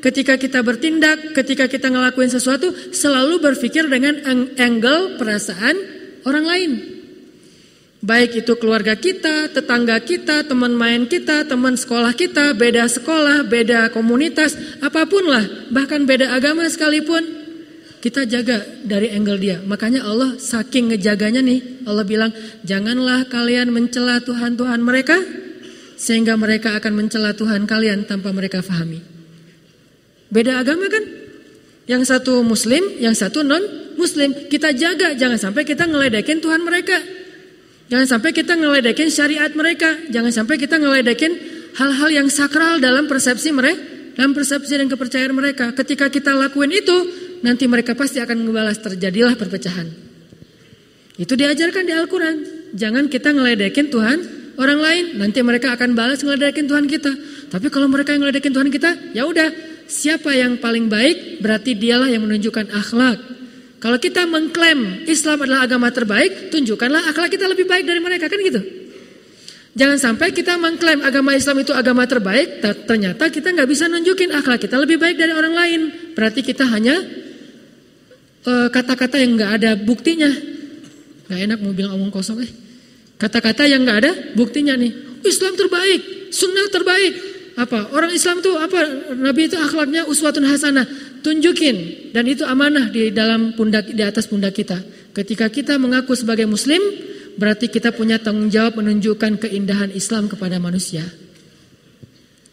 ketika 0.05 0.37
kita 0.37 0.61
bertindak, 0.61 1.33
ketika 1.33 1.64
kita 1.64 1.89
ngelakuin 1.89 2.29
sesuatu, 2.29 2.77
selalu 2.93 3.41
berpikir 3.41 3.89
dengan 3.89 4.20
angle 4.61 5.16
perasaan 5.16 5.81
orang 6.29 6.45
lain. 6.45 6.91
Baik 8.03 8.43
itu 8.43 8.59
keluarga 8.59 8.99
kita, 8.99 9.55
tetangga 9.55 9.95
kita, 10.03 10.43
teman 10.43 10.75
main 10.75 11.07
kita, 11.07 11.47
teman 11.47 11.79
sekolah 11.79 12.11
kita, 12.19 12.51
beda 12.51 12.91
sekolah, 12.91 13.47
beda 13.47 13.95
komunitas, 13.95 14.59
apa 14.83 15.07
pun 15.07 15.23
lah, 15.23 15.47
bahkan 15.71 16.03
beda 16.03 16.35
agama 16.35 16.67
sekalipun, 16.67 17.23
kita 18.03 18.27
jaga 18.27 18.67
dari 18.83 19.07
angle 19.15 19.39
dia. 19.39 19.63
Makanya 19.63 20.03
Allah 20.03 20.35
saking 20.35 20.91
ngejaganya 20.91 21.47
nih, 21.47 21.87
Allah 21.87 22.03
bilang, 22.03 22.35
janganlah 22.67 23.31
kalian 23.31 23.71
mencela 23.71 24.19
Tuhan-Tuhan 24.19 24.83
mereka, 24.83 25.23
sehingga 25.95 26.35
mereka 26.35 26.75
akan 26.83 27.07
mencela 27.07 27.39
Tuhan 27.39 27.71
kalian 27.71 28.03
tanpa 28.11 28.35
mereka 28.35 28.67
fahami. 28.67 28.99
Beda 30.27 30.59
agama 30.59 30.91
kan? 30.91 31.07
Yang 31.87 32.11
satu 32.11 32.43
muslim, 32.43 32.83
yang 32.99 33.15
satu 33.15 33.47
non 33.47 33.63
muslim, 33.95 34.35
kita 34.51 34.75
jaga 34.75 35.15
jangan 35.15 35.39
sampai 35.39 35.63
kita 35.63 35.87
ngeledekin 35.87 36.43
Tuhan 36.43 36.67
mereka. 36.67 37.22
Jangan 37.93 38.09
sampai 38.09 38.32
kita 38.32 38.57
ngeledekin 38.57 39.12
syariat 39.12 39.53
mereka, 39.53 39.93
jangan 40.09 40.32
sampai 40.32 40.57
kita 40.57 40.80
ngeledekin 40.80 41.36
hal-hal 41.76 42.09
yang 42.09 42.28
sakral 42.32 42.80
dalam 42.80 43.05
persepsi 43.05 43.53
mereka, 43.53 43.76
dalam 44.16 44.32
persepsi 44.32 44.80
dan 44.80 44.88
kepercayaan 44.88 45.36
mereka. 45.36 45.76
Ketika 45.76 46.09
kita 46.09 46.32
lakuin 46.32 46.72
itu, 46.72 46.97
nanti 47.45 47.68
mereka 47.68 47.93
pasti 47.93 48.16
akan 48.16 48.49
membalas 48.49 48.80
terjadilah 48.80 49.36
perpecahan. 49.36 49.93
Itu 51.20 51.36
diajarkan 51.36 51.84
di 51.84 51.93
Al-Qur'an. 51.93 52.36
Jangan 52.72 53.12
kita 53.12 53.36
ngeledekin 53.36 53.93
Tuhan 53.93 54.18
orang 54.57 54.80
lain, 54.80 55.05
nanti 55.20 55.45
mereka 55.45 55.76
akan 55.76 55.93
balas 55.93 56.24
ngeledekin 56.24 56.64
Tuhan 56.64 56.88
kita. 56.88 57.12
Tapi 57.53 57.68
kalau 57.68 57.93
mereka 57.93 58.16
yang 58.16 58.24
ngeledekin 58.24 58.57
Tuhan 58.57 58.72
kita, 58.72 59.12
ya 59.12 59.28
udah, 59.28 59.53
siapa 59.84 60.32
yang 60.32 60.57
paling 60.57 60.88
baik 60.88 61.45
berarti 61.45 61.76
dialah 61.76 62.09
yang 62.09 62.24
menunjukkan 62.24 62.72
akhlak, 62.72 63.20
kalau 63.83 63.99
kita 63.99 64.22
mengklaim 64.30 65.03
Islam 65.11 65.43
adalah 65.43 65.66
agama 65.66 65.91
terbaik, 65.91 66.55
tunjukkanlah 66.55 67.03
akhlak 67.11 67.35
kita 67.35 67.51
lebih 67.51 67.66
baik 67.66 67.83
dari 67.83 67.99
mereka, 67.99 68.30
kan 68.30 68.39
gitu. 68.39 68.62
Jangan 69.74 69.99
sampai 69.99 70.30
kita 70.30 70.55
mengklaim 70.55 71.03
agama 71.03 71.35
Islam 71.35 71.66
itu 71.66 71.74
agama 71.74 72.07
terbaik, 72.07 72.62
ternyata 72.87 73.26
kita 73.26 73.51
nggak 73.51 73.66
bisa 73.66 73.91
nunjukin 73.91 74.30
akhlak 74.39 74.62
kita 74.62 74.78
lebih 74.78 75.03
baik 75.03 75.18
dari 75.18 75.35
orang 75.35 75.51
lain. 75.51 75.80
Berarti 76.14 76.47
kita 76.47 76.62
hanya 76.70 76.95
eh, 78.47 78.68
kata-kata 78.70 79.18
uh, 79.18 79.20
yang 79.26 79.35
nggak 79.35 79.53
ada 79.59 79.70
buktinya. 79.74 80.30
Gak 81.26 81.41
enak 81.43 81.59
mau 81.59 81.74
bilang 81.74 81.99
omong 81.99 82.14
kosong 82.14 82.39
eh. 82.45 82.53
Kata-kata 83.18 83.66
yang 83.66 83.83
nggak 83.83 83.99
ada 83.99 84.12
buktinya 84.39 84.78
nih. 84.78 85.24
Islam 85.26 85.59
terbaik, 85.59 86.30
sunnah 86.30 86.70
terbaik. 86.70 87.14
Apa? 87.53 87.93
Orang 87.93 88.09
Islam 88.13 88.41
tuh 88.41 88.57
apa? 88.57 89.13
Nabi 89.13 89.49
itu 89.49 89.61
akhlaknya 89.61 90.09
uswatun 90.09 90.49
hasanah 90.49 90.89
tunjukin 91.21 92.11
dan 92.17 92.25
itu 92.25 92.49
amanah 92.49 92.89
di 92.89 93.13
dalam 93.13 93.53
pundak 93.53 93.93
di 93.93 94.01
atas 94.01 94.25
pundak 94.25 94.57
kita. 94.57 94.81
Ketika 95.13 95.53
kita 95.53 95.77
mengaku 95.77 96.17
sebagai 96.17 96.49
muslim, 96.49 96.81
berarti 97.37 97.69
kita 97.69 97.93
punya 97.93 98.17
tanggung 98.17 98.49
jawab 98.49 98.81
menunjukkan 98.81 99.37
keindahan 99.37 99.93
Islam 99.93 100.33
kepada 100.33 100.57
manusia. 100.57 101.05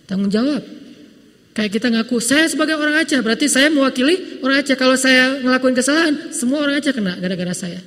Tanggung 0.04 0.28
jawab. 0.28 0.60
Kayak 1.56 1.72
kita 1.76 1.88
ngaku, 1.92 2.24
saya 2.24 2.48
sebagai 2.48 2.76
orang 2.80 3.04
Aceh, 3.04 3.20
berarti 3.20 3.52
saya 3.52 3.68
mewakili 3.68 4.40
orang 4.44 4.64
Aceh. 4.64 4.76
Kalau 4.80 4.96
saya 4.96 5.40
ngelakuin 5.44 5.76
kesalahan, 5.76 6.14
semua 6.36 6.64
orang 6.64 6.80
Aceh 6.80 6.92
kena 6.92 7.16
gara-gara 7.20 7.56
saya. 7.56 7.80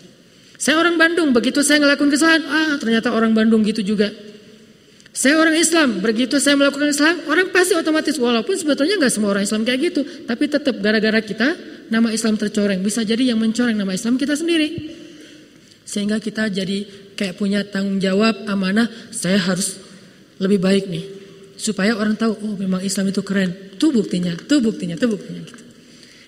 Saya 0.56 0.78
orang 0.78 0.94
Bandung, 0.94 1.34
begitu 1.34 1.60
saya 1.64 1.82
ngelakuin 1.82 2.12
kesalahan, 2.12 2.42
ah 2.46 2.72
ternyata 2.78 3.10
orang 3.10 3.34
Bandung 3.34 3.64
gitu 3.66 3.82
juga. 3.82 4.12
Saya 5.12 5.36
orang 5.36 5.60
Islam, 5.60 6.00
begitu 6.00 6.40
saya 6.40 6.56
melakukan 6.56 6.88
Islam, 6.88 7.20
orang 7.28 7.52
pasti 7.52 7.76
otomatis 7.76 8.16
walaupun 8.16 8.56
sebetulnya 8.56 8.96
nggak 8.96 9.12
semua 9.12 9.36
orang 9.36 9.44
Islam 9.44 9.60
kayak 9.60 9.80
gitu, 9.92 10.00
tapi 10.24 10.48
tetap 10.48 10.72
gara-gara 10.80 11.20
kita 11.20 11.52
nama 11.92 12.08
Islam 12.08 12.40
tercoreng. 12.40 12.80
Bisa 12.80 13.04
jadi 13.04 13.20
yang 13.20 13.36
mencoreng 13.36 13.76
nama 13.76 13.92
Islam 13.92 14.16
kita 14.16 14.32
sendiri. 14.32 14.72
Sehingga 15.84 16.16
kita 16.16 16.48
jadi 16.48 16.88
kayak 17.12 17.36
punya 17.36 17.60
tanggung 17.60 18.00
jawab 18.00 18.48
amanah, 18.48 18.88
saya 19.12 19.36
harus 19.36 19.76
lebih 20.40 20.64
baik 20.64 20.88
nih. 20.88 21.04
Supaya 21.60 21.92
orang 21.92 22.16
tahu, 22.16 22.32
oh 22.32 22.56
memang 22.56 22.80
Islam 22.80 23.12
itu 23.12 23.20
keren. 23.20 23.76
Tuh 23.76 23.92
buktinya, 23.92 24.32
tuh 24.32 24.64
buktinya, 24.64 24.96
tuh 24.96 25.12
buktinya 25.12 25.44
gitu. 25.44 25.60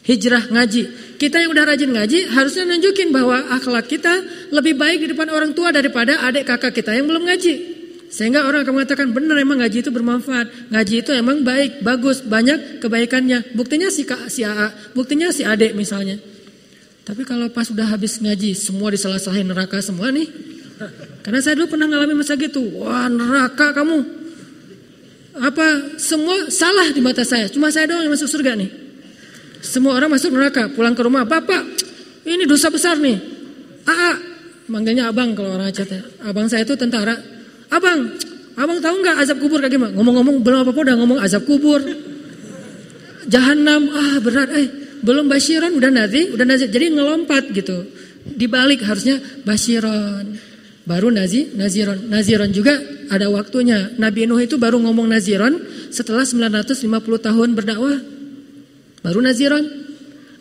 Hijrah 0.05 0.53
ngaji. 0.53 1.17
Kita 1.17 1.41
yang 1.41 1.57
udah 1.57 1.65
rajin 1.73 1.89
ngaji 1.89 2.37
harusnya 2.37 2.69
nunjukin 2.69 3.09
bahwa 3.09 3.49
akhlak 3.49 3.89
kita 3.89 4.13
lebih 4.53 4.77
baik 4.77 5.01
di 5.01 5.17
depan 5.17 5.33
orang 5.33 5.57
tua 5.57 5.73
daripada 5.73 6.21
adik 6.29 6.45
kakak 6.45 6.77
kita 6.77 6.93
yang 6.93 7.09
belum 7.09 7.25
ngaji. 7.25 7.84
Sehingga 8.11 8.47
orang 8.47 8.63
akan 8.63 8.75
mengatakan 8.79 9.11
benar 9.11 9.37
emang 9.43 9.59
ngaji 9.59 9.83
itu 9.83 9.91
bermanfaat. 9.91 10.71
Ngaji 10.71 10.95
itu 11.03 11.11
emang 11.11 11.43
baik, 11.43 11.83
bagus, 11.83 12.23
banyak 12.23 12.79
kebaikannya. 12.79 13.57
Buktinya 13.59 13.91
si 13.91 14.07
Kak, 14.07 14.31
si 14.31 14.47
AA, 14.47 14.95
buktinya 14.95 15.35
si 15.35 15.43
Adek 15.43 15.75
misalnya. 15.75 16.17
Tapi 17.05 17.27
kalau 17.29 17.53
pas 17.53 17.69
sudah 17.69 17.85
habis 17.85 18.17
ngaji, 18.23 18.57
semua 18.57 18.89
disalah-salahin 18.89 19.45
neraka 19.45 19.83
semua 19.85 20.09
nih. 20.09 20.25
Karena 21.21 21.41
saya 21.45 21.55
dulu 21.61 21.77
pernah 21.77 21.87
ngalami 21.91 22.15
masa 22.17 22.35
gitu. 22.41 22.61
Wah 22.81 23.13
neraka 23.13 23.77
kamu. 23.77 23.99
Apa 25.35 25.99
semua 25.99 26.49
salah 26.49 26.95
di 26.95 27.03
mata 27.03 27.27
saya. 27.27 27.51
Cuma 27.51 27.69
saya 27.69 27.91
doang 27.91 28.07
yang 28.07 28.15
masuk 28.15 28.31
surga 28.31 28.55
nih. 28.55 28.71
Semua 29.61 29.99
orang 29.99 30.13
masuk 30.15 30.31
neraka. 30.31 30.71
Pulang 30.71 30.95
ke 30.95 31.03
rumah. 31.03 31.27
Bapak 31.27 31.63
ini 32.25 32.47
dosa 32.47 32.71
besar 32.71 32.97
nih. 32.97 33.19
AA. 33.85 34.13
Manggilnya 34.65 35.13
abang 35.13 35.37
kalau 35.37 35.61
orang 35.61 35.69
Aceh. 35.69 35.85
Abang 36.25 36.49
saya 36.49 36.65
itu 36.65 36.73
tentara. 36.79 37.34
Abang, 37.71 38.13
abang 38.57 38.79
tahu 38.81 38.97
nggak 39.01 39.17
azab 39.25 39.39
kubur 39.41 39.61
kayak 39.61 39.73
gimana? 39.73 39.93
Ngomong-ngomong 39.97 40.37
belum 40.45 40.59
apa-apa 40.65 40.81
udah 40.85 40.97
ngomong 41.01 41.19
azab 41.21 41.45
kubur. 41.49 41.81
Jahanam, 43.25 43.89
ah 43.93 44.17
berat, 44.21 44.49
eh 44.53 44.67
belum 45.05 45.29
basyiron 45.29 45.77
udah 45.77 45.91
nazi, 45.93 46.33
udah 46.33 46.47
nazi. 46.49 46.69
Jadi 46.69 46.97
ngelompat 46.97 47.53
gitu. 47.53 47.77
Dibalik 48.25 48.81
harusnya 48.85 49.21
basyiron. 49.45 50.41
Baru 50.85 51.09
nazi, 51.09 51.53
naziron. 51.57 52.09
Naziron 52.09 52.53
juga 52.53 52.77
ada 53.09 53.29
waktunya. 53.33 53.93
Nabi 53.97 54.29
Nuh 54.29 54.41
itu 54.41 54.61
baru 54.61 54.77
ngomong 54.81 55.09
naziron 55.09 55.61
setelah 55.89 56.25
950 56.25 56.85
tahun 57.21 57.49
berdakwah. 57.57 58.01
Baru 59.05 59.21
naziron. 59.21 59.84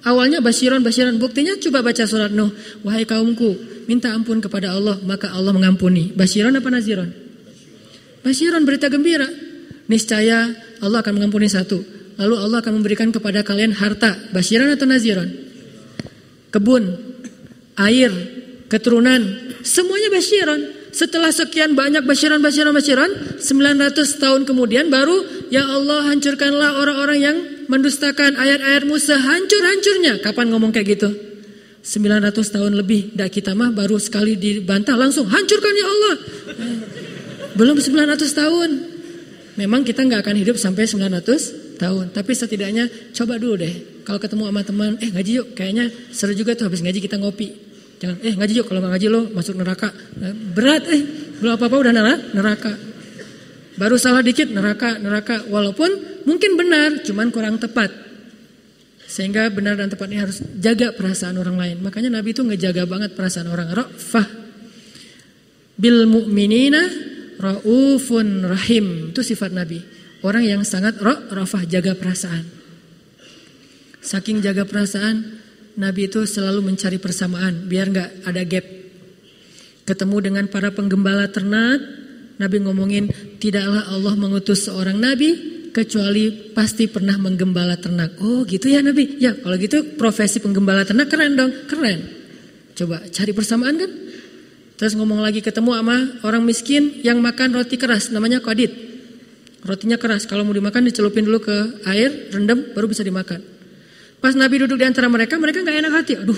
Awalnya 0.03 0.43
basyiron. 0.43 0.83
Buktinya 1.15 1.55
coba 1.59 1.79
baca 1.79 2.03
surat 2.03 2.31
Nuh. 2.31 2.51
Wahai 2.83 3.07
kaumku, 3.07 3.55
minta 3.87 4.11
ampun 4.11 4.43
kepada 4.43 4.75
Allah, 4.75 4.99
maka 5.07 5.31
Allah 5.31 5.55
mengampuni. 5.55 6.11
Basyiron 6.11 6.55
apa 6.59 6.67
naziron? 6.67 7.07
Basyiron 8.19 8.67
berita 8.67 8.91
gembira. 8.91 9.27
Niscaya 9.87 10.51
Allah 10.83 10.99
akan 10.99 11.13
mengampuni 11.19 11.47
satu. 11.47 11.79
Lalu 12.19 12.35
Allah 12.35 12.57
akan 12.59 12.83
memberikan 12.83 13.09
kepada 13.15 13.47
kalian 13.47 13.71
harta. 13.71 14.15
Basyiron 14.35 14.71
atau 14.75 14.87
naziron? 14.87 15.27
Kebun, 16.51 16.83
air, 17.79 18.11
keturunan. 18.67 19.23
Semuanya 19.63 20.11
basyiron. 20.11 20.61
Setelah 20.93 21.33
sekian 21.33 21.73
banyak 21.73 22.05
basyiran, 22.05 22.37
basyiran, 22.37 22.69
basyiran, 22.69 23.09
900 23.41 24.21
tahun 24.21 24.45
kemudian 24.45 24.93
baru 24.93 25.49
ya 25.49 25.65
Allah 25.65 26.05
hancurkanlah 26.05 26.77
orang-orang 26.85 27.17
yang 27.17 27.37
mendustakan 27.67 28.35
ayat-ayatmu 28.35 28.95
sehancur-hancurnya. 28.97 30.19
Kapan 30.23 30.51
ngomong 30.51 30.71
kayak 30.71 30.99
gitu? 30.99 31.09
900 31.83 32.31
tahun 32.47 32.79
lebih, 32.79 33.11
dak 33.11 33.35
kita 33.35 33.51
mah 33.51 33.75
baru 33.75 33.99
sekali 33.99 34.39
dibantah 34.39 34.95
langsung 34.95 35.27
hancurkan 35.27 35.73
ya 35.75 35.85
Allah. 35.85 36.15
Belum 37.59 37.75
900 37.75 38.23
tahun. 38.31 38.69
Memang 39.59 39.83
kita 39.85 40.01
nggak 40.01 40.23
akan 40.23 40.35
hidup 40.39 40.55
sampai 40.57 40.87
900 40.87 41.77
tahun, 41.77 42.15
tapi 42.15 42.31
setidaknya 42.33 42.87
coba 43.13 43.35
dulu 43.35 43.59
deh. 43.59 43.75
Kalau 44.07 44.17
ketemu 44.17 44.49
sama 44.49 44.61
teman, 44.63 44.91
eh 45.03 45.11
ngaji 45.11 45.31
yuk, 45.43 45.47
kayaknya 45.53 45.91
seru 46.09 46.33
juga 46.33 46.55
tuh 46.55 46.71
habis 46.71 46.79
ngaji 46.81 47.03
kita 47.03 47.19
ngopi. 47.19 47.51
Jangan, 47.99 48.17
eh 48.23 48.33
ngaji 48.33 48.53
yuk, 48.63 48.65
kalau 48.71 48.79
nggak 48.79 48.93
ngaji 48.97 49.07
lo 49.11 49.21
masuk 49.35 49.55
neraka. 49.59 49.91
Berat 50.55 50.83
eh, 50.87 51.01
belum 51.43 51.51
apa-apa 51.59 51.75
udah 51.83 51.93
neraka. 52.31 52.73
Baru 53.75 53.99
salah 53.99 54.23
dikit 54.23 54.49
neraka, 54.49 54.97
neraka. 54.97 55.45
Walaupun 55.49 56.12
mungkin 56.23 56.59
benar, 56.59 57.03
cuman 57.05 57.29
kurang 57.29 57.59
tepat. 57.59 57.91
Sehingga 59.03 59.51
benar 59.53 59.77
dan 59.77 59.93
tepat 59.93 60.09
ini 60.09 60.19
harus 60.19 60.41
jaga 60.57 60.89
perasaan 60.95 61.37
orang 61.37 61.59
lain. 61.59 61.77
Makanya 61.85 62.17
Nabi 62.17 62.33
itu 62.33 62.41
ngejaga 62.41 62.89
banget 62.89 63.13
perasaan 63.13 63.45
orang. 63.45 63.69
Rafah 63.69 64.27
bil 65.77 66.09
mu'minina 66.09 67.13
Raufun 67.43 68.47
rahim 68.47 69.11
itu 69.11 69.19
sifat 69.19 69.51
Nabi. 69.51 69.83
Orang 70.23 70.47
yang 70.47 70.63
sangat 70.63 70.95
rafah 71.03 71.67
jaga 71.67 71.91
perasaan. 71.99 72.47
Saking 73.99 74.39
jaga 74.39 74.63
perasaan, 74.63 75.43
Nabi 75.75 76.07
itu 76.07 76.23
selalu 76.23 76.63
mencari 76.63 77.03
persamaan 77.03 77.67
biar 77.67 77.91
nggak 77.91 78.09
ada 78.23 78.43
gap. 78.47 78.65
Ketemu 79.83 80.17
dengan 80.23 80.45
para 80.47 80.71
penggembala 80.71 81.27
ternak, 81.27 81.83
Nabi 82.39 82.57
ngomongin 82.63 83.11
tidaklah 83.43 83.91
Allah 83.91 84.15
mengutus 84.15 84.71
seorang 84.71 84.95
nabi 84.95 85.35
kecuali 85.73 86.53
pasti 86.53 86.85
pernah 86.85 87.17
menggembala 87.17 87.75
ternak. 87.81 88.21
Oh 88.21 88.45
gitu 88.45 88.69
ya 88.69 88.85
Nabi. 88.85 89.17
Ya 89.17 89.33
kalau 89.33 89.57
gitu 89.57 89.97
profesi 89.97 90.37
penggembala 90.37 90.85
ternak 90.85 91.09
keren 91.09 91.33
dong, 91.33 91.51
keren. 91.65 91.99
Coba 92.77 93.01
cari 93.09 93.33
persamaan 93.33 93.75
kan? 93.81 93.91
Terus 94.77 94.93
ngomong 94.97 95.21
lagi 95.21 95.41
ketemu 95.41 95.81
sama 95.81 95.97
orang 96.25 96.45
miskin 96.45 97.01
yang 97.01 97.21
makan 97.21 97.57
roti 97.57 97.77
keras 97.77 98.13
namanya 98.13 98.41
kodit. 98.41 98.93
Rotinya 99.63 99.95
keras, 99.95 100.27
kalau 100.27 100.43
mau 100.43 100.51
dimakan 100.51 100.91
dicelupin 100.91 101.23
dulu 101.23 101.39
ke 101.39 101.87
air, 101.87 102.35
rendam, 102.35 102.75
baru 102.75 102.91
bisa 102.91 102.99
dimakan. 102.99 103.39
Pas 104.19 104.35
Nabi 104.35 104.59
duduk 104.59 104.75
di 104.75 104.83
antara 104.83 105.07
mereka, 105.07 105.39
mereka 105.39 105.63
nggak 105.63 105.77
enak 105.79 105.93
hati. 105.95 106.13
Aduh, 106.19 106.35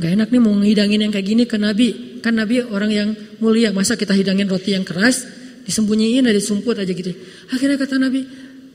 nggak 0.00 0.10
enak 0.16 0.28
nih 0.32 0.40
mau 0.40 0.56
ngidangin 0.56 1.00
yang 1.04 1.12
kayak 1.12 1.26
gini 1.28 1.44
ke 1.44 1.60
Nabi. 1.60 2.18
Kan 2.24 2.40
Nabi 2.40 2.64
orang 2.64 2.88
yang 2.88 3.08
mulia, 3.44 3.76
masa 3.76 3.92
kita 4.00 4.16
hidangin 4.16 4.48
roti 4.48 4.72
yang 4.72 4.88
keras, 4.88 5.28
disembunyiin 5.68 6.24
aja, 6.24 6.32
disumput 6.32 6.80
aja 6.80 6.88
gitu. 6.88 7.12
Akhirnya 7.52 7.76
kata 7.76 8.00
Nabi, 8.00 8.24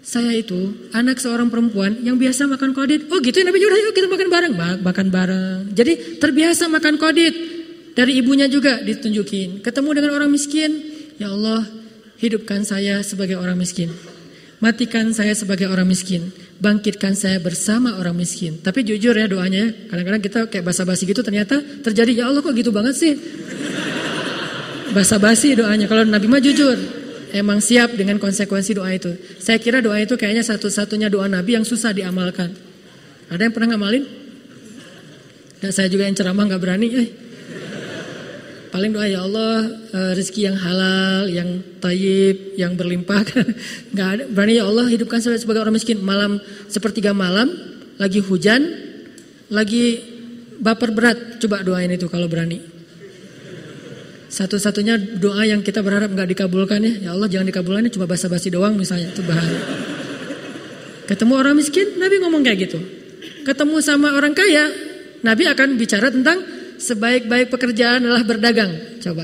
saya 0.08 0.32
itu 0.32 0.88
anak 0.95 1.20
seorang 1.20 1.51
perempuan 1.51 1.99
yang 1.99 2.16
biasa 2.16 2.47
makan 2.47 2.72
kodit. 2.72 3.12
Oh 3.12 3.20
gitu 3.20 3.43
ya 3.43 3.45
Nabi, 3.51 3.60
udah 3.60 3.76
yuk 3.76 3.91
kita 3.91 4.08
makan 4.08 4.28
bareng. 4.32 4.53
Makan 4.80 5.08
bareng. 5.12 5.60
Jadi 5.76 6.16
terbiasa 6.24 6.72
makan 6.72 6.95
kodit. 6.95 7.36
Dari 7.91 8.16
ibunya 8.16 8.47
juga 8.47 8.80
ditunjukin. 8.80 9.60
Ketemu 9.60 9.89
dengan 9.99 10.12
orang 10.16 10.32
miskin, 10.32 10.80
ya 11.20 11.28
Allah, 11.28 11.68
hidupkan 12.24 12.64
saya 12.64 13.03
sebagai 13.03 13.36
orang 13.36 13.60
miskin. 13.60 13.91
Matikan 14.64 15.12
saya 15.12 15.36
sebagai 15.36 15.68
orang 15.68 15.91
miskin. 15.91 16.32
Bangkitkan 16.64 17.12
saya 17.12 17.43
bersama 17.43 17.99
orang 17.99 18.16
miskin. 18.16 18.64
Tapi 18.64 18.88
jujur 18.88 19.12
ya 19.12 19.28
doanya, 19.28 19.91
kadang-kadang 19.91 20.24
kita 20.24 20.39
kayak 20.47 20.64
basa-basi 20.72 21.03
gitu 21.03 21.20
ternyata 21.20 21.60
terjadi, 21.84 22.24
ya 22.24 22.24
Allah 22.32 22.39
kok 22.39 22.55
gitu 22.55 22.72
banget 22.72 22.95
sih. 22.95 23.14
Basa-basi 24.95 25.51
doanya. 25.60 25.84
Kalau 25.91 26.08
Nabi 26.08 26.32
mah 26.32 26.39
jujur, 26.39 26.80
emang 27.34 27.60
siap 27.64 27.96
dengan 27.96 28.22
konsekuensi 28.22 28.78
doa 28.78 28.92
itu. 28.94 29.16
Saya 29.42 29.58
kira 29.58 29.84
doa 29.84 29.98
itu 30.00 30.16
kayaknya 30.16 30.44
satu-satunya 30.44 31.12
doa 31.12 31.28
Nabi 31.28 31.58
yang 31.60 31.66
susah 31.68 31.92
diamalkan. 31.92 32.54
Ada 33.28 33.48
yang 33.48 33.54
pernah 33.54 33.76
ngamalin? 33.76 34.04
Dan 35.58 35.72
saya 35.74 35.90
juga 35.90 36.06
yang 36.06 36.16
ceramah 36.16 36.46
nggak 36.48 36.62
berani. 36.62 36.88
Eh, 36.94 37.10
Paling 38.68 38.92
doa 38.94 39.08
ya 39.08 39.24
Allah 39.24 39.74
uh, 39.90 40.12
rezeki 40.14 40.42
yang 40.54 40.58
halal, 40.60 41.26
yang 41.32 41.50
tayyib, 41.80 42.60
yang 42.60 42.76
berlimpah. 42.76 43.26
Gak 43.98 44.08
ada. 44.14 44.24
Berani 44.30 44.60
ya 44.60 44.70
Allah 44.70 44.86
hidupkan 44.92 45.24
saya 45.24 45.40
sebagai 45.40 45.64
orang 45.64 45.74
miskin. 45.74 46.04
Malam 46.04 46.38
sepertiga 46.68 47.16
malam, 47.16 47.48
lagi 47.98 48.20
hujan, 48.20 48.70
lagi 49.50 50.04
baper 50.60 50.94
berat. 50.94 51.40
Coba 51.40 51.64
doain 51.64 51.90
itu 51.90 52.06
kalau 52.12 52.28
berani. 52.30 52.77
Satu-satunya 54.28 55.00
doa 55.20 55.48
yang 55.48 55.64
kita 55.64 55.80
berharap 55.80 56.12
nggak 56.12 56.36
dikabulkan 56.36 56.84
ya. 56.84 56.94
Ya 57.08 57.10
Allah 57.16 57.32
jangan 57.32 57.48
dikabulkan 57.48 57.88
ini 57.88 57.92
cuma 57.96 58.06
basa-basi 58.06 58.52
doang 58.52 58.76
misalnya. 58.76 59.12
Itu 59.16 59.24
bahaya. 59.24 59.62
Ketemu 61.08 61.34
orang 61.40 61.56
miskin, 61.56 61.96
Nabi 61.96 62.20
ngomong 62.20 62.44
kayak 62.44 62.68
gitu. 62.68 62.80
Ketemu 63.48 63.80
sama 63.80 64.12
orang 64.12 64.36
kaya, 64.36 64.68
Nabi 65.24 65.48
akan 65.48 65.80
bicara 65.80 66.12
tentang 66.12 66.44
sebaik-baik 66.76 67.48
pekerjaan 67.48 68.04
adalah 68.04 68.28
berdagang. 68.28 69.00
Coba. 69.00 69.24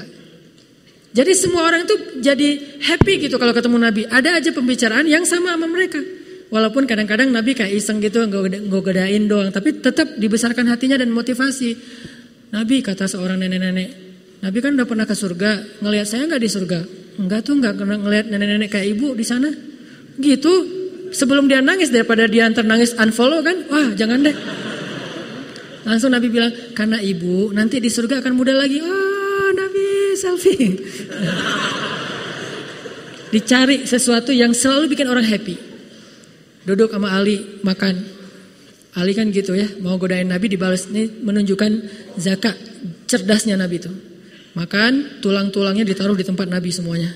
Jadi 1.13 1.31
semua 1.37 1.69
orang 1.69 1.85
itu 1.85 2.23
jadi 2.23 2.79
happy 2.81 3.29
gitu 3.29 3.35
kalau 3.37 3.53
ketemu 3.53 3.77
Nabi. 3.77 4.01
Ada 4.07 4.39
aja 4.41 4.49
pembicaraan 4.55 5.05
yang 5.05 5.27
sama 5.27 5.53
sama 5.53 5.67
mereka. 5.69 6.01
Walaupun 6.49 6.85
kadang-kadang 6.85 7.29
Nabi 7.29 7.53
kayak 7.53 7.73
iseng 7.73 8.01
gitu 8.01 8.21
nggak 8.23 8.69
godain 8.69 9.25
doang, 9.25 9.49
tapi 9.49 9.77
tetap 9.77 10.17
dibesarkan 10.17 10.69
hatinya 10.69 11.01
dan 11.01 11.09
motivasi. 11.09 11.73
Nabi 12.53 12.85
kata 12.85 13.09
seorang 13.09 13.41
nenek-nenek, 13.41 14.02
Nabi 14.43 14.59
kan 14.59 14.75
udah 14.75 14.83
pernah 14.83 15.07
ke 15.07 15.15
surga, 15.15 15.79
ngelihat 15.79 16.03
saya 16.03 16.27
nggak 16.27 16.41
di 16.43 16.49
surga? 16.51 16.79
Enggak 17.15 17.47
tuh 17.47 17.55
nggak 17.63 17.79
pernah 17.79 17.95
ngelihat 17.95 18.25
nenek-nenek 18.27 18.69
kayak 18.75 18.87
ibu 18.91 19.15
di 19.15 19.23
sana. 19.23 19.47
Gitu. 20.19 20.53
Sebelum 21.15 21.47
dia 21.47 21.63
nangis 21.63 21.93
daripada 21.93 22.27
dia 22.27 22.43
antar 22.43 22.67
nangis 22.67 22.91
unfollow 22.99 23.39
kan, 23.39 23.55
wah 23.71 23.95
jangan 23.95 24.19
deh. 24.19 24.35
Langsung 25.87 26.11
Nabi 26.11 26.27
bilang, 26.27 26.51
karena 26.75 26.99
ibu 26.99 27.55
nanti 27.55 27.79
di 27.79 27.87
surga 27.87 28.19
akan 28.19 28.33
muda 28.35 28.51
lagi. 28.51 28.83
Oh 28.83 29.49
Nabi 29.55 30.17
selfie. 30.19 30.75
Dicari 33.31 33.87
sesuatu 33.87 34.35
yang 34.35 34.51
selalu 34.51 34.91
bikin 34.91 35.07
orang 35.07 35.23
happy. 35.23 35.55
Duduk 36.67 36.91
sama 36.91 37.15
Ali 37.15 37.63
makan. 37.63 37.95
Ali 38.99 39.15
kan 39.15 39.31
gitu 39.31 39.55
ya, 39.55 39.71
mau 39.79 39.95
godain 39.95 40.27
Nabi 40.27 40.51
dibalas. 40.51 40.91
Ini 40.91 41.23
menunjukkan 41.23 41.71
zakat 42.19 42.59
cerdasnya 43.07 43.55
Nabi 43.55 43.79
itu. 43.79 44.12
Makan, 44.53 45.17
tulang-tulangnya 45.17 45.81
ditaruh 45.81 46.13
di 46.13 46.21
tempat 46.21 46.45
Nabi 46.45 46.69
semuanya. 46.69 47.09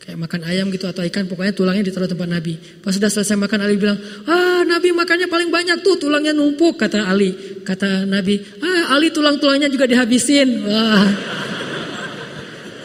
Kayak 0.00 0.22
makan 0.22 0.40
ayam 0.46 0.70
gitu 0.70 0.86
atau 0.86 1.02
ikan, 1.04 1.26
pokoknya 1.26 1.52
tulangnya 1.52 1.84
ditaruh 1.84 2.06
tempat 2.06 2.30
Nabi. 2.30 2.56
Pas 2.80 2.94
sudah 2.94 3.10
selesai 3.10 3.36
makan, 3.36 3.58
Ali 3.58 3.74
bilang, 3.76 3.98
ah 4.24 4.62
Nabi 4.62 4.94
makannya 4.94 5.26
paling 5.26 5.50
banyak 5.50 5.82
tuh, 5.82 5.98
tulangnya 5.98 6.30
numpuk, 6.30 6.78
kata 6.78 7.10
Ali. 7.10 7.60
Kata 7.66 8.06
Nabi, 8.06 8.38
ah 8.62 8.94
Ali 8.96 9.10
tulang-tulangnya 9.10 9.66
juga 9.68 9.84
dihabisin. 9.84 10.62
Wah, 10.62 11.06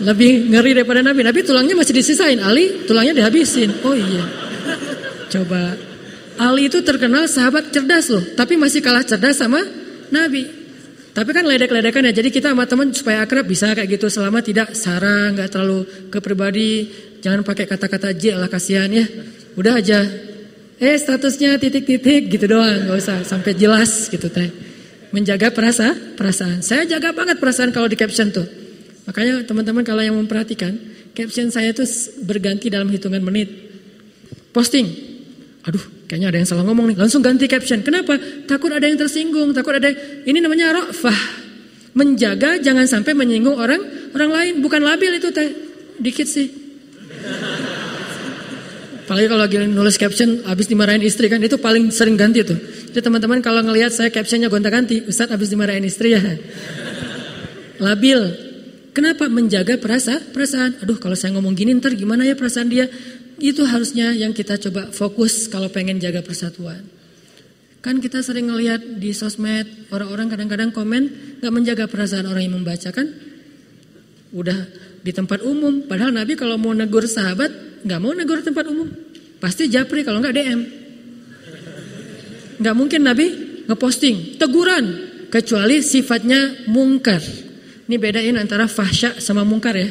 lebih 0.01 0.49
ngeri 0.49 0.81
daripada 0.81 1.05
Nabi. 1.05 1.21
Nabi 1.21 1.39
tulangnya 1.45 1.77
masih 1.77 1.93
disisain, 1.93 2.41
Ali 2.41 2.89
tulangnya 2.89 3.13
dihabisin. 3.13 3.85
Oh 3.85 3.93
iya, 3.93 4.25
coba. 5.29 5.77
Ali 6.41 6.73
itu 6.73 6.81
terkenal 6.81 7.29
sahabat 7.29 7.69
cerdas 7.69 8.09
loh, 8.09 8.23
tapi 8.33 8.57
masih 8.57 8.81
kalah 8.81 9.05
cerdas 9.05 9.37
sama 9.37 9.61
Nabi. 10.09 10.60
Tapi 11.11 11.29
kan 11.35 11.43
ledek-ledekan 11.43 12.07
ya, 12.07 12.13
jadi 12.15 12.29
kita 12.31 12.55
sama 12.55 12.63
teman 12.63 12.95
supaya 12.95 13.27
akrab 13.27 13.43
bisa 13.43 13.75
kayak 13.75 13.99
gitu 13.99 14.07
selama 14.07 14.39
tidak 14.39 14.71
sarang, 14.79 15.35
nggak 15.35 15.51
terlalu 15.51 15.83
ke 16.07 16.23
pribadi, 16.23 16.87
jangan 17.19 17.43
pakai 17.43 17.67
kata-kata 17.67 18.15
J 18.15 18.39
lah 18.39 18.47
kasihan 18.47 18.87
ya. 18.87 19.03
Udah 19.59 19.75
aja, 19.75 20.07
eh 20.79 20.95
statusnya 20.95 21.59
titik-titik 21.59 22.31
gitu 22.31 22.47
doang, 22.47 22.87
nggak 22.87 22.95
usah 22.95 23.27
sampai 23.27 23.51
jelas 23.59 24.07
gitu 24.07 24.31
teh. 24.31 24.47
Menjaga 25.11 25.51
perasa, 25.51 25.91
perasaan. 26.15 26.63
Saya 26.63 26.87
jaga 26.87 27.11
banget 27.11 27.43
perasaan 27.43 27.75
kalau 27.75 27.91
di 27.91 27.99
caption 27.99 28.31
tuh. 28.31 28.47
Makanya 29.03 29.43
teman-teman 29.43 29.83
kalau 29.83 29.99
yang 29.99 30.15
memperhatikan, 30.15 30.71
caption 31.11 31.51
saya 31.51 31.75
tuh 31.75 31.83
berganti 32.23 32.71
dalam 32.71 32.87
hitungan 32.87 33.19
menit. 33.19 33.51
Posting, 34.55 34.87
aduh 35.67 36.00
Kayaknya 36.11 36.27
ada 36.27 36.37
yang 36.43 36.49
salah 36.51 36.67
ngomong 36.67 36.91
nih. 36.91 36.97
Langsung 36.99 37.23
ganti 37.23 37.47
caption. 37.47 37.79
Kenapa? 37.87 38.19
Takut 38.43 38.67
ada 38.67 38.83
yang 38.83 38.99
tersinggung. 38.99 39.55
Takut 39.55 39.79
ada 39.79 39.87
yang... 39.87 40.27
Ini 40.27 40.43
namanya 40.43 40.75
rofah. 40.75 41.15
Menjaga 41.95 42.59
jangan 42.59 42.83
sampai 42.83 43.15
menyinggung 43.15 43.55
orang 43.55 43.79
orang 44.11 44.27
lain. 44.27 44.53
Bukan 44.59 44.83
labil 44.83 45.23
itu 45.23 45.31
teh. 45.31 45.55
Dikit 46.03 46.27
sih. 46.27 46.51
Apalagi 49.07 49.27
kalau 49.31 49.39
lagi 49.39 49.55
nulis 49.71 49.95
caption 49.95 50.43
habis 50.51 50.67
dimarahin 50.67 50.99
istri 50.99 51.31
kan 51.31 51.39
itu 51.39 51.55
paling 51.55 51.87
sering 51.95 52.19
ganti 52.19 52.43
tuh. 52.43 52.59
Jadi 52.91 53.07
teman-teman 53.07 53.39
kalau 53.39 53.63
ngelihat 53.63 53.95
saya 53.95 54.11
captionnya 54.11 54.51
gonta-ganti, 54.51 55.07
Ustaz 55.07 55.31
habis 55.31 55.47
dimarahin 55.47 55.87
istri 55.87 56.11
ya. 56.11 56.19
Labil. 57.79 58.19
Kenapa 58.91 59.31
menjaga 59.31 59.79
perasa 59.79 60.19
perasaan? 60.19 60.83
Aduh 60.83 60.99
kalau 60.99 61.15
saya 61.15 61.31
ngomong 61.39 61.55
gini 61.55 61.71
ntar 61.79 61.95
gimana 61.95 62.27
ya 62.27 62.35
perasaan 62.35 62.67
dia? 62.67 62.91
Itu 63.41 63.65
harusnya 63.65 64.13
yang 64.13 64.37
kita 64.37 64.61
coba 64.61 64.93
fokus 64.93 65.49
kalau 65.49 65.73
pengen 65.73 65.97
jaga 65.97 66.21
persatuan. 66.21 66.85
Kan 67.81 67.97
kita 67.97 68.21
sering 68.21 68.53
ngelihat 68.53 69.01
di 69.01 69.09
sosmed 69.17 69.89
orang-orang 69.89 70.29
kadang-kadang 70.29 70.69
komen 70.69 71.03
nggak 71.41 71.49
menjaga 71.49 71.85
perasaan 71.89 72.29
orang 72.29 72.45
yang 72.45 72.55
membaca 72.61 72.93
kan. 72.93 73.09
Udah 74.29 74.69
di 75.01 75.09
tempat 75.09 75.41
umum, 75.41 75.89
padahal 75.89 76.13
Nabi 76.13 76.37
kalau 76.37 76.61
mau 76.61 76.77
negur 76.77 77.09
sahabat 77.09 77.81
nggak 77.81 77.99
mau 77.99 78.13
negur 78.13 78.45
tempat 78.45 78.69
umum, 78.69 78.85
pasti 79.41 79.65
japri 79.65 80.05
kalau 80.05 80.21
nggak 80.21 80.35
DM. 80.37 80.61
Nggak 82.61 82.75
mungkin 82.77 83.01
Nabi 83.01 83.27
ngeposting 83.65 84.37
teguran 84.37 84.85
kecuali 85.33 85.81
sifatnya 85.81 86.69
mungkar. 86.69 87.25
Ini 87.89 87.97
bedain 87.97 88.37
antara 88.37 88.69
fahsya 88.69 89.17
sama 89.17 89.41
mungkar 89.41 89.73
ya. 89.73 89.89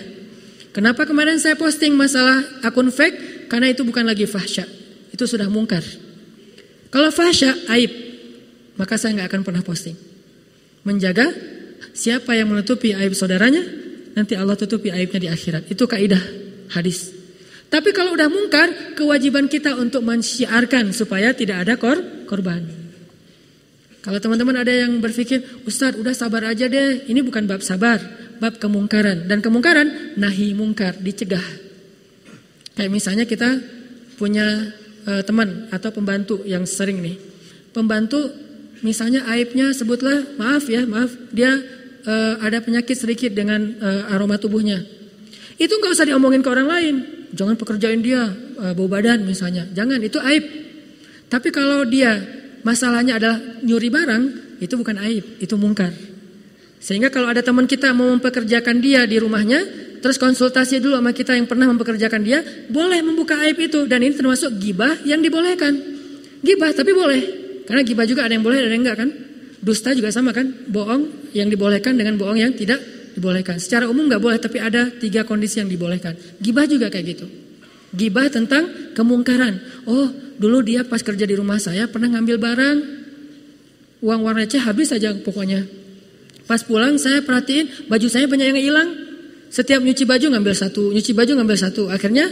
Kenapa 0.71 1.03
kemarin 1.03 1.43
saya 1.43 1.59
posting 1.59 1.99
masalah 1.99 2.47
akun 2.63 2.95
fake? 2.95 3.51
Karena 3.51 3.75
itu 3.75 3.83
bukan 3.83 4.07
lagi 4.07 4.27
fahsya. 4.31 4.63
Itu 5.11 5.27
sudah 5.27 5.51
mungkar. 5.51 5.83
Kalau 6.95 7.11
fahsya, 7.11 7.67
aib. 7.75 7.91
Maka 8.79 8.95
saya 8.95 9.19
nggak 9.19 9.29
akan 9.35 9.43
pernah 9.43 9.63
posting. 9.67 9.99
Menjaga 10.87 11.27
siapa 11.91 12.39
yang 12.39 12.55
menutupi 12.55 12.95
aib 12.95 13.13
saudaranya, 13.19 13.61
nanti 14.15 14.39
Allah 14.39 14.55
tutupi 14.55 14.95
aibnya 14.95 15.19
di 15.19 15.29
akhirat. 15.29 15.67
Itu 15.67 15.91
kaidah 15.91 16.23
hadis. 16.71 17.11
Tapi 17.71 17.91
kalau 17.95 18.15
udah 18.15 18.27
mungkar, 18.31 18.95
kewajiban 18.99 19.47
kita 19.47 19.75
untuk 19.79 20.03
mensyiarkan 20.03 20.91
supaya 20.91 21.35
tidak 21.35 21.67
ada 21.67 21.75
kor 21.79 21.99
korban. 22.27 22.67
Kalau 24.01 24.19
teman-teman 24.19 24.57
ada 24.59 24.73
yang 24.73 24.99
berpikir, 24.99 25.63
Ustadz 25.69 26.01
udah 26.01 26.15
sabar 26.17 26.49
aja 26.51 26.67
deh, 26.67 27.05
ini 27.07 27.21
bukan 27.21 27.45
bab 27.45 27.61
sabar, 27.61 28.01
bab 28.41 28.57
kemungkaran. 28.57 29.29
Dan 29.29 29.45
kemungkaran, 29.45 30.17
nahi 30.17 30.57
mungkar, 30.57 30.97
dicegah. 30.99 31.45
Kayak 32.75 32.91
misalnya 32.91 33.25
kita 33.29 33.61
punya 34.17 34.73
uh, 35.05 35.23
teman 35.23 35.69
atau 35.69 35.93
pembantu 35.93 36.41
yang 36.49 36.65
sering 36.65 37.05
nih. 37.05 37.21
Pembantu 37.71 38.33
misalnya 38.81 39.29
aibnya 39.29 39.71
sebutlah, 39.77 40.35
maaf 40.41 40.67
ya, 40.67 40.89
maaf, 40.89 41.13
dia 41.31 41.53
uh, 42.09 42.35
ada 42.41 42.65
penyakit 42.65 42.97
sedikit 42.97 43.31
dengan 43.31 43.77
uh, 43.79 44.13
aroma 44.17 44.41
tubuhnya. 44.41 44.81
Itu 45.61 45.77
nggak 45.77 45.93
usah 45.93 46.09
diomongin 46.09 46.41
ke 46.41 46.49
orang 46.49 46.69
lain. 46.69 46.97
Jangan 47.37 47.55
pekerjain 47.61 48.01
dia 48.01 48.27
uh, 48.59 48.73
bau 48.73 48.89
badan 48.89 49.23
misalnya. 49.29 49.69
Jangan 49.77 50.01
itu 50.01 50.17
aib. 50.19 50.45
Tapi 51.31 51.49
kalau 51.55 51.87
dia 51.87 52.19
masalahnya 52.67 53.21
adalah 53.21 53.39
nyuri 53.63 53.93
barang, 53.93 54.23
itu 54.59 54.75
bukan 54.75 54.97
aib, 55.05 55.25
itu 55.39 55.55
mungkar. 55.55 56.10
Sehingga 56.81 57.13
kalau 57.13 57.29
ada 57.29 57.45
teman 57.45 57.69
kita 57.69 57.93
mau 57.93 58.09
mempekerjakan 58.09 58.81
dia 58.81 59.05
di 59.05 59.21
rumahnya, 59.21 59.61
terus 60.01 60.17
konsultasi 60.17 60.81
dulu 60.81 60.97
sama 60.97 61.13
kita 61.13 61.37
yang 61.37 61.45
pernah 61.45 61.69
mempekerjakan 61.69 62.25
dia, 62.25 62.41
boleh 62.73 63.05
membuka 63.05 63.37
aib 63.45 63.61
itu 63.61 63.85
dan 63.85 64.01
ini 64.01 64.17
termasuk 64.17 64.57
gibah 64.57 64.97
yang 65.05 65.21
dibolehkan. 65.21 65.77
Gibah 66.41 66.73
tapi 66.73 66.97
boleh. 66.97 67.23
Karena 67.69 67.85
gibah 67.85 68.09
juga 68.09 68.25
ada 68.25 68.33
yang 68.33 68.43
boleh 68.43 68.65
ada 68.65 68.73
yang 68.73 68.81
enggak 68.81 68.97
kan? 68.97 69.11
Dusta 69.61 69.93
juga 69.93 70.09
sama 70.09 70.33
kan? 70.33 70.49
Bohong 70.73 71.31
yang 71.37 71.53
dibolehkan 71.53 72.01
dengan 72.01 72.17
bohong 72.17 72.41
yang 72.41 72.57
tidak 72.57 72.81
dibolehkan. 73.13 73.61
Secara 73.61 73.85
umum 73.85 74.09
nggak 74.09 74.23
boleh, 74.25 74.41
tapi 74.41 74.57
ada 74.57 74.89
tiga 74.89 75.29
kondisi 75.29 75.61
yang 75.61 75.69
dibolehkan. 75.69 76.17
Gibah 76.41 76.65
juga 76.65 76.89
kayak 76.89 77.05
gitu. 77.05 77.27
Gibah 77.93 78.33
tentang 78.33 78.95
kemungkaran. 78.97 79.85
Oh, 79.85 80.09
dulu 80.41 80.65
dia 80.65 80.81
pas 80.89 81.05
kerja 81.05 81.29
di 81.29 81.37
rumah 81.37 81.61
saya 81.61 81.85
pernah 81.93 82.09
ngambil 82.17 82.37
barang, 82.41 82.77
uang 84.01 84.21
warna 84.25 84.49
receh 84.49 84.65
habis 84.65 84.89
saja 84.89 85.13
pokoknya. 85.13 85.67
Pas 86.51 86.67
pulang 86.67 86.99
saya 86.99 87.23
perhatiin 87.23 87.87
baju 87.87 88.07
saya 88.11 88.27
banyak 88.27 88.51
yang 88.51 88.59
hilang. 88.59 88.91
Setiap 89.55 89.79
nyuci 89.79 90.03
baju 90.03 90.35
ngambil 90.35 90.55
satu, 90.59 90.91
nyuci 90.91 91.15
baju 91.15 91.39
ngambil 91.39 91.55
satu. 91.55 91.87
Akhirnya 91.87 92.27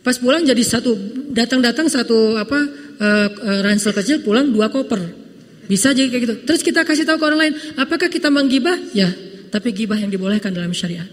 pas 0.00 0.16
pulang 0.16 0.48
jadi 0.48 0.64
satu, 0.64 0.96
datang-datang 1.36 1.92
satu 1.92 2.40
apa 2.40 2.56
uh, 2.56 3.28
uh, 3.28 3.60
ransel 3.60 3.92
kecil, 3.92 4.24
pulang 4.24 4.48
dua 4.48 4.72
koper. 4.72 5.28
Bisa 5.68 5.92
jadi 5.92 6.08
kayak 6.08 6.22
gitu. 6.24 6.34
Terus 6.48 6.64
kita 6.64 6.88
kasih 6.88 7.04
tahu 7.04 7.20
ke 7.20 7.24
orang 7.28 7.40
lain, 7.44 7.54
apakah 7.76 8.08
kita 8.08 8.32
menggibah? 8.32 8.96
Ya, 8.96 9.12
tapi 9.52 9.76
gibah 9.76 10.00
yang 10.00 10.08
dibolehkan 10.08 10.56
dalam 10.56 10.72
syariat. 10.72 11.04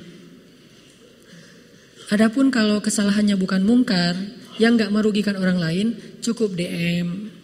Adapun 2.15 2.47
kalau 2.47 2.79
kesalahannya 2.79 3.35
bukan 3.35 3.59
mungkar, 3.59 4.15
yang 4.55 4.79
nggak 4.79 4.87
merugikan 4.87 5.35
orang 5.35 5.59
lain, 5.59 5.87
cukup 6.23 6.55
DM. 6.55 7.34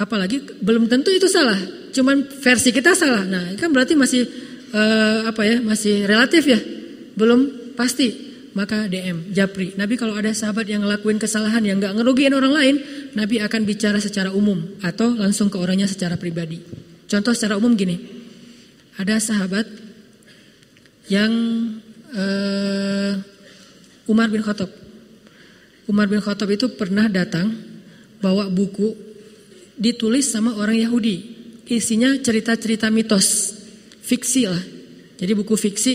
Apalagi 0.00 0.40
belum 0.64 0.88
tentu 0.88 1.12
itu 1.12 1.28
salah, 1.28 1.60
cuman 1.92 2.24
versi 2.40 2.72
kita 2.72 2.96
salah. 2.96 3.20
Nah, 3.28 3.52
kan 3.60 3.68
berarti 3.68 3.92
masih 3.92 4.24
uh, 4.72 5.28
apa 5.28 5.44
ya, 5.44 5.60
masih 5.60 6.08
relatif 6.08 6.48
ya, 6.48 6.56
belum 7.20 7.72
pasti 7.76 8.30
maka 8.56 8.88
DM 8.88 9.30
Japri. 9.30 9.76
Nabi 9.76 9.94
kalau 9.94 10.16
ada 10.16 10.32
sahabat 10.32 10.66
yang 10.66 10.82
ngelakuin 10.82 11.20
kesalahan 11.20 11.62
yang 11.62 11.78
nggak 11.78 12.00
ngerugiin 12.00 12.34
orang 12.34 12.50
lain, 12.56 12.76
Nabi 13.14 13.44
akan 13.44 13.62
bicara 13.68 14.00
secara 14.00 14.32
umum 14.32 14.80
atau 14.80 15.14
langsung 15.14 15.52
ke 15.52 15.60
orangnya 15.60 15.86
secara 15.86 16.16
pribadi. 16.16 16.58
Contoh 17.06 17.36
secara 17.36 17.60
umum 17.60 17.76
gini, 17.76 18.00
ada 18.98 19.20
sahabat 19.20 19.68
yang 21.12 21.30
uh, 22.14 23.12
Umar 24.10 24.32
bin 24.32 24.42
Khattab. 24.42 24.70
Umar 25.86 26.06
bin 26.08 26.22
Khattab 26.22 26.50
itu 26.50 26.70
pernah 26.74 27.06
datang 27.06 27.50
bawa 28.22 28.50
buku 28.50 29.09
ditulis 29.80 30.28
sama 30.28 30.52
orang 30.60 30.76
Yahudi. 30.76 31.40
Isinya 31.70 32.12
cerita-cerita 32.20 32.92
mitos, 32.92 33.56
fiksi 34.04 34.44
lah. 34.44 34.60
Jadi 35.16 35.32
buku 35.32 35.56
fiksi 35.56 35.92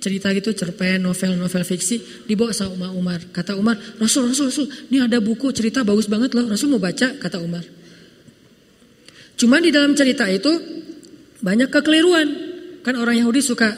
cerita 0.00 0.32
gitu 0.32 0.56
cerpen 0.56 1.04
novel-novel 1.04 1.62
fiksi 1.62 2.26
dibawa 2.26 2.50
sama 2.56 2.88
Umar. 2.90 3.20
Kata 3.30 3.54
Umar 3.54 3.76
Rasul 4.00 4.32
Rasul 4.32 4.48
Rasul 4.48 4.66
ini 4.88 5.04
ada 5.04 5.20
buku 5.20 5.52
cerita 5.52 5.84
bagus 5.84 6.08
banget 6.08 6.32
loh. 6.34 6.48
Rasul 6.48 6.72
mau 6.72 6.80
baca 6.82 7.20
kata 7.20 7.38
Umar. 7.38 7.62
Cuman 9.36 9.60
di 9.60 9.70
dalam 9.70 9.92
cerita 9.92 10.24
itu 10.26 10.50
banyak 11.44 11.68
kekeliruan. 11.68 12.28
Kan 12.80 12.96
orang 12.96 13.20
Yahudi 13.20 13.44
suka 13.44 13.76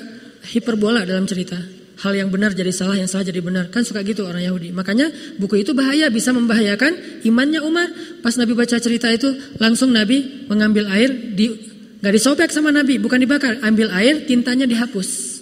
hiperbola 0.54 1.02
dalam 1.02 1.26
cerita 1.26 1.81
hal 2.02 2.12
yang 2.18 2.28
benar 2.34 2.50
jadi 2.50 2.74
salah 2.74 2.98
yang 2.98 3.06
salah 3.06 3.22
jadi 3.22 3.38
benar. 3.38 3.70
Kan 3.70 3.86
suka 3.86 4.02
gitu 4.02 4.26
orang 4.26 4.42
Yahudi. 4.42 4.74
Makanya 4.74 5.38
buku 5.38 5.62
itu 5.62 5.70
bahaya 5.70 6.10
bisa 6.10 6.34
membahayakan 6.34 7.22
imannya 7.22 7.62
Umar. 7.62 7.86
Pas 8.20 8.34
Nabi 8.34 8.58
baca 8.58 8.76
cerita 8.76 9.06
itu 9.06 9.30
langsung 9.62 9.94
Nabi 9.94 10.46
mengambil 10.50 10.90
air 10.90 11.14
di 11.14 11.70
nggak 12.02 12.14
disobek 12.18 12.50
sama 12.50 12.74
Nabi 12.74 12.98
bukan 12.98 13.22
dibakar. 13.22 13.62
Ambil 13.62 13.94
air 13.94 14.26
tintanya 14.26 14.66
dihapus. 14.66 15.40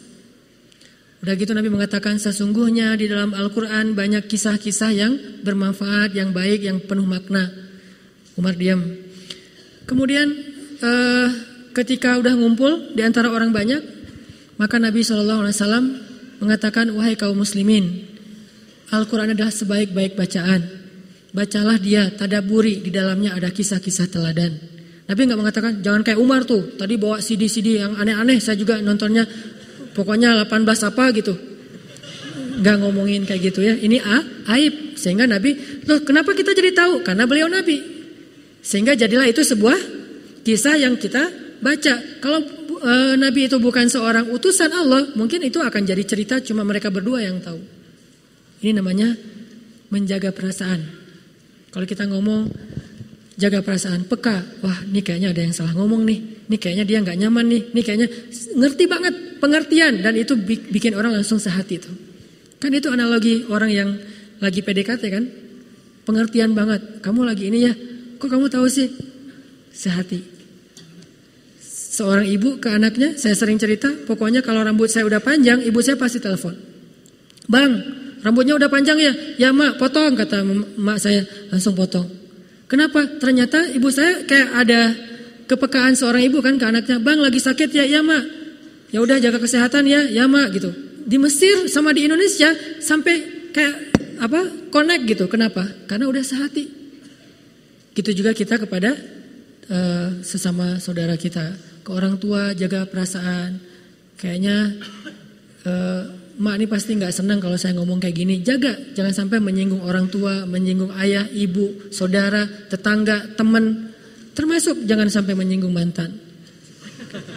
Udah 1.21 1.37
gitu 1.37 1.53
Nabi 1.53 1.69
mengatakan 1.69 2.17
sesungguhnya 2.17 2.97
di 2.97 3.09
dalam 3.09 3.37
Al-Quran 3.37 3.93
banyak 3.93 4.25
kisah-kisah 4.25 4.91
yang 4.93 5.13
bermanfaat, 5.45 6.17
yang 6.17 6.33
baik, 6.33 6.65
yang 6.65 6.81
penuh 6.81 7.05
makna. 7.05 7.49
Umar 8.41 8.57
diam. 8.57 8.81
Kemudian 9.85 10.33
eh, 10.81 11.29
ketika 11.77 12.17
udah 12.17 12.37
ngumpul 12.37 12.97
di 12.97 13.05
antara 13.05 13.29
orang 13.29 13.53
banyak, 13.53 13.81
maka 14.57 14.77
Nabi 14.81 15.05
SAW 15.05 16.10
mengatakan 16.41 16.91
wahai 16.97 17.15
kaum 17.15 17.37
muslimin, 17.37 18.09
Al-Quran 18.91 19.37
adalah 19.37 19.55
sebaik-baik 19.55 20.19
bacaan. 20.19 20.67
Bacalah 21.31 21.79
dia, 21.79 22.11
tadaburi 22.11 22.83
di 22.83 22.91
dalamnya 22.91 23.39
ada 23.39 23.55
kisah-kisah 23.55 24.11
teladan. 24.11 24.59
Nabi 25.07 25.21
nggak 25.31 25.39
mengatakan 25.39 25.73
jangan 25.79 26.03
kayak 26.03 26.19
Umar 26.19 26.43
tuh, 26.43 26.75
tadi 26.75 26.99
bawa 26.99 27.23
CD-CD 27.23 27.79
yang 27.79 27.95
aneh-aneh, 27.95 28.43
saya 28.43 28.59
juga 28.59 28.83
nontonnya 28.83 29.23
pokoknya 29.95 30.35
18 30.43 30.91
apa 30.91 31.05
gitu. 31.15 31.35
Gak 32.61 32.77
ngomongin 32.83 33.25
kayak 33.25 33.41
gitu 33.51 33.65
ya. 33.65 33.73
Ini 33.73 33.99
a, 34.05 34.21
aib. 34.59 34.99
Sehingga 34.99 35.25
Nabi, 35.25 35.57
loh 35.89 36.05
kenapa 36.05 36.37
kita 36.37 36.53
jadi 36.53 36.77
tahu? 36.77 37.01
Karena 37.01 37.25
beliau 37.25 37.49
Nabi. 37.49 37.81
Sehingga 38.61 38.93
jadilah 38.93 39.25
itu 39.25 39.41
sebuah 39.41 39.79
kisah 40.45 40.77
yang 40.77 41.01
kita 41.01 41.31
baca. 41.65 42.21
Kalau 42.21 42.41
e, 42.81 42.93
Nabi 43.21 43.47
itu 43.47 43.61
bukan 43.61 43.87
seorang 43.87 44.29
utusan 44.33 44.73
Allah, 44.73 45.13
mungkin 45.15 45.45
itu 45.45 45.61
akan 45.61 45.85
jadi 45.85 46.03
cerita 46.03 46.41
cuma 46.41 46.65
mereka 46.65 46.89
berdua 46.89 47.23
yang 47.23 47.39
tahu. 47.39 47.61
Ini 48.61 48.77
namanya 48.77 49.17
menjaga 49.89 50.33
perasaan. 50.33 50.81
Kalau 51.71 51.87
kita 51.87 52.05
ngomong 52.11 52.51
jaga 53.41 53.65
perasaan, 53.65 54.05
peka. 54.05 54.61
Wah, 54.61 54.85
ini 54.85 55.01
kayaknya 55.01 55.33
ada 55.33 55.41
yang 55.41 55.55
salah 55.57 55.73
ngomong 55.73 56.05
nih. 56.05 56.19
Ini 56.51 56.57
kayaknya 56.61 56.85
dia 56.85 56.99
nggak 57.01 57.19
nyaman 57.25 57.47
nih. 57.49 57.63
Ini 57.73 57.81
kayaknya 57.81 58.09
ngerti 58.59 58.85
banget 58.85 59.15
pengertian 59.41 60.05
dan 60.05 60.13
itu 60.19 60.37
bikin 60.45 60.93
orang 60.93 61.17
langsung 61.17 61.41
sehati 61.41 61.81
itu. 61.81 61.91
Kan 62.61 62.77
itu 62.77 62.93
analogi 62.93 63.49
orang 63.49 63.71
yang 63.73 63.89
lagi 64.45 64.61
PDKT 64.61 65.03
kan? 65.09 65.25
Pengertian 66.05 66.53
banget. 66.53 67.01
Kamu 67.01 67.25
lagi 67.25 67.49
ini 67.49 67.59
ya. 67.65 67.73
Kok 68.21 68.29
kamu 68.29 68.53
tahu 68.53 68.69
sih? 68.69 68.93
Sehati. 69.73 70.40
Seorang 72.01 72.25
ibu 72.25 72.57
ke 72.57 72.73
anaknya, 72.73 73.13
saya 73.21 73.37
sering 73.37 73.61
cerita, 73.61 73.93
pokoknya 74.09 74.41
kalau 74.41 74.65
rambut 74.65 74.89
saya 74.89 75.05
udah 75.05 75.21
panjang, 75.21 75.61
ibu 75.61 75.85
saya 75.85 76.01
pasti 76.01 76.17
telepon. 76.17 76.57
Bang, 77.45 77.77
rambutnya 78.25 78.57
udah 78.57 78.73
panjang 78.73 78.97
ya? 78.97 79.13
Ya 79.37 79.53
mak, 79.53 79.77
potong 79.77 80.17
kata 80.17 80.41
mak 80.81 80.97
saya, 80.97 81.29
langsung 81.53 81.77
potong. 81.77 82.09
Kenapa? 82.73 83.05
Ternyata 83.21 83.69
ibu 83.77 83.93
saya 83.93 84.25
kayak 84.25 84.49
ada 84.49 84.81
kepekaan 85.45 85.93
seorang 85.93 86.25
ibu 86.25 86.41
kan 86.41 86.57
ke 86.57 86.65
anaknya, 86.65 87.05
bang 87.05 87.21
lagi 87.21 87.37
sakit 87.37 87.69
ya? 87.69 87.85
Ya 87.85 88.01
mak, 88.01 88.25
ya 88.97 89.05
udah 89.05 89.21
jaga 89.21 89.37
kesehatan 89.37 89.85
ya, 89.85 90.01
ya 90.09 90.25
mak 90.25 90.57
gitu. 90.57 90.73
Di 91.05 91.21
Mesir 91.21 91.69
sama 91.69 91.93
di 91.93 92.09
Indonesia 92.09 92.49
sampai 92.81 93.51
kayak 93.53 93.77
apa 94.25 94.73
connect 94.73 95.05
gitu. 95.05 95.29
Kenapa? 95.29 95.69
Karena 95.85 96.09
udah 96.09 96.25
sehati. 96.25 96.65
Gitu 97.93 98.25
juga 98.25 98.33
kita 98.33 98.57
kepada 98.57 98.97
uh, 99.69 100.25
sesama 100.25 100.81
saudara 100.81 101.13
kita, 101.21 101.69
ke 101.81 101.91
orang 101.91 102.17
tua 102.21 102.53
jaga 102.53 102.87
perasaan. 102.87 103.61
Kayaknya 104.21 104.57
uh, 105.65 106.03
mak 106.41 106.55
ini 106.61 106.67
pasti 106.69 106.97
nggak 106.97 107.13
senang 107.13 107.41
kalau 107.41 107.57
saya 107.57 107.77
ngomong 107.77 108.01
kayak 108.01 108.17
gini. 108.17 108.35
Jaga, 108.45 108.93
jangan 108.93 109.13
sampai 109.13 109.41
menyinggung 109.41 109.85
orang 109.85 110.09
tua, 110.13 110.45
menyinggung 110.45 110.93
ayah, 111.01 111.25
ibu, 111.33 111.91
saudara, 111.93 112.45
tetangga, 112.69 113.37
teman. 113.37 113.93
Termasuk 114.37 114.85
jangan 114.85 115.09
sampai 115.09 115.37
menyinggung 115.37 115.73
mantan. 115.73 116.17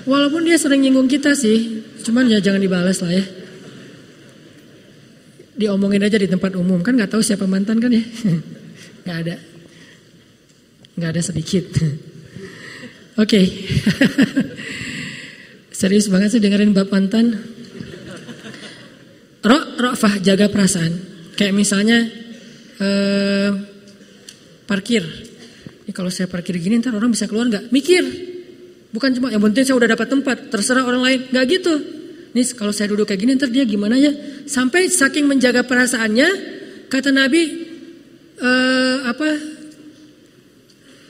Walaupun 0.06 0.46
dia 0.46 0.60
sering 0.60 0.86
nyinggung 0.86 1.10
kita 1.10 1.34
sih, 1.34 1.82
cuman 2.06 2.30
ya 2.30 2.38
jangan 2.44 2.62
dibalas 2.62 3.00
lah 3.02 3.12
ya. 3.12 3.26
diomongin 5.54 6.02
aja 6.02 6.18
di 6.18 6.26
tempat 6.26 6.58
umum 6.58 6.82
kan 6.82 6.98
nggak 6.98 7.14
tahu 7.14 7.22
siapa 7.22 7.46
mantan 7.46 7.78
kan 7.78 7.94
ya 7.94 8.02
nggak 9.06 9.18
ada 9.22 9.36
nggak 10.98 11.10
ada 11.14 11.22
sedikit 11.22 11.70
oke. 13.18 13.28
Okay. 13.28 13.46
serius 15.84 16.08
banget 16.08 16.38
sih 16.38 16.40
dengerin 16.40 16.72
bab 16.72 16.88
mantan. 16.88 17.36
Rok, 19.44 19.64
rofah 19.76 20.16
jaga 20.24 20.48
perasaan. 20.48 20.96
Kayak 21.36 21.54
misalnya 21.60 22.08
eh, 22.80 23.50
parkir. 24.64 25.04
Ini 25.84 25.92
kalau 25.92 26.08
saya 26.08 26.32
parkir 26.32 26.56
gini 26.56 26.80
ntar 26.80 26.96
orang 26.96 27.12
bisa 27.12 27.28
keluar 27.28 27.52
nggak? 27.52 27.68
Mikir. 27.76 28.04
Bukan 28.96 29.12
cuma 29.20 29.28
yang 29.36 29.44
penting 29.44 29.68
saya 29.68 29.76
udah 29.76 29.90
dapat 29.92 30.08
tempat 30.08 30.38
terserah 30.48 30.88
orang 30.88 31.04
lain. 31.04 31.20
Nggak 31.36 31.46
gitu. 31.52 31.74
Nih 32.32 32.46
kalau 32.56 32.72
saya 32.72 32.88
duduk 32.96 33.04
kayak 33.04 33.20
gini 33.20 33.36
ntar 33.36 33.52
dia 33.52 33.68
gimana 33.68 34.00
ya? 34.00 34.16
Sampai 34.48 34.88
saking 34.88 35.28
menjaga 35.28 35.68
perasaannya, 35.68 36.30
kata 36.88 37.12
Nabi 37.12 37.42
eh, 38.40 38.98
apa 39.04 39.28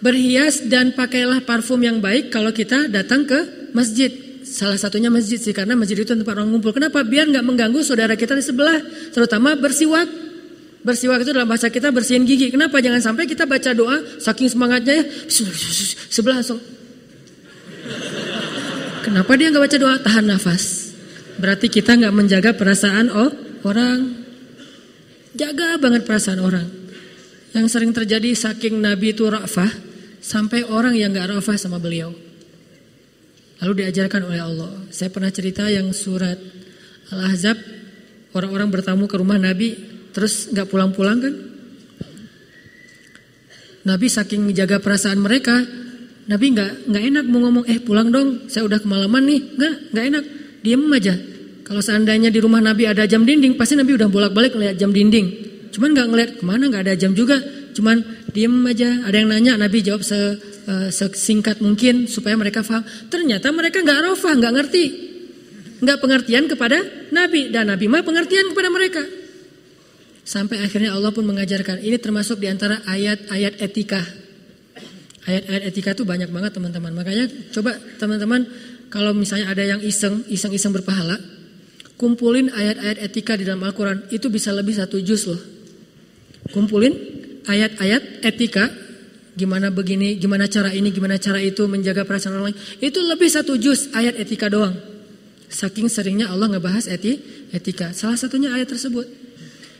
berhias 0.04 0.68
dan 0.68 0.91
pakailah 0.91 1.47
parfum 1.47 1.80
yang 1.80 2.04
baik 2.04 2.28
kalau 2.28 2.51
kita 2.51 2.91
datang 2.91 3.24
ke 3.24 3.72
masjid. 3.72 4.12
Salah 4.43 4.76
satunya 4.76 5.08
masjid 5.08 5.39
sih 5.39 5.56
karena 5.56 5.80
masjid 5.80 5.95
itu 5.95 6.12
tempat 6.12 6.36
orang 6.36 6.51
ngumpul. 6.51 6.76
Kenapa? 6.76 6.99
Biar 7.08 7.32
nggak 7.32 7.47
mengganggu 7.47 7.80
saudara 7.80 8.20
kita 8.20 8.36
di 8.36 8.43
sebelah, 8.43 8.84
terutama 9.16 9.56
bersiwak. 9.56 10.06
Bersiwak 10.84 11.24
itu 11.24 11.32
dalam 11.32 11.47
bahasa 11.47 11.72
kita 11.72 11.95
bersihin 11.95 12.28
gigi. 12.28 12.51
Kenapa? 12.51 12.84
Jangan 12.84 12.99
sampai 12.99 13.24
kita 13.24 13.47
baca 13.47 13.72
doa 13.72 14.04
saking 14.20 14.51
semangatnya 14.51 14.99
ya 14.99 15.04
sebelah 16.12 16.43
langsung. 16.43 16.60
Kenapa 19.08 19.32
dia 19.39 19.47
nggak 19.47 19.64
baca 19.64 19.78
doa? 19.80 19.95
Tahan 20.04 20.26
nafas. 20.28 20.91
Berarti 21.39 21.72
kita 21.72 21.95
nggak 21.95 22.12
menjaga 22.12 22.51
perasaan 22.51 23.08
oh, 23.16 23.32
orang. 23.64 24.28
Jaga 25.39 25.80
banget 25.80 26.04
perasaan 26.04 26.43
orang. 26.43 26.68
Yang 27.56 27.66
sering 27.72 27.95
terjadi 27.95 28.36
saking 28.36 28.84
Nabi 28.84 29.16
itu 29.16 29.24
rafah 29.24 29.93
sampai 30.24 30.64
orang 30.64 30.96
yang 30.96 31.12
nggak 31.12 31.36
rafah 31.36 31.60
sama 31.60 31.84
beliau. 31.84 32.16
Lalu 33.60 33.84
diajarkan 33.84 34.24
oleh 34.24 34.40
Allah. 34.40 34.72
Saya 34.88 35.12
pernah 35.12 35.30
cerita 35.30 35.68
yang 35.68 35.92
surat 35.92 36.40
Al-Ahzab 37.12 37.60
orang-orang 38.32 38.72
bertamu 38.72 39.06
ke 39.12 39.20
rumah 39.20 39.36
Nabi 39.36 39.76
terus 40.16 40.48
nggak 40.48 40.72
pulang-pulang 40.72 41.20
kan? 41.20 41.36
Nabi 43.84 44.08
saking 44.08 44.48
menjaga 44.48 44.80
perasaan 44.80 45.20
mereka, 45.20 45.60
Nabi 46.32 46.56
nggak 46.56 46.88
nggak 46.88 47.04
enak 47.04 47.26
mau 47.28 47.44
ngomong 47.44 47.66
eh 47.68 47.84
pulang 47.84 48.08
dong, 48.08 48.48
saya 48.48 48.64
udah 48.64 48.80
kemalaman 48.80 49.28
nih, 49.28 49.42
nggak 49.60 49.74
nggak 49.92 50.06
enak. 50.08 50.24
Diem 50.64 50.84
aja. 50.96 51.16
Kalau 51.68 51.84
seandainya 51.84 52.32
di 52.32 52.40
rumah 52.40 52.64
Nabi 52.64 52.88
ada 52.88 53.04
jam 53.04 53.28
dinding, 53.28 53.60
pasti 53.60 53.76
Nabi 53.76 54.00
udah 54.00 54.08
bolak-balik 54.08 54.56
ngeliat 54.56 54.80
jam 54.80 54.96
dinding. 54.96 55.28
Cuman 55.76 55.92
nggak 55.92 56.08
ngeliat 56.08 56.32
ke 56.40 56.44
mana, 56.48 56.72
nggak 56.72 56.84
ada 56.88 56.96
jam 56.96 57.12
juga. 57.12 57.44
Cuman 57.76 58.23
diem 58.34 58.52
aja. 58.66 59.06
Ada 59.08 59.16
yang 59.24 59.30
nanya, 59.30 59.54
Nabi 59.56 59.86
jawab 59.86 60.02
se, 60.02 60.18
uh, 60.18 60.90
sesingkat 60.90 61.62
mungkin 61.62 62.10
supaya 62.10 62.34
mereka 62.34 62.66
paham. 62.66 62.84
Ternyata 63.08 63.54
mereka 63.54 63.80
nggak 63.86 64.00
rofah, 64.10 64.34
nggak 64.34 64.54
ngerti, 64.58 64.86
nggak 65.80 65.98
pengertian 66.02 66.50
kepada 66.50 66.78
Nabi 67.14 67.54
dan 67.54 67.70
Nabi 67.70 67.86
mah 67.86 68.02
pengertian 68.02 68.52
kepada 68.52 68.70
mereka. 68.74 69.04
Sampai 70.24 70.64
akhirnya 70.64 70.96
Allah 70.96 71.12
pun 71.12 71.28
mengajarkan. 71.28 71.84
Ini 71.84 72.00
termasuk 72.00 72.40
di 72.40 72.48
antara 72.48 72.80
ayat-ayat 72.88 73.60
etika. 73.60 74.02
Ayat-ayat 75.24 75.64
etika 75.68 75.92
itu 75.96 76.04
banyak 76.08 76.32
banget 76.32 76.52
teman-teman. 76.56 76.92
Makanya 76.96 77.28
coba 77.52 77.76
teman-teman 78.00 78.48
kalau 78.88 79.12
misalnya 79.12 79.52
ada 79.52 79.64
yang 79.68 79.84
iseng, 79.84 80.24
iseng-iseng 80.32 80.72
berpahala, 80.72 81.20
kumpulin 82.00 82.48
ayat-ayat 82.56 83.04
etika 83.04 83.36
di 83.36 83.44
dalam 83.44 83.64
Al-Quran, 83.68 84.08
itu 84.16 84.32
bisa 84.32 84.56
lebih 84.56 84.80
satu 84.80 85.02
juz 85.04 85.28
loh. 85.28 85.42
Kumpulin 86.56 87.23
ayat-ayat 87.48 88.24
etika, 88.24 88.72
gimana 89.34 89.74
begini, 89.74 90.16
gimana 90.20 90.48
cara 90.48 90.70
ini, 90.72 90.89
gimana 90.94 91.18
cara 91.18 91.39
itu, 91.41 91.66
menjaga 91.66 92.04
perasaan 92.08 92.38
orang 92.38 92.54
lain. 92.54 92.60
Itu 92.80 93.02
lebih 93.04 93.30
satu 93.30 93.58
juz 93.60 93.91
ayat 93.96 94.20
etika 94.20 94.48
doang. 94.48 94.76
Saking 95.50 95.86
seringnya 95.88 96.34
Allah 96.34 96.50
ngebahas 96.50 96.89
eti, 96.89 97.22
etika. 97.54 97.94
Salah 97.94 98.18
satunya 98.18 98.50
ayat 98.54 98.74
tersebut. 98.74 99.06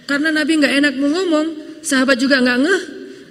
Karena 0.06 0.30
Nabi 0.30 0.60
nggak 0.60 0.74
enak 0.84 0.94
mau 1.00 1.10
ngomong, 1.10 1.48
sahabat 1.82 2.20
juga 2.20 2.44
nggak 2.44 2.60
ngeh, 2.62 2.82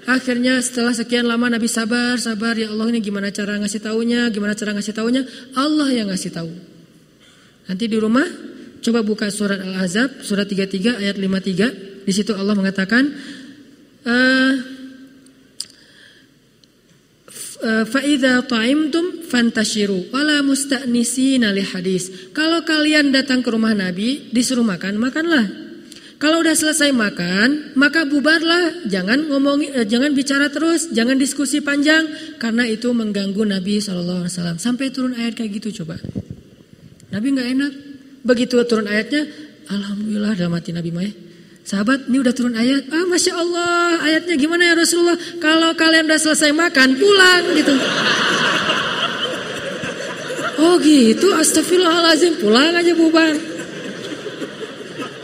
Akhirnya 0.03 0.59
setelah 0.59 0.91
sekian 0.91 1.31
lama 1.31 1.47
Nabi 1.47 1.71
sabar, 1.71 2.19
sabar 2.19 2.59
ya 2.59 2.75
Allah 2.75 2.91
ini 2.91 2.99
gimana 2.99 3.31
cara 3.31 3.55
ngasih 3.55 3.87
taunya, 3.87 4.27
gimana 4.35 4.51
cara 4.59 4.75
ngasih 4.75 4.95
taunya? 4.99 5.23
Allah 5.55 5.95
yang 5.95 6.11
ngasih 6.11 6.35
tahu. 6.35 6.51
Nanti 7.71 7.87
di 7.87 7.95
rumah 8.03 8.27
coba 8.83 9.07
buka 9.07 9.31
surat 9.31 9.63
Al-Ahzab 9.63 10.27
surat 10.27 10.51
33 10.51 10.99
ayat 10.99 11.15
53. 11.15 12.03
Di 12.03 12.11
situ 12.11 12.35
Allah 12.35 12.59
mengatakan 12.59 13.15
uh, 14.07 14.55
Fa'idha 17.63 18.43
ta'imtum 18.43 19.23
fantashiru 19.23 20.11
wala 20.11 20.43
musta'nisina 20.43 21.55
li 21.55 21.63
hadis. 21.63 22.35
Kalau 22.35 22.67
kalian 22.67 23.15
datang 23.15 23.39
ke 23.39 23.55
rumah 23.55 23.71
Nabi 23.71 24.35
disuruh 24.35 24.67
makan, 24.67 24.99
makanlah. 24.99 25.47
Kalau 26.19 26.39
udah 26.43 26.55
selesai 26.55 26.95
makan, 26.95 27.75
maka 27.75 28.07
bubarlah. 28.07 28.87
Jangan 28.87 29.27
ngomongin, 29.27 29.75
eh, 29.75 29.87
jangan 29.87 30.15
bicara 30.15 30.51
terus, 30.55 30.91
jangan 30.95 31.19
diskusi 31.19 31.63
panjang, 31.63 32.07
karena 32.39 32.63
itu 32.67 32.91
mengganggu 32.95 33.43
Nabi 33.43 33.83
saw. 33.83 34.27
Sampai 34.59 34.95
turun 34.95 35.19
ayat 35.19 35.35
kayak 35.35 35.63
gitu 35.63 35.83
coba. 35.83 35.99
Nabi 37.11 37.27
nggak 37.35 37.49
enak. 37.59 37.73
Begitu 38.23 38.55
turun 38.71 38.87
ayatnya, 38.87 39.27
alhamdulillah 39.67 40.39
dalam 40.39 40.55
hati 40.55 40.71
Nabi 40.71 40.91
Maya. 40.95 41.11
Sahabat, 41.63 42.11
ini 42.11 42.19
udah 42.19 42.35
turun 42.35 42.59
ayat. 42.59 42.91
Ah, 42.91 43.07
masya 43.07 43.39
Allah, 43.39 44.03
ayatnya 44.03 44.35
gimana 44.35 44.67
ya 44.67 44.75
Rasulullah? 44.75 45.15
Kalau 45.39 45.71
kalian 45.79 46.11
udah 46.11 46.19
selesai 46.19 46.51
makan, 46.51 46.99
pulang 46.99 47.43
gitu. 47.55 47.75
Oh 50.63 50.75
gitu, 50.83 51.31
astagfirullahalazim, 51.39 52.43
pulang 52.43 52.75
aja 52.75 52.93
bubar. 52.99 53.35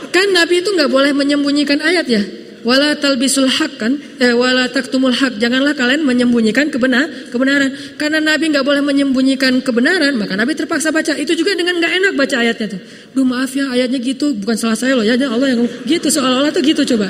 Kan 0.09 0.27
Nabi 0.33 0.63
itu 0.63 0.71
nggak 0.73 0.91
boleh 0.91 1.11
menyembunyikan 1.11 1.79
ayat 1.83 2.07
ya. 2.07 2.23
Wala 2.67 2.91
talbisul 2.99 3.47
hak 3.47 3.79
kan, 3.79 3.95
eh, 4.19 4.35
wala 4.35 4.67
taktumul 4.67 5.15
hak. 5.15 5.39
Janganlah 5.39 5.71
kalian 5.79 6.03
menyembunyikan 6.03 6.67
kebenar, 6.67 7.31
kebenaran. 7.31 7.71
Karena 7.95 8.19
Nabi 8.19 8.51
nggak 8.51 8.65
boleh 8.67 8.83
menyembunyikan 8.83 9.63
kebenaran, 9.63 10.19
maka 10.19 10.35
Nabi 10.35 10.59
terpaksa 10.59 10.91
baca. 10.91 11.15
Itu 11.15 11.39
juga 11.39 11.55
dengan 11.55 11.79
nggak 11.79 11.93
enak 12.03 12.13
baca 12.19 12.35
ayatnya 12.39 12.67
tuh. 12.75 12.81
Duh 13.15 13.23
maaf 13.23 13.55
ya 13.55 13.71
ayatnya 13.71 13.99
gitu, 14.03 14.35
bukan 14.35 14.59
salah 14.59 14.75
saya 14.75 14.99
loh 14.99 15.07
ya. 15.07 15.15
Allah 15.15 15.55
yang 15.55 15.63
gitu 15.87 16.11
seolah-olah 16.11 16.51
tuh 16.51 16.63
gitu 16.63 16.83
coba. 16.95 17.07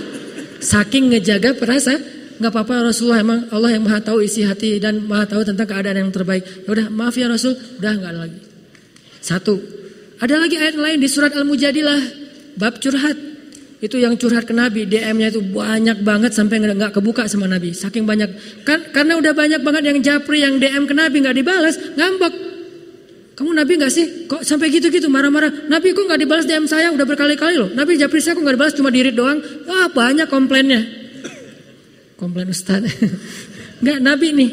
Saking 0.61 1.17
ngejaga 1.17 1.57
perasa, 1.57 1.97
nggak 2.37 2.51
apa-apa 2.53 2.93
Rasulullah 2.93 3.19
emang 3.23 3.39
Allah 3.49 3.73
yang 3.73 3.83
maha 3.89 4.05
tahu 4.05 4.21
isi 4.21 4.45
hati 4.45 4.77
dan 4.77 5.01
maha 5.07 5.25
tahu 5.25 5.41
tentang 5.41 5.65
keadaan 5.65 6.07
yang 6.07 6.11
terbaik. 6.13 6.45
Ya 6.65 6.69
udah 6.69 6.87
maaf 6.93 7.17
ya 7.17 7.25
Rasul, 7.25 7.57
udah 7.81 7.93
nggak 7.97 8.13
lagi. 8.13 8.39
Satu. 9.19 9.57
Ada 10.19 10.35
lagi 10.35 10.59
ayat 10.59 10.75
lain 10.75 10.99
di 10.99 11.07
surat 11.07 11.31
Al-Mujadilah 11.31 12.01
Bab 12.59 12.75
curhat. 12.83 13.28
Itu 13.79 13.95
yang 13.95 14.19
curhat 14.19 14.43
ke 14.43 14.51
Nabi, 14.51 14.83
DM-nya 14.83 15.31
itu 15.31 15.39
banyak 15.39 16.03
banget 16.03 16.35
sampai 16.35 16.59
nggak 16.59 16.91
kebuka 16.91 17.31
sama 17.31 17.47
Nabi. 17.47 17.71
Saking 17.71 18.03
banyak. 18.03 18.27
Kan 18.67 18.91
karena 18.91 19.15
udah 19.15 19.31
banyak 19.31 19.63
banget 19.63 19.83
yang 19.87 19.97
japri 20.03 20.43
yang 20.43 20.59
DM 20.59 20.83
ke 20.83 20.91
Nabi 20.91 21.23
nggak 21.23 21.37
dibalas, 21.39 21.75
ngambek. 21.95 22.33
Kamu 23.39 23.55
Nabi 23.55 23.79
nggak 23.79 23.93
sih? 23.95 24.27
Kok 24.27 24.43
sampai 24.43 24.67
gitu-gitu 24.67 25.07
marah-marah? 25.07 25.71
Nabi 25.71 25.95
kok 25.95 26.03
nggak 26.03 26.19
dibalas 26.19 26.43
DM 26.43 26.67
saya 26.67 26.91
udah 26.91 27.07
berkali-kali 27.07 27.55
loh. 27.55 27.71
Nabi 27.71 27.95
japri 27.95 28.19
saya 28.19 28.35
kok 28.35 28.43
nggak 28.43 28.59
dibalas 28.59 28.75
cuma 28.75 28.91
dirit 28.91 29.15
doang. 29.15 29.39
Wah 29.63 29.87
banyak 29.95 30.27
komplainnya. 30.27 30.83
Komplain 32.19 32.51
Ustaz. 32.51 32.83
nggak 33.83 33.99
Nabi 34.03 34.27
nih. 34.35 34.51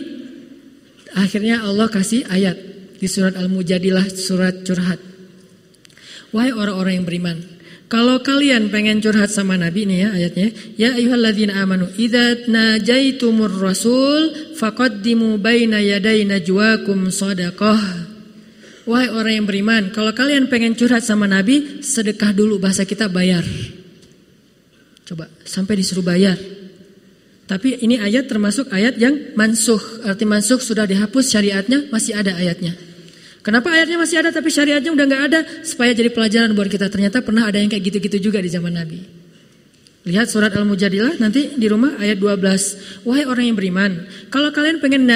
Akhirnya 1.18 1.66
Allah 1.66 1.90
kasih 1.90 2.30
ayat 2.30 2.54
di 3.02 3.10
surat 3.10 3.34
Al-Mujadilah 3.34 4.06
surat 4.14 4.62
curhat. 4.62 5.02
Wahai 6.30 6.54
orang-orang 6.54 7.02
yang 7.02 7.06
beriman, 7.10 7.36
kalau 7.86 8.18
kalian 8.18 8.66
pengen 8.74 8.98
curhat 8.98 9.30
sama 9.30 9.54
Nabi 9.54 9.86
nih 9.86 9.98
ya 10.02 10.08
ayatnya, 10.10 10.48
ya 10.74 10.90
ayyuhalladzina 10.98 11.54
amanu 11.62 11.86
idza 11.94 12.50
najaitumur 12.50 13.62
rasul 13.62 14.54
faqaddimu 14.58 15.38
baina 15.38 15.78
yaday 15.78 16.26
najwakum 16.26 17.06
shadaqah. 17.14 17.78
Wahai 18.86 19.10
orang 19.10 19.34
yang 19.42 19.46
beriman, 19.46 19.82
kalau 19.94 20.14
kalian 20.14 20.46
pengen 20.46 20.74
curhat 20.74 21.02
sama 21.02 21.26
Nabi, 21.26 21.82
sedekah 21.82 22.30
dulu 22.34 22.58
bahasa 22.62 22.86
kita 22.86 23.06
bayar. 23.10 23.42
Coba 25.06 25.30
sampai 25.42 25.78
disuruh 25.78 26.06
bayar. 26.06 26.38
Tapi 27.46 27.78
ini 27.82 28.02
ayat 28.02 28.26
termasuk 28.26 28.70
ayat 28.74 28.98
yang 28.98 29.38
mansuh. 29.38 29.78
Arti 30.02 30.26
mansuh 30.26 30.58
sudah 30.58 30.82
dihapus 30.82 31.30
syariatnya, 31.30 31.86
masih 31.94 32.18
ada 32.18 32.34
ayatnya. 32.34 32.85
Kenapa 33.46 33.70
ayatnya 33.70 34.02
masih 34.02 34.18
ada 34.18 34.34
tapi 34.34 34.50
syariatnya 34.50 34.90
udah 34.90 35.06
nggak 35.06 35.22
ada 35.30 35.40
supaya 35.62 35.94
jadi 35.94 36.10
pelajaran 36.10 36.50
buat 36.50 36.66
kita. 36.66 36.90
Ternyata 36.90 37.22
pernah 37.22 37.46
ada 37.46 37.62
yang 37.62 37.70
kayak 37.70 37.94
gitu-gitu 37.94 38.26
juga 38.26 38.42
di 38.42 38.50
zaman 38.50 38.74
Nabi. 38.74 38.98
Lihat 40.06 40.26
surat 40.30 40.50
Al-Mujadilah 40.54 41.22
nanti 41.22 41.54
di 41.54 41.66
rumah 41.70 41.94
ayat 42.02 42.18
12. 42.18 43.06
Wahai 43.06 43.22
orang 43.22 43.50
yang 43.50 43.58
beriman, 43.58 44.06
kalau 44.34 44.50
kalian 44.50 44.82
pengen 44.82 45.06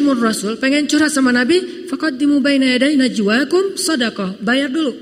mur 0.00 0.16
rasul, 0.16 0.56
pengen 0.56 0.88
curhat 0.88 1.12
sama 1.12 1.28
Nabi, 1.28 1.88
faqaddimu 1.92 2.40
baina 2.40 2.72
yaday 2.72 2.96
najwakum 2.96 3.76
sadaqah. 3.76 4.40
Bayar 4.40 4.72
dulu. 4.72 4.92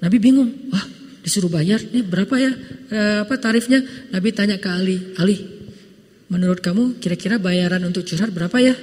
Nabi 0.00 0.16
bingung. 0.20 0.52
Wah, 0.72 0.84
disuruh 1.24 1.48
bayar. 1.52 1.80
Ini 1.80 2.04
berapa 2.04 2.32
ya? 2.36 2.52
uh, 2.92 3.28
apa 3.28 3.40
tarifnya? 3.40 3.80
Nabi 4.12 4.36
tanya 4.36 4.60
ke 4.60 4.68
Ali, 4.72 5.16
Ali, 5.16 5.36
menurut 6.28 6.60
kamu 6.60 7.00
kira-kira 7.00 7.40
bayaran 7.40 7.80
untuk 7.84 8.04
curhat 8.08 8.32
berapa 8.32 8.56
ya? 8.60 8.76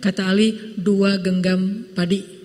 Kata 0.00 0.24
Ali, 0.30 0.76
dua 0.78 1.20
genggam 1.20 1.90
padi, 1.92 2.37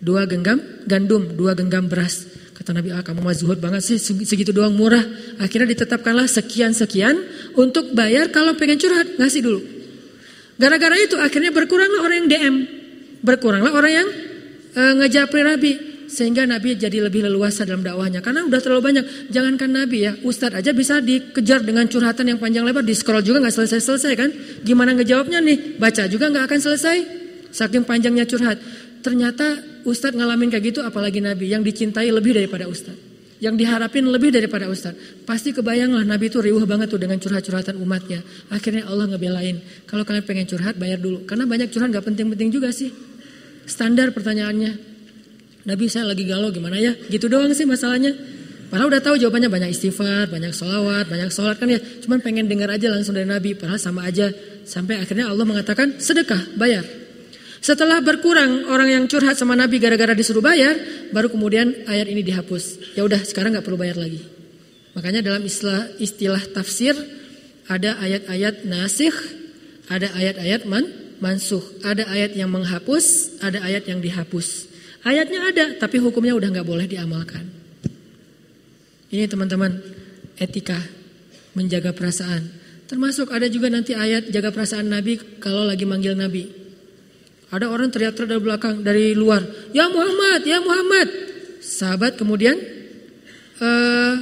dua 0.00 0.28
genggam 0.28 0.60
gandum, 0.84 1.36
dua 1.36 1.56
genggam 1.56 1.88
beras. 1.88 2.26
Kata 2.56 2.72
Nabi, 2.72 2.88
ah 2.88 3.04
kamu 3.04 3.20
mah 3.20 3.36
zuhud 3.36 3.60
banget 3.60 3.84
sih, 3.84 4.00
segitu 4.00 4.50
doang 4.50 4.72
murah. 4.72 5.04
Akhirnya 5.36 5.76
ditetapkanlah 5.76 6.24
sekian-sekian 6.24 7.14
untuk 7.52 7.92
bayar 7.92 8.32
kalau 8.32 8.56
pengen 8.56 8.80
curhat, 8.80 9.20
ngasih 9.20 9.44
dulu. 9.44 9.60
Gara-gara 10.56 10.96
itu 10.96 11.20
akhirnya 11.20 11.52
berkuranglah 11.52 12.00
orang 12.00 12.16
yang 12.24 12.28
DM. 12.32 12.54
Berkuranglah 13.20 13.72
orang 13.76 13.92
yang 13.92 14.08
e, 14.72 14.82
ngejapri 15.04 15.44
Nabi. 15.44 15.72
Sehingga 16.06 16.48
Nabi 16.48 16.80
jadi 16.80 17.02
lebih 17.02 17.28
leluasa 17.28 17.68
dalam 17.68 17.84
dakwahnya. 17.84 18.24
Karena 18.24 18.48
udah 18.48 18.60
terlalu 18.64 18.82
banyak. 18.88 19.04
Jangankan 19.28 19.70
Nabi 19.76 20.08
ya, 20.08 20.12
Ustadz 20.24 20.56
aja 20.56 20.72
bisa 20.72 21.04
dikejar 21.04 21.60
dengan 21.60 21.84
curhatan 21.92 22.24
yang 22.24 22.40
panjang 22.40 22.64
lebar. 22.64 22.80
Di 22.86 22.96
scroll 22.96 23.20
juga 23.20 23.44
nggak 23.44 23.52
selesai-selesai 23.52 24.12
kan. 24.16 24.30
Gimana 24.64 24.96
ngejawabnya 24.96 25.44
nih? 25.44 25.76
Baca 25.76 26.08
juga 26.08 26.32
nggak 26.32 26.44
akan 26.48 26.60
selesai. 26.62 26.96
Saking 27.52 27.84
panjangnya 27.84 28.24
curhat. 28.24 28.56
Ternyata 29.06 29.62
Ustadz 29.86 30.18
ngalamin 30.18 30.50
kayak 30.50 30.74
gitu 30.74 30.80
apalagi 30.82 31.22
Nabi 31.22 31.46
yang 31.46 31.62
dicintai 31.62 32.10
lebih 32.10 32.34
daripada 32.34 32.66
Ustadz. 32.66 33.38
Yang 33.38 33.62
diharapin 33.62 34.02
lebih 34.02 34.34
daripada 34.34 34.66
Ustadz. 34.66 35.22
Pasti 35.22 35.54
kebayanglah 35.54 36.02
Nabi 36.02 36.26
itu 36.26 36.42
riuh 36.42 36.66
banget 36.66 36.90
tuh 36.90 36.98
dengan 36.98 37.14
curhat-curhatan 37.22 37.78
umatnya. 37.78 38.26
Akhirnya 38.50 38.90
Allah 38.90 39.06
ngebelain. 39.06 39.62
Kalau 39.86 40.02
kalian 40.02 40.26
pengen 40.26 40.50
curhat 40.50 40.74
bayar 40.74 40.98
dulu. 40.98 41.22
Karena 41.22 41.46
banyak 41.46 41.70
curhat 41.70 41.94
gak 41.94 42.02
penting-penting 42.02 42.50
juga 42.50 42.74
sih. 42.74 42.90
Standar 43.62 44.10
pertanyaannya. 44.10 44.98
Nabi 45.70 45.86
saya 45.86 46.10
lagi 46.10 46.26
galau 46.26 46.50
gimana 46.50 46.74
ya? 46.74 46.98
Gitu 47.06 47.30
doang 47.30 47.54
sih 47.54 47.62
masalahnya. 47.62 48.10
Padahal 48.66 48.90
udah 48.90 49.02
tahu 49.06 49.22
jawabannya 49.22 49.46
banyak 49.46 49.70
istighfar, 49.70 50.26
banyak 50.26 50.50
sholawat, 50.50 51.06
banyak 51.06 51.30
sholat 51.30 51.54
kan 51.62 51.70
ya. 51.70 51.78
Cuman 51.78 52.18
pengen 52.18 52.50
dengar 52.50 52.74
aja 52.74 52.90
langsung 52.90 53.14
dari 53.14 53.30
Nabi. 53.30 53.54
Padahal 53.54 53.78
sama 53.78 54.02
aja. 54.02 54.34
Sampai 54.66 54.98
akhirnya 54.98 55.30
Allah 55.30 55.46
mengatakan 55.46 56.02
sedekah, 56.02 56.58
bayar. 56.58 57.05
Setelah 57.66 57.98
berkurang 57.98 58.70
orang 58.70 58.94
yang 58.94 59.04
curhat 59.10 59.34
sama 59.34 59.58
Nabi 59.58 59.82
gara-gara 59.82 60.14
disuruh 60.14 60.38
bayar, 60.38 60.78
baru 61.10 61.26
kemudian 61.26 61.82
ayat 61.90 62.06
ini 62.06 62.22
dihapus. 62.22 62.94
Ya 62.94 63.02
udah 63.02 63.18
sekarang 63.26 63.58
nggak 63.58 63.66
perlu 63.66 63.74
bayar 63.74 63.98
lagi. 63.98 64.22
Makanya 64.94 65.18
dalam 65.26 65.42
istilah 65.42 65.90
istilah 65.98 66.38
tafsir 66.54 66.94
ada 67.66 67.98
ayat-ayat 67.98 68.70
nasikh, 68.70 69.18
ada 69.90 70.14
ayat-ayat 70.14 70.62
man 70.70 70.86
mansuh, 71.18 71.58
ada 71.82 72.06
ayat 72.06 72.38
yang 72.38 72.54
menghapus, 72.54 73.34
ada 73.42 73.58
ayat 73.66 73.82
yang 73.90 73.98
dihapus. 73.98 74.70
Ayatnya 75.02 75.50
ada, 75.50 75.64
tapi 75.74 75.98
hukumnya 75.98 76.38
udah 76.38 76.54
nggak 76.54 76.68
boleh 76.70 76.86
diamalkan. 76.86 77.50
Ini 79.10 79.26
teman-teman 79.26 79.74
etika 80.38 80.78
menjaga 81.58 81.90
perasaan. 81.90 82.46
Termasuk 82.86 83.26
ada 83.34 83.50
juga 83.50 83.66
nanti 83.74 83.90
ayat 83.90 84.30
jaga 84.30 84.54
perasaan 84.54 84.86
Nabi 84.86 85.18
kalau 85.42 85.66
lagi 85.66 85.82
manggil 85.82 86.14
Nabi. 86.14 86.65
Ada 87.46 87.70
orang 87.70 87.94
teriak-teriak 87.94 88.26
dari 88.26 88.42
belakang, 88.42 88.82
dari 88.82 89.14
luar, 89.14 89.42
ya 89.70 89.86
Muhammad, 89.86 90.42
ya 90.42 90.58
Muhammad. 90.58 91.08
Sahabat 91.62 92.18
kemudian 92.18 92.58
uh, 93.62 94.14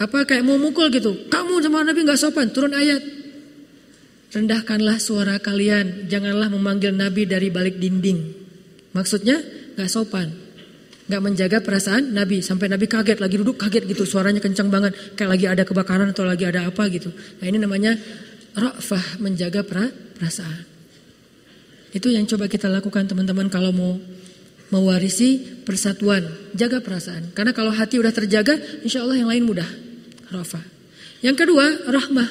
apa 0.00 0.24
kayak 0.24 0.40
mau 0.40 0.56
mukul 0.56 0.88
gitu. 0.88 1.28
Kamu 1.28 1.60
sama 1.60 1.84
Nabi 1.84 2.08
nggak 2.08 2.16
sopan, 2.16 2.48
turun 2.48 2.72
ayat. 2.72 3.04
Rendahkanlah 4.32 4.96
suara 4.96 5.36
kalian, 5.44 6.08
janganlah 6.08 6.48
memanggil 6.48 6.96
Nabi 6.96 7.28
dari 7.28 7.52
balik 7.52 7.76
dinding. 7.76 8.32
Maksudnya 8.96 9.36
nggak 9.76 9.90
sopan, 9.92 10.32
nggak 11.12 11.20
menjaga 11.20 11.58
perasaan 11.60 12.16
Nabi 12.16 12.40
sampai 12.40 12.72
Nabi 12.72 12.88
kaget 12.88 13.20
lagi 13.20 13.36
duduk 13.36 13.60
kaget 13.60 13.84
gitu 13.84 14.08
suaranya 14.08 14.40
kencang 14.40 14.72
banget 14.72 14.96
kayak 15.20 15.36
lagi 15.36 15.46
ada 15.52 15.68
kebakaran 15.68 16.08
atau 16.16 16.24
lagi 16.24 16.48
ada 16.48 16.64
apa 16.64 16.88
gitu. 16.88 17.12
Nah 17.12 17.44
ini 17.44 17.60
namanya 17.60 17.92
rafah 18.56 19.20
menjaga 19.20 19.60
perasaan. 19.68 20.71
Itu 21.92 22.08
yang 22.08 22.24
coba 22.24 22.48
kita 22.48 22.72
lakukan 22.72 23.04
teman-teman 23.04 23.52
kalau 23.52 23.70
mau 23.70 24.00
mewarisi 24.72 25.44
persatuan, 25.68 26.24
jaga 26.56 26.80
perasaan. 26.80 27.36
Karena 27.36 27.52
kalau 27.52 27.68
hati 27.68 28.00
udah 28.00 28.08
terjaga, 28.08 28.56
insya 28.80 29.04
Allah 29.04 29.20
yang 29.20 29.28
lain 29.28 29.44
mudah. 29.44 29.68
Rafa. 30.32 30.64
Yang 31.20 31.44
kedua, 31.44 31.92
rahmah. 31.92 32.28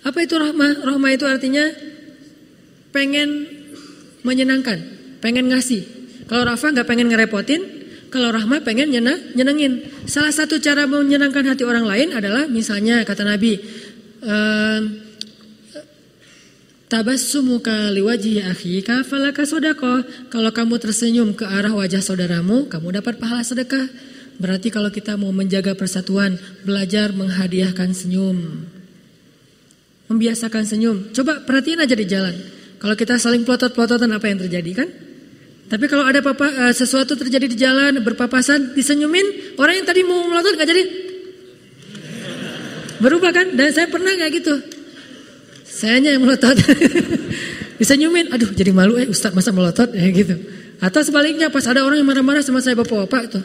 Apa 0.00 0.18
itu 0.24 0.34
rahmah? 0.40 0.80
Rahmah 0.80 1.10
itu 1.12 1.28
artinya 1.28 1.68
pengen 2.96 3.44
menyenangkan, 4.24 4.80
pengen 5.20 5.52
ngasih. 5.52 5.84
Kalau 6.24 6.48
Rafa 6.48 6.72
nggak 6.72 6.88
pengen 6.88 7.12
ngerepotin, 7.12 7.60
kalau 8.08 8.32
rahmah 8.32 8.64
pengen 8.64 8.88
nyena, 8.88 9.14
nyenengin. 9.36 9.84
Salah 10.08 10.32
satu 10.32 10.56
cara 10.58 10.88
menyenangkan 10.88 11.44
hati 11.46 11.62
orang 11.68 11.84
lain 11.84 12.16
adalah 12.16 12.48
misalnya 12.48 13.04
kata 13.04 13.22
Nabi, 13.22 13.60
uh, 14.24 14.78
Tabassumuka 16.90 17.86
liwaji 17.94 18.42
akhika 18.42 19.06
falaka 19.06 19.46
sodako. 19.46 20.02
Kalau 20.26 20.50
kamu 20.50 20.74
tersenyum 20.82 21.38
ke 21.38 21.46
arah 21.46 21.70
wajah 21.70 22.02
saudaramu, 22.02 22.66
kamu 22.66 22.98
dapat 22.98 23.14
pahala 23.22 23.46
sedekah. 23.46 23.86
Berarti 24.42 24.74
kalau 24.74 24.90
kita 24.90 25.14
mau 25.14 25.30
menjaga 25.30 25.78
persatuan, 25.78 26.34
belajar 26.66 27.14
menghadiahkan 27.14 27.94
senyum. 27.94 28.66
Membiasakan 30.10 30.66
senyum. 30.66 31.14
Coba 31.14 31.46
perhatiin 31.46 31.78
aja 31.78 31.94
di 31.94 32.10
jalan. 32.10 32.34
Kalau 32.82 32.98
kita 32.98 33.22
saling 33.22 33.46
pelotot-pelototan 33.46 34.10
apa 34.10 34.26
yang 34.26 34.42
terjadi 34.42 34.82
kan? 34.82 34.88
Tapi 35.70 35.86
kalau 35.86 36.02
ada 36.02 36.18
papa, 36.18 36.50
uh, 36.50 36.74
sesuatu 36.74 37.14
terjadi 37.14 37.46
di 37.46 37.54
jalan, 37.54 38.02
berpapasan, 38.02 38.74
disenyumin, 38.74 39.54
orang 39.62 39.78
yang 39.78 39.86
tadi 39.86 40.02
mau 40.02 40.26
melotot 40.26 40.58
gak 40.58 40.66
jadi. 40.66 40.84
Berubah 42.98 43.30
kan? 43.30 43.54
Dan 43.54 43.70
saya 43.70 43.86
pernah 43.86 44.10
gak 44.10 44.34
gitu. 44.34 44.79
Sayanya 45.80 46.12
yang 46.12 46.28
melotot. 46.28 46.52
Bisa 47.80 47.96
nyumin, 47.96 48.28
aduh 48.28 48.52
jadi 48.52 48.76
malu 48.76 49.00
eh 49.00 49.08
Ustadz 49.08 49.32
masa 49.32 49.56
melotot 49.56 49.88
ya 49.96 50.04
gitu. 50.20 50.36
Atau 50.76 51.00
sebaliknya 51.00 51.48
pas 51.48 51.64
ada 51.64 51.80
orang 51.80 52.04
yang 52.04 52.08
marah-marah 52.12 52.44
sama 52.44 52.60
saya 52.60 52.76
bapak-bapak 52.76 53.32
itu. 53.32 53.40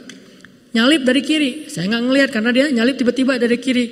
Nyalip 0.76 1.08
dari 1.08 1.24
kiri, 1.24 1.52
saya 1.72 1.88
nggak 1.88 2.04
ngelihat 2.04 2.30
karena 2.36 2.52
dia 2.52 2.68
nyalip 2.68 3.00
tiba-tiba 3.00 3.40
dari 3.40 3.56
kiri. 3.56 3.86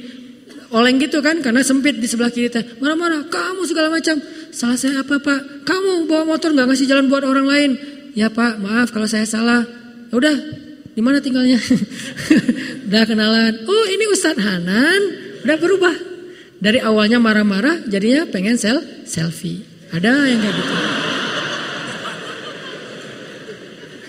Oleng 0.74 0.98
gitu 1.00 1.22
kan 1.24 1.38
karena 1.39 1.62
sempit 1.64 1.96
di 1.96 2.08
sebelah 2.10 2.34
kiri 2.34 2.52
teh. 2.52 2.66
Marah-marah, 2.84 3.32
kamu 3.32 3.64
segala 3.64 3.88
macam. 3.88 4.20
Salah 4.52 4.76
saya 4.76 5.00
apa 5.00 5.16
pak? 5.24 5.64
Kamu 5.64 6.12
bawa 6.12 6.36
motor 6.36 6.52
nggak 6.52 6.68
ngasih 6.68 6.88
jalan 6.91 7.08
buat 7.08 7.24
orang 7.24 7.48
lain. 7.48 7.72
Ya 8.12 8.28
pak, 8.28 8.60
maaf 8.60 8.91
kalau 8.91 9.08
saya 9.08 9.24
salah. 9.24 9.64
Ya 10.12 10.14
udah, 10.20 10.36
di 10.91 11.00
mana 11.00 11.24
tinggalnya? 11.24 11.62
udah 12.91 13.04
kenalan. 13.08 13.64
Oh 13.64 13.86
ini 13.88 14.04
Ustadz 14.12 14.44
Hanan, 14.44 15.02
udah 15.48 15.56
berubah. 15.56 16.12
Dari 16.64 16.80
awalnya 16.80 17.20
marah-marah, 17.20 17.84
jadinya 17.91 18.24
pengen 18.32 18.55
sel 18.55 18.80
selfie. 19.03 19.68
Ada 19.91 20.32
yang 20.32 20.39
kayak 20.39 20.55
gitu. 20.55 20.74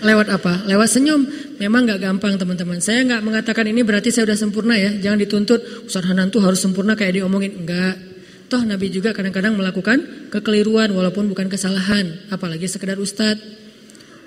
Lewat 0.06 0.30
apa? 0.30 0.62
Lewat 0.70 0.86
senyum. 0.86 1.26
Memang 1.58 1.82
nggak 1.82 1.98
gampang 1.98 2.38
teman-teman. 2.38 2.78
Saya 2.78 3.02
nggak 3.02 3.26
mengatakan 3.26 3.66
ini 3.66 3.82
berarti 3.82 4.14
saya 4.14 4.30
udah 4.30 4.38
sempurna 4.38 4.78
ya. 4.78 4.94
Jangan 5.02 5.18
dituntut 5.18 5.60
Ustaz 5.82 6.06
Hanan 6.06 6.30
tuh 6.30 6.46
harus 6.46 6.62
sempurna 6.62 6.94
kayak 6.94 7.18
diomongin. 7.18 7.66
Enggak. 7.66 7.98
Toh 8.46 8.62
Nabi 8.62 8.86
juga 8.86 9.10
kadang-kadang 9.10 9.58
melakukan 9.58 10.30
kekeliruan 10.30 10.94
walaupun 10.94 11.26
bukan 11.26 11.50
kesalahan. 11.50 12.30
Apalagi 12.30 12.70
sekedar 12.70 13.02
ustadz. 13.02 13.42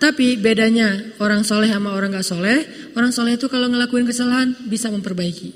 Tapi 0.04 0.36
bedanya 0.36 1.16
orang 1.24 1.48
soleh 1.48 1.72
sama 1.72 1.96
orang 1.96 2.12
gak 2.12 2.28
soleh. 2.28 2.92
Orang 2.92 3.16
soleh 3.16 3.40
itu 3.40 3.48
kalau 3.48 3.72
ngelakuin 3.72 4.04
kesalahan 4.04 4.52
bisa 4.68 4.92
memperbaiki. 4.92 5.56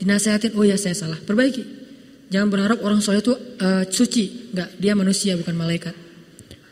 Dinasehatin, 0.00 0.54
oh 0.54 0.64
ya 0.64 0.80
saya 0.80 0.96
salah, 0.96 1.20
perbaiki. 1.20 1.81
Jangan 2.32 2.48
berharap 2.48 2.80
orang 2.80 3.04
soleh 3.04 3.20
itu 3.20 3.36
uh, 3.36 3.84
suci, 3.92 4.56
enggak, 4.56 4.72
dia 4.80 4.96
manusia 4.96 5.36
bukan 5.36 5.52
malaikat. 5.52 5.92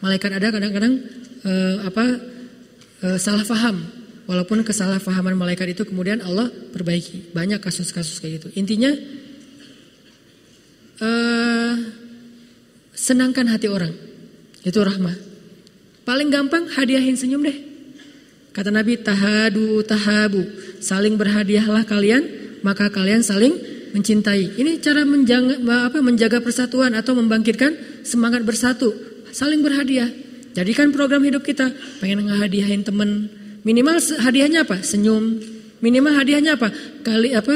Malaikat 0.01 0.41
ada 0.41 0.49
kadang-kadang 0.49 1.05
uh, 1.45 1.85
apa 1.85 2.05
uh, 3.05 3.19
salah 3.21 3.45
faham, 3.45 3.85
walaupun 4.25 4.65
kesalahpahaman 4.65 5.37
malaikat 5.37 5.77
itu 5.77 5.85
kemudian 5.85 6.25
Allah 6.25 6.49
perbaiki. 6.49 7.37
Banyak 7.37 7.61
kasus-kasus 7.61 8.25
kayak 8.25 8.41
gitu. 8.41 8.49
Intinya 8.57 8.89
uh, 11.05 11.75
senangkan 12.97 13.45
hati 13.53 13.69
orang, 13.69 13.93
itu 14.65 14.81
rahmah. 14.81 15.29
Paling 16.09 16.33
gampang 16.33 16.73
hadiahin 16.73 17.21
senyum 17.21 17.45
deh. 17.45 17.59
Kata 18.57 18.73
Nabi 18.73 18.97
tahadu 18.97 19.85
tahabu, 19.85 20.41
saling 20.81 21.21
berhadiahlah 21.21 21.85
kalian, 21.85 22.25
maka 22.65 22.89
kalian 22.89 23.21
saling 23.21 23.70
mencintai. 23.93 24.59
Ini 24.59 24.79
cara 24.83 25.03
menjaga, 25.07 25.59
apa, 25.91 25.99
menjaga 26.01 26.39
persatuan 26.43 26.95
atau 26.95 27.15
membangkitkan 27.17 28.03
semangat 28.07 28.43
bersatu, 28.43 28.93
saling 29.31 29.61
berhadiah. 29.61 30.11
Jadikan 30.51 30.91
program 30.91 31.23
hidup 31.23 31.47
kita 31.47 31.71
pengen 32.03 32.27
ngehadiahin 32.27 32.83
temen. 32.83 33.31
Minimal 33.63 34.03
hadiahnya 34.19 34.67
apa? 34.67 34.83
Senyum. 34.83 35.39
Minimal 35.81 36.13
hadiahnya 36.13 36.59
apa? 36.59 36.69
Kali 37.07 37.33
apa? 37.33 37.55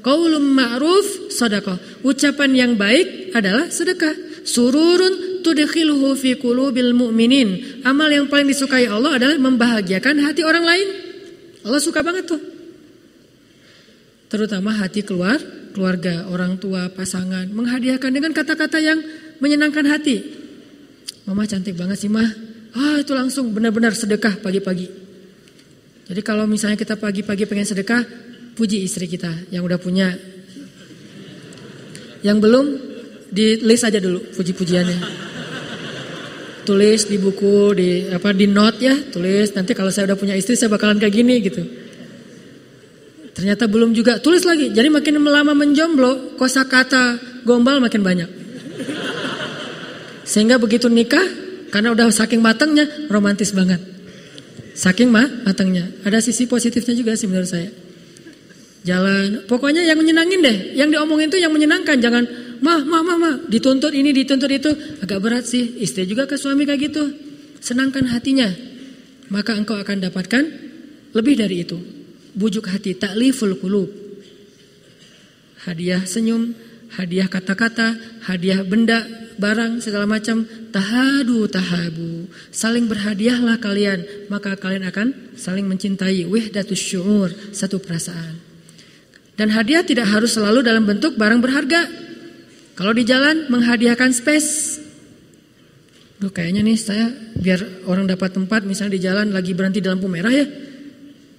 Qaulum 0.00 0.44
eh, 0.46 0.54
ma'ruf 0.62 1.32
sedekah. 1.34 1.76
Ucapan 2.06 2.50
yang 2.54 2.72
baik 2.78 3.34
adalah 3.34 3.66
sedekah. 3.68 4.14
Sururun 4.46 5.42
tudkhiluhu 5.42 6.14
fi 6.14 6.38
qulubil 6.38 6.94
mu'minin. 6.94 7.82
Amal 7.82 8.14
yang 8.14 8.30
paling 8.30 8.46
disukai 8.46 8.86
Allah 8.86 9.18
adalah 9.18 9.36
membahagiakan 9.42 10.22
hati 10.22 10.46
orang 10.46 10.62
lain. 10.62 10.88
Allah 11.66 11.82
suka 11.82 11.98
banget 12.06 12.30
tuh. 12.30 12.55
Terutama 14.26 14.74
hati 14.74 15.06
keluar, 15.06 15.38
keluarga, 15.76 16.26
orang 16.32 16.58
tua, 16.58 16.88
pasangan, 16.90 17.46
menghadiahkan 17.50 18.10
dengan 18.10 18.32
kata-kata 18.32 18.78
yang 18.80 18.98
menyenangkan 19.38 19.84
hati. 19.86 20.16
Mama 21.26 21.44
cantik 21.44 21.74
banget 21.74 21.98
sih 22.00 22.10
mah. 22.10 22.26
Ah 22.76 23.00
itu 23.00 23.12
langsung 23.16 23.50
benar-benar 23.50 23.96
sedekah 23.96 24.38
pagi-pagi. 24.40 24.88
Jadi 26.06 26.20
kalau 26.22 26.46
misalnya 26.46 26.78
kita 26.78 26.94
pagi-pagi 26.94 27.44
pengen 27.50 27.66
sedekah, 27.66 28.02
puji 28.54 28.86
istri 28.86 29.10
kita 29.10 29.50
yang 29.50 29.66
udah 29.66 29.76
punya. 29.76 30.14
Yang 32.22 32.38
belum, 32.40 32.66
di 33.30 33.58
list 33.62 33.84
aja 33.84 33.98
dulu 33.98 34.22
puji-pujiannya. 34.34 34.98
Tulis 36.66 37.06
di 37.06 37.16
buku, 37.18 37.78
di 37.78 37.88
apa 38.10 38.34
di 38.34 38.50
note 38.50 38.78
ya, 38.82 38.94
tulis 39.10 39.54
nanti 39.54 39.70
kalau 39.70 39.90
saya 39.94 40.10
udah 40.10 40.18
punya 40.18 40.34
istri 40.34 40.58
saya 40.58 40.70
bakalan 40.70 40.98
kayak 40.98 41.14
gini 41.14 41.38
gitu. 41.42 41.62
Ternyata 43.36 43.68
belum 43.68 43.92
juga, 43.92 44.16
tulis 44.16 44.48
lagi. 44.48 44.72
Jadi 44.72 44.88
makin 44.88 45.20
lama 45.20 45.52
menjomblo, 45.52 46.40
kosakata 46.40 47.20
gombal 47.44 47.84
makin 47.84 48.00
banyak. 48.00 48.30
Sehingga 50.24 50.56
begitu 50.56 50.88
nikah, 50.88 51.22
karena 51.68 51.92
udah 51.92 52.08
saking 52.08 52.40
matangnya, 52.40 52.88
romantis 53.12 53.52
banget. 53.52 53.76
Saking 54.72 55.12
mah 55.12 55.44
matangnya. 55.44 55.84
Ada 56.08 56.24
sisi 56.24 56.48
positifnya 56.48 56.96
juga 56.96 57.12
sih 57.12 57.28
menurut 57.28 57.44
saya. 57.44 57.68
Jalan, 58.88 59.44
pokoknya 59.44 59.84
yang 59.84 60.00
menyenangin 60.00 60.40
deh. 60.40 60.72
Yang 60.72 60.96
diomongin 60.96 61.28
tuh 61.28 61.36
yang 61.36 61.52
menyenangkan, 61.52 62.00
jangan 62.00 62.24
mah, 62.64 62.88
mah, 62.88 63.04
mah, 63.04 63.16
mah, 63.20 63.34
dituntut 63.52 63.92
ini, 63.92 64.16
dituntut 64.16 64.48
itu. 64.48 64.72
Agak 65.04 65.20
berat 65.20 65.44
sih, 65.44 65.76
istri 65.84 66.08
juga 66.08 66.24
ke 66.24 66.40
suami 66.40 66.64
kayak 66.64 66.88
gitu. 66.88 67.04
Senangkan 67.60 68.08
hatinya, 68.08 68.48
maka 69.28 69.52
engkau 69.52 69.76
akan 69.76 70.08
dapatkan 70.08 70.44
lebih 71.12 71.36
dari 71.36 71.60
itu 71.60 71.95
bujuk 72.36 72.68
hati 72.68 72.92
takliful 72.92 73.56
kulub. 73.56 73.88
Hadiah 75.64 76.04
senyum, 76.04 76.54
hadiah 76.94 77.26
kata-kata, 77.26 77.96
hadiah 78.28 78.62
benda, 78.62 79.02
barang 79.40 79.82
segala 79.82 80.06
macam 80.06 80.46
tahadu 80.70 81.48
tahabu. 81.50 82.28
Saling 82.52 82.86
berhadiahlah 82.86 83.58
kalian, 83.58 84.30
maka 84.30 84.54
kalian 84.54 84.86
akan 84.86 85.34
saling 85.34 85.66
mencintai. 85.66 86.28
Wahdatus 86.28 86.78
syuur, 86.78 87.32
satu 87.50 87.82
perasaan. 87.82 88.38
Dan 89.34 89.50
hadiah 89.52 89.82
tidak 89.82 90.06
harus 90.06 90.36
selalu 90.36 90.62
dalam 90.62 90.86
bentuk 90.86 91.18
barang 91.18 91.40
berharga. 91.42 91.82
Kalau 92.76 92.92
di 92.92 93.04
jalan 93.08 93.48
menghadiahkan 93.48 94.12
space. 94.12 94.84
Duh 96.16 96.32
kayaknya 96.32 96.64
nih 96.64 96.80
saya 96.80 97.12
biar 97.36 97.84
orang 97.84 98.08
dapat 98.08 98.32
tempat 98.32 98.64
misalnya 98.64 98.96
di 98.96 99.02
jalan 99.04 99.36
lagi 99.36 99.52
berhenti 99.52 99.84
di 99.84 99.88
lampu 99.92 100.08
merah 100.08 100.32
ya 100.32 100.48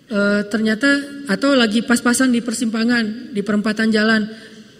e, 0.07 0.19
ternyata 0.47 0.89
atau 1.27 1.53
lagi 1.53 1.83
pas-pasan 1.83 2.31
di 2.31 2.39
persimpangan 2.39 3.35
di 3.35 3.41
perempatan 3.43 3.91
jalan. 3.91 4.27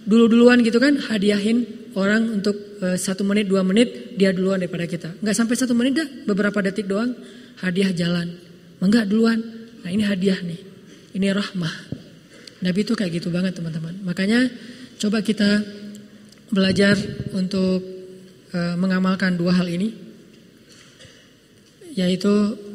Dulu-duluan 0.07 0.63
gitu 0.63 0.79
kan 0.79 0.95
hadiahin 1.11 1.91
orang 1.99 2.39
untuk 2.39 2.79
e, 2.79 2.95
satu 2.95 3.27
menit 3.27 3.51
dua 3.51 3.61
menit 3.61 4.15
dia 4.15 4.31
duluan 4.31 4.63
daripada 4.63 4.87
kita. 4.87 5.09
Nggak 5.19 5.35
sampai 5.35 5.55
satu 5.59 5.75
menit 5.75 5.93
dah 5.99 6.07
beberapa 6.27 6.63
detik 6.63 6.87
doang 6.87 7.11
hadiah 7.59 7.91
jalan. 7.91 8.39
Enggak 8.79 9.09
duluan. 9.11 9.39
Nah 9.83 9.89
ini 9.91 10.03
hadiah 10.07 10.39
nih. 10.39 10.61
Ini 11.17 11.27
rahmah. 11.33 11.75
Nabi 12.63 12.79
itu 12.81 12.93
kayak 12.97 13.21
gitu 13.21 13.29
banget 13.29 13.57
teman-teman. 13.57 14.01
Makanya 14.01 14.49
coba 14.97 15.21
kita 15.21 15.61
belajar 16.49 16.95
untuk 17.35 17.83
e, 18.53 18.59
mengamalkan 18.79 19.35
dua 19.35 19.59
hal 19.59 19.67
ini. 19.67 19.91
Yaitu 21.97 22.66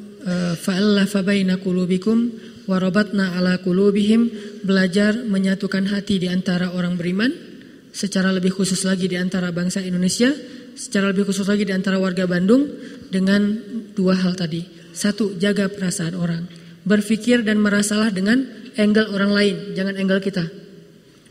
fa'allafa 0.59 1.21
baina 1.27 1.59
qulubikum 1.59 2.31
warabatna 2.71 3.37
ala 3.39 3.59
qulubihim. 3.59 4.31
Belajar 4.63 5.19
menyatukan 5.27 5.91
hati 5.91 6.23
di 6.23 6.29
antara 6.31 6.71
orang 6.71 6.95
beriman 6.95 7.31
secara 7.93 8.33
lebih 8.33 8.55
khusus 8.55 8.87
lagi 8.87 9.11
di 9.11 9.19
antara 9.19 9.51
bangsa 9.53 9.83
Indonesia 9.83 10.33
secara 10.73 11.13
lebih 11.13 11.29
khusus 11.29 11.45
lagi 11.45 11.69
di 11.69 11.75
antara 11.75 12.01
warga 12.01 12.25
Bandung 12.25 12.65
dengan 13.13 13.43
dua 13.93 14.17
hal 14.17 14.39
tadi. 14.39 14.65
Satu 14.93 15.37
jaga 15.37 15.69
perasaan 15.69 16.17
orang. 16.17 16.45
Berpikir 16.83 17.47
dan 17.47 17.63
merasalah 17.63 18.11
dengan 18.11 18.43
angle 18.75 19.09
orang 19.13 19.33
lain. 19.33 19.57
Jangan 19.77 19.95
angle 20.01 20.21
kita. 20.21 20.45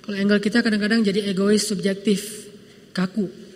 Kalau 0.01 0.17
angle 0.17 0.41
kita 0.41 0.65
kadang-kadang 0.65 1.05
jadi 1.05 1.29
egois 1.29 1.65
subjektif 1.65 2.49
kaku 2.91 3.50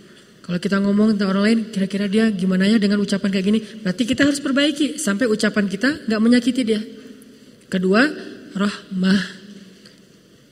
kalau 0.46 0.62
kita 0.62 0.78
ngomong 0.78 1.18
tentang 1.18 1.34
orang 1.34 1.44
lain, 1.50 1.60
kira-kira 1.74 2.06
dia 2.06 2.30
gimana 2.30 2.70
ya 2.70 2.78
dengan 2.78 3.02
ucapan 3.02 3.34
kayak 3.34 3.46
gini? 3.50 3.60
Berarti 3.82 4.06
kita 4.06 4.30
harus 4.30 4.38
perbaiki 4.38 5.02
sampai 5.02 5.26
ucapan 5.26 5.66
kita 5.66 6.06
nggak 6.06 6.22
menyakiti 6.22 6.62
dia. 6.62 6.86
Kedua, 7.66 8.06
rahmah. 8.54 9.22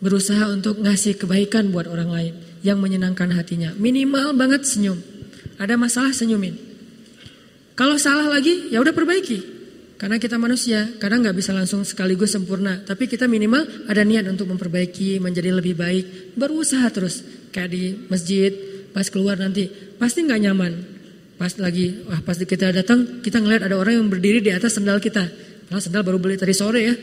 Berusaha 0.01 0.49
untuk 0.49 0.81
ngasih 0.81 1.13
kebaikan 1.21 1.69
buat 1.69 1.85
orang 1.85 2.09
lain 2.09 2.33
yang 2.65 2.81
menyenangkan 2.81 3.37
hatinya. 3.37 3.69
Minimal 3.77 4.33
banget 4.33 4.65
senyum. 4.65 4.97
Ada 5.61 5.77
masalah 5.77 6.09
senyumin. 6.09 6.57
Kalau 7.77 7.93
salah 8.01 8.33
lagi, 8.33 8.73
ya 8.73 8.81
udah 8.81 8.97
perbaiki. 8.97 9.53
Karena 10.01 10.17
kita 10.17 10.41
manusia, 10.41 10.89
kadang 10.97 11.21
nggak 11.21 11.37
bisa 11.37 11.53
langsung 11.53 11.85
sekaligus 11.85 12.33
sempurna. 12.33 12.81
Tapi 12.81 13.05
kita 13.05 13.29
minimal 13.29 13.85
ada 13.85 14.01
niat 14.01 14.25
untuk 14.25 14.49
memperbaiki, 14.49 15.21
menjadi 15.21 15.53
lebih 15.53 15.77
baik. 15.77 16.33
Berusaha 16.33 16.89
terus. 16.89 17.21
Kayak 17.53 17.69
di 17.69 17.83
masjid, 18.09 18.72
pas 18.93 19.09
keluar 19.09 19.35
nanti 19.41 19.67
pasti 19.97 20.21
nggak 20.23 20.39
nyaman. 20.39 20.73
Pas 21.33 21.49
lagi, 21.57 22.05
wah 22.05 22.21
pas 22.21 22.37
kita 22.37 22.69
datang 22.69 23.19
kita 23.25 23.41
ngeliat 23.41 23.65
ada 23.65 23.75
orang 23.75 23.99
yang 23.99 24.07
berdiri 24.07 24.39
di 24.39 24.53
atas 24.53 24.77
sendal 24.77 25.01
kita. 25.01 25.25
Karena 25.67 25.81
sendal 25.81 26.05
baru 26.05 26.21
beli 26.21 26.37
tadi 26.37 26.53
sore 26.53 26.81
ya, 26.85 26.93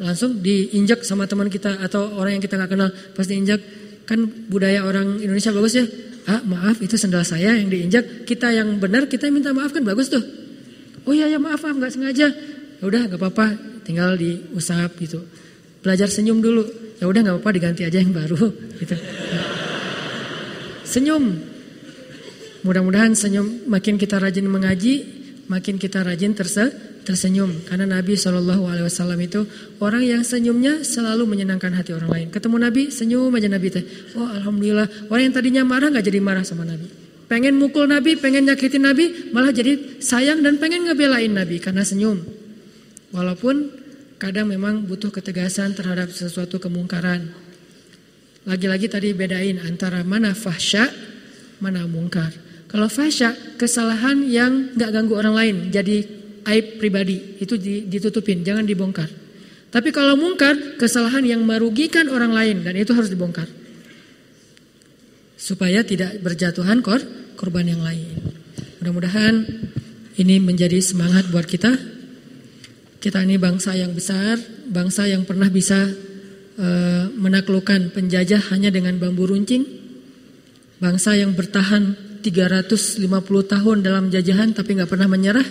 langsung 0.00 0.40
diinjak 0.40 1.04
sama 1.04 1.28
teman 1.28 1.52
kita 1.52 1.80
atau 1.84 2.16
orang 2.16 2.40
yang 2.40 2.42
kita 2.42 2.56
nggak 2.56 2.70
kenal 2.72 2.90
pas 3.12 3.28
diinjak 3.28 3.60
kan 4.08 4.22
budaya 4.48 4.82
orang 4.88 5.20
Indonesia 5.20 5.52
bagus 5.52 5.76
ya. 5.76 5.84
Ah 6.26 6.42
maaf 6.42 6.82
itu 6.82 6.96
sendal 6.98 7.22
saya 7.22 7.54
yang 7.54 7.68
diinjak. 7.68 8.26
Kita 8.26 8.50
yang 8.50 8.80
benar 8.80 9.06
kita 9.06 9.30
minta 9.30 9.52
maaf 9.52 9.70
kan 9.70 9.84
bagus 9.84 10.10
tuh. 10.10 10.24
Oh 11.06 11.14
iya 11.14 11.30
ya 11.30 11.38
maaf 11.38 11.62
maaf 11.62 11.76
nggak 11.76 11.92
sengaja. 11.92 12.28
Ya 12.76 12.84
udah 12.84 13.06
nggak 13.06 13.20
apa-apa, 13.20 13.54
tinggal 13.86 14.18
diusap 14.18 14.96
gitu. 14.98 15.22
Belajar 15.84 16.10
senyum 16.10 16.42
dulu. 16.42 16.66
Ya 16.96 17.06
udah 17.06 17.20
nggak 17.22 17.36
apa-apa 17.38 17.50
diganti 17.54 17.82
aja 17.84 18.00
yang 18.00 18.10
baru 18.10 18.40
gitu. 18.82 18.96
Senyum. 20.86 21.24
Mudah-mudahan 22.62 23.14
senyum 23.14 23.66
makin 23.70 23.98
kita 23.98 24.18
rajin 24.22 24.46
mengaji, 24.46 25.02
makin 25.50 25.78
kita 25.78 26.02
rajin 26.02 26.34
terse, 26.34 26.70
tersenyum. 27.06 27.62
Karena 27.66 27.86
Nabi 27.86 28.18
Shallallahu 28.18 28.66
Alaihi 28.66 28.86
Wasallam 28.86 29.18
itu 29.22 29.46
orang 29.78 30.02
yang 30.02 30.22
senyumnya 30.26 30.82
selalu 30.82 31.26
menyenangkan 31.26 31.70
hati 31.74 31.94
orang 31.94 32.10
lain. 32.10 32.26
Ketemu 32.34 32.56
Nabi, 32.58 32.82
senyum 32.90 33.30
aja 33.34 33.46
Nabi 33.50 33.68
teh. 33.70 33.84
Oh 34.18 34.26
Alhamdulillah. 34.26 35.10
Orang 35.10 35.22
yang 35.30 35.34
tadinya 35.34 35.62
marah 35.62 35.90
nggak 35.90 36.06
jadi 36.06 36.18
marah 36.18 36.42
sama 36.42 36.66
Nabi. 36.66 36.86
Pengen 37.26 37.58
mukul 37.58 37.90
Nabi, 37.90 38.14
pengen 38.18 38.46
nyakitin 38.46 38.86
Nabi, 38.86 39.34
malah 39.34 39.50
jadi 39.50 39.98
sayang 39.98 40.46
dan 40.46 40.62
pengen 40.62 40.86
ngebelain 40.86 41.30
Nabi 41.30 41.58
karena 41.58 41.82
senyum. 41.82 42.22
Walaupun 43.10 43.70
kadang 44.18 44.50
memang 44.50 44.86
butuh 44.86 45.10
ketegasan 45.10 45.74
terhadap 45.74 46.10
sesuatu 46.10 46.58
kemungkaran. 46.58 47.45
Lagi-lagi 48.46 48.86
tadi 48.86 49.10
bedain 49.10 49.58
antara 49.58 50.06
mana 50.06 50.30
fahsya, 50.30 50.86
mana 51.58 51.82
mungkar. 51.90 52.30
Kalau 52.70 52.86
fahsya, 52.86 53.58
kesalahan 53.58 54.22
yang 54.22 54.70
nggak 54.78 54.90
ganggu 54.94 55.18
orang 55.18 55.34
lain, 55.34 55.56
jadi 55.74 56.06
aib 56.46 56.78
pribadi, 56.78 57.42
itu 57.42 57.58
ditutupin, 57.90 58.46
jangan 58.46 58.62
dibongkar. 58.62 59.10
Tapi 59.74 59.90
kalau 59.90 60.14
mungkar, 60.14 60.78
kesalahan 60.78 61.26
yang 61.26 61.42
merugikan 61.42 62.06
orang 62.06 62.30
lain, 62.30 62.56
dan 62.62 62.78
itu 62.78 62.94
harus 62.94 63.10
dibongkar. 63.10 63.50
Supaya 65.34 65.82
tidak 65.82 66.22
berjatuhan 66.22 66.86
kor, 66.86 67.02
korban 67.34 67.66
yang 67.66 67.82
lain. 67.82 68.14
Mudah-mudahan 68.78 69.42
ini 70.22 70.38
menjadi 70.38 70.78
semangat 70.78 71.26
buat 71.34 71.50
kita. 71.50 71.74
Kita 73.02 73.26
ini 73.26 73.42
bangsa 73.42 73.74
yang 73.74 73.90
besar, 73.90 74.38
bangsa 74.70 75.10
yang 75.10 75.26
pernah 75.26 75.50
bisa 75.50 76.05
Eh, 76.56 77.04
menaklukkan 77.12 77.92
penjajah 77.92 78.48
hanya 78.48 78.72
dengan 78.72 78.96
bambu 78.96 79.28
runcing. 79.28 79.60
Bangsa 80.80 81.12
yang 81.12 81.36
bertahan 81.36 81.92
350 82.24 83.04
tahun 83.44 83.84
dalam 83.84 84.08
jajahan 84.08 84.56
tapi 84.56 84.80
nggak 84.80 84.88
pernah 84.88 85.04
menyerah. 85.04 85.44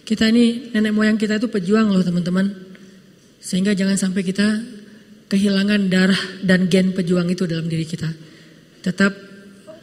Kita 0.00 0.24
ini 0.32 0.72
nenek 0.72 0.96
moyang 0.96 1.20
kita 1.20 1.36
itu 1.36 1.52
pejuang 1.52 1.92
loh 1.92 2.00
teman-teman. 2.00 2.56
Sehingga 3.36 3.76
jangan 3.76 4.00
sampai 4.00 4.24
kita 4.24 4.64
kehilangan 5.28 5.92
darah 5.92 6.22
dan 6.40 6.72
gen 6.72 6.96
pejuang 6.96 7.28
itu 7.28 7.44
dalam 7.44 7.68
diri 7.68 7.84
kita. 7.84 8.08
Tetap 8.80 9.12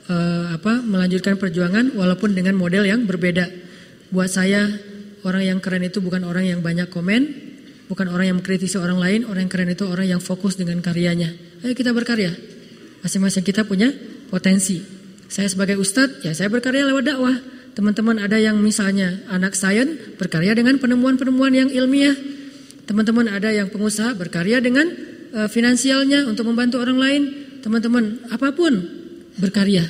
uh, 0.09 0.57
apa 0.57 0.81
melanjutkan 0.81 1.37
perjuangan 1.37 1.93
walaupun 1.93 2.33
dengan 2.33 2.57
model 2.57 2.89
yang 2.89 3.05
berbeda. 3.05 3.45
Buat 4.09 4.33
saya 4.33 4.65
orang 5.21 5.53
yang 5.53 5.59
keren 5.61 5.85
itu 5.85 6.01
bukan 6.01 6.25
orang 6.25 6.49
yang 6.49 6.65
banyak 6.65 6.89
komen, 6.89 7.50
bukan 7.91 8.07
orang 8.07 8.31
yang 8.31 8.37
mengkritisi 8.39 8.79
orang 8.79 9.03
lain, 9.03 9.27
orang 9.27 9.43
yang 9.43 9.51
keren 9.51 9.67
itu 9.67 9.83
orang 9.83 10.07
yang 10.07 10.23
fokus 10.23 10.55
dengan 10.55 10.79
karyanya. 10.79 11.27
Ayo 11.67 11.75
kita 11.75 11.91
berkarya. 11.91 12.31
Masing-masing 13.03 13.43
kita 13.43 13.67
punya 13.67 13.91
potensi. 14.31 14.79
Saya 15.27 15.51
sebagai 15.51 15.75
ustadz, 15.75 16.23
ya 16.23 16.31
saya 16.31 16.47
berkarya 16.47 16.87
lewat 16.87 17.03
dakwah. 17.03 17.35
Teman-teman 17.75 18.19
ada 18.23 18.39
yang 18.39 18.55
misalnya 18.63 19.27
anak 19.27 19.59
sains 19.59 20.15
berkarya 20.15 20.55
dengan 20.55 20.79
penemuan-penemuan 20.79 21.51
yang 21.51 21.67
ilmiah. 21.67 22.15
Teman-teman 22.87 23.27
ada 23.27 23.51
yang 23.51 23.67
pengusaha 23.67 24.15
berkarya 24.15 24.63
dengan 24.63 24.87
uh, 25.35 25.47
finansialnya 25.51 26.27
untuk 26.27 26.47
membantu 26.47 26.79
orang 26.79 26.99
lain, 26.99 27.21
teman-teman 27.59 28.23
apa 28.31 28.55
pun 28.55 28.87
berkarya 29.39 29.83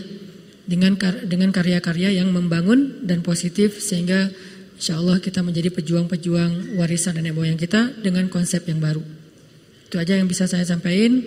dengan 0.65 0.97
dengan 1.25 1.49
karya-karya 1.49 2.21
yang 2.21 2.29
membangun 2.29 3.01
dan 3.05 3.25
positif 3.25 3.81
sehingga 3.81 4.29
insya 4.81 4.97
Allah 4.97 5.21
kita 5.21 5.45
menjadi 5.45 5.69
pejuang-pejuang 5.69 6.73
warisan 6.73 7.13
nenek 7.13 7.37
moyang 7.37 7.53
kita 7.53 8.01
dengan 8.01 8.25
konsep 8.33 8.65
yang 8.65 8.81
baru. 8.81 9.05
Itu 9.85 10.01
aja 10.01 10.17
yang 10.17 10.25
bisa 10.25 10.49
saya 10.49 10.65
sampaikan. 10.65 11.21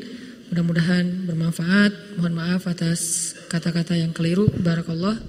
Mudah-mudahan 0.51 1.31
bermanfaat. 1.31 2.19
Mohon 2.19 2.35
maaf 2.35 2.67
atas 2.67 3.31
kata-kata 3.47 3.95
yang 3.95 4.11
keliru. 4.11 4.51
Barakallah. 4.59 5.23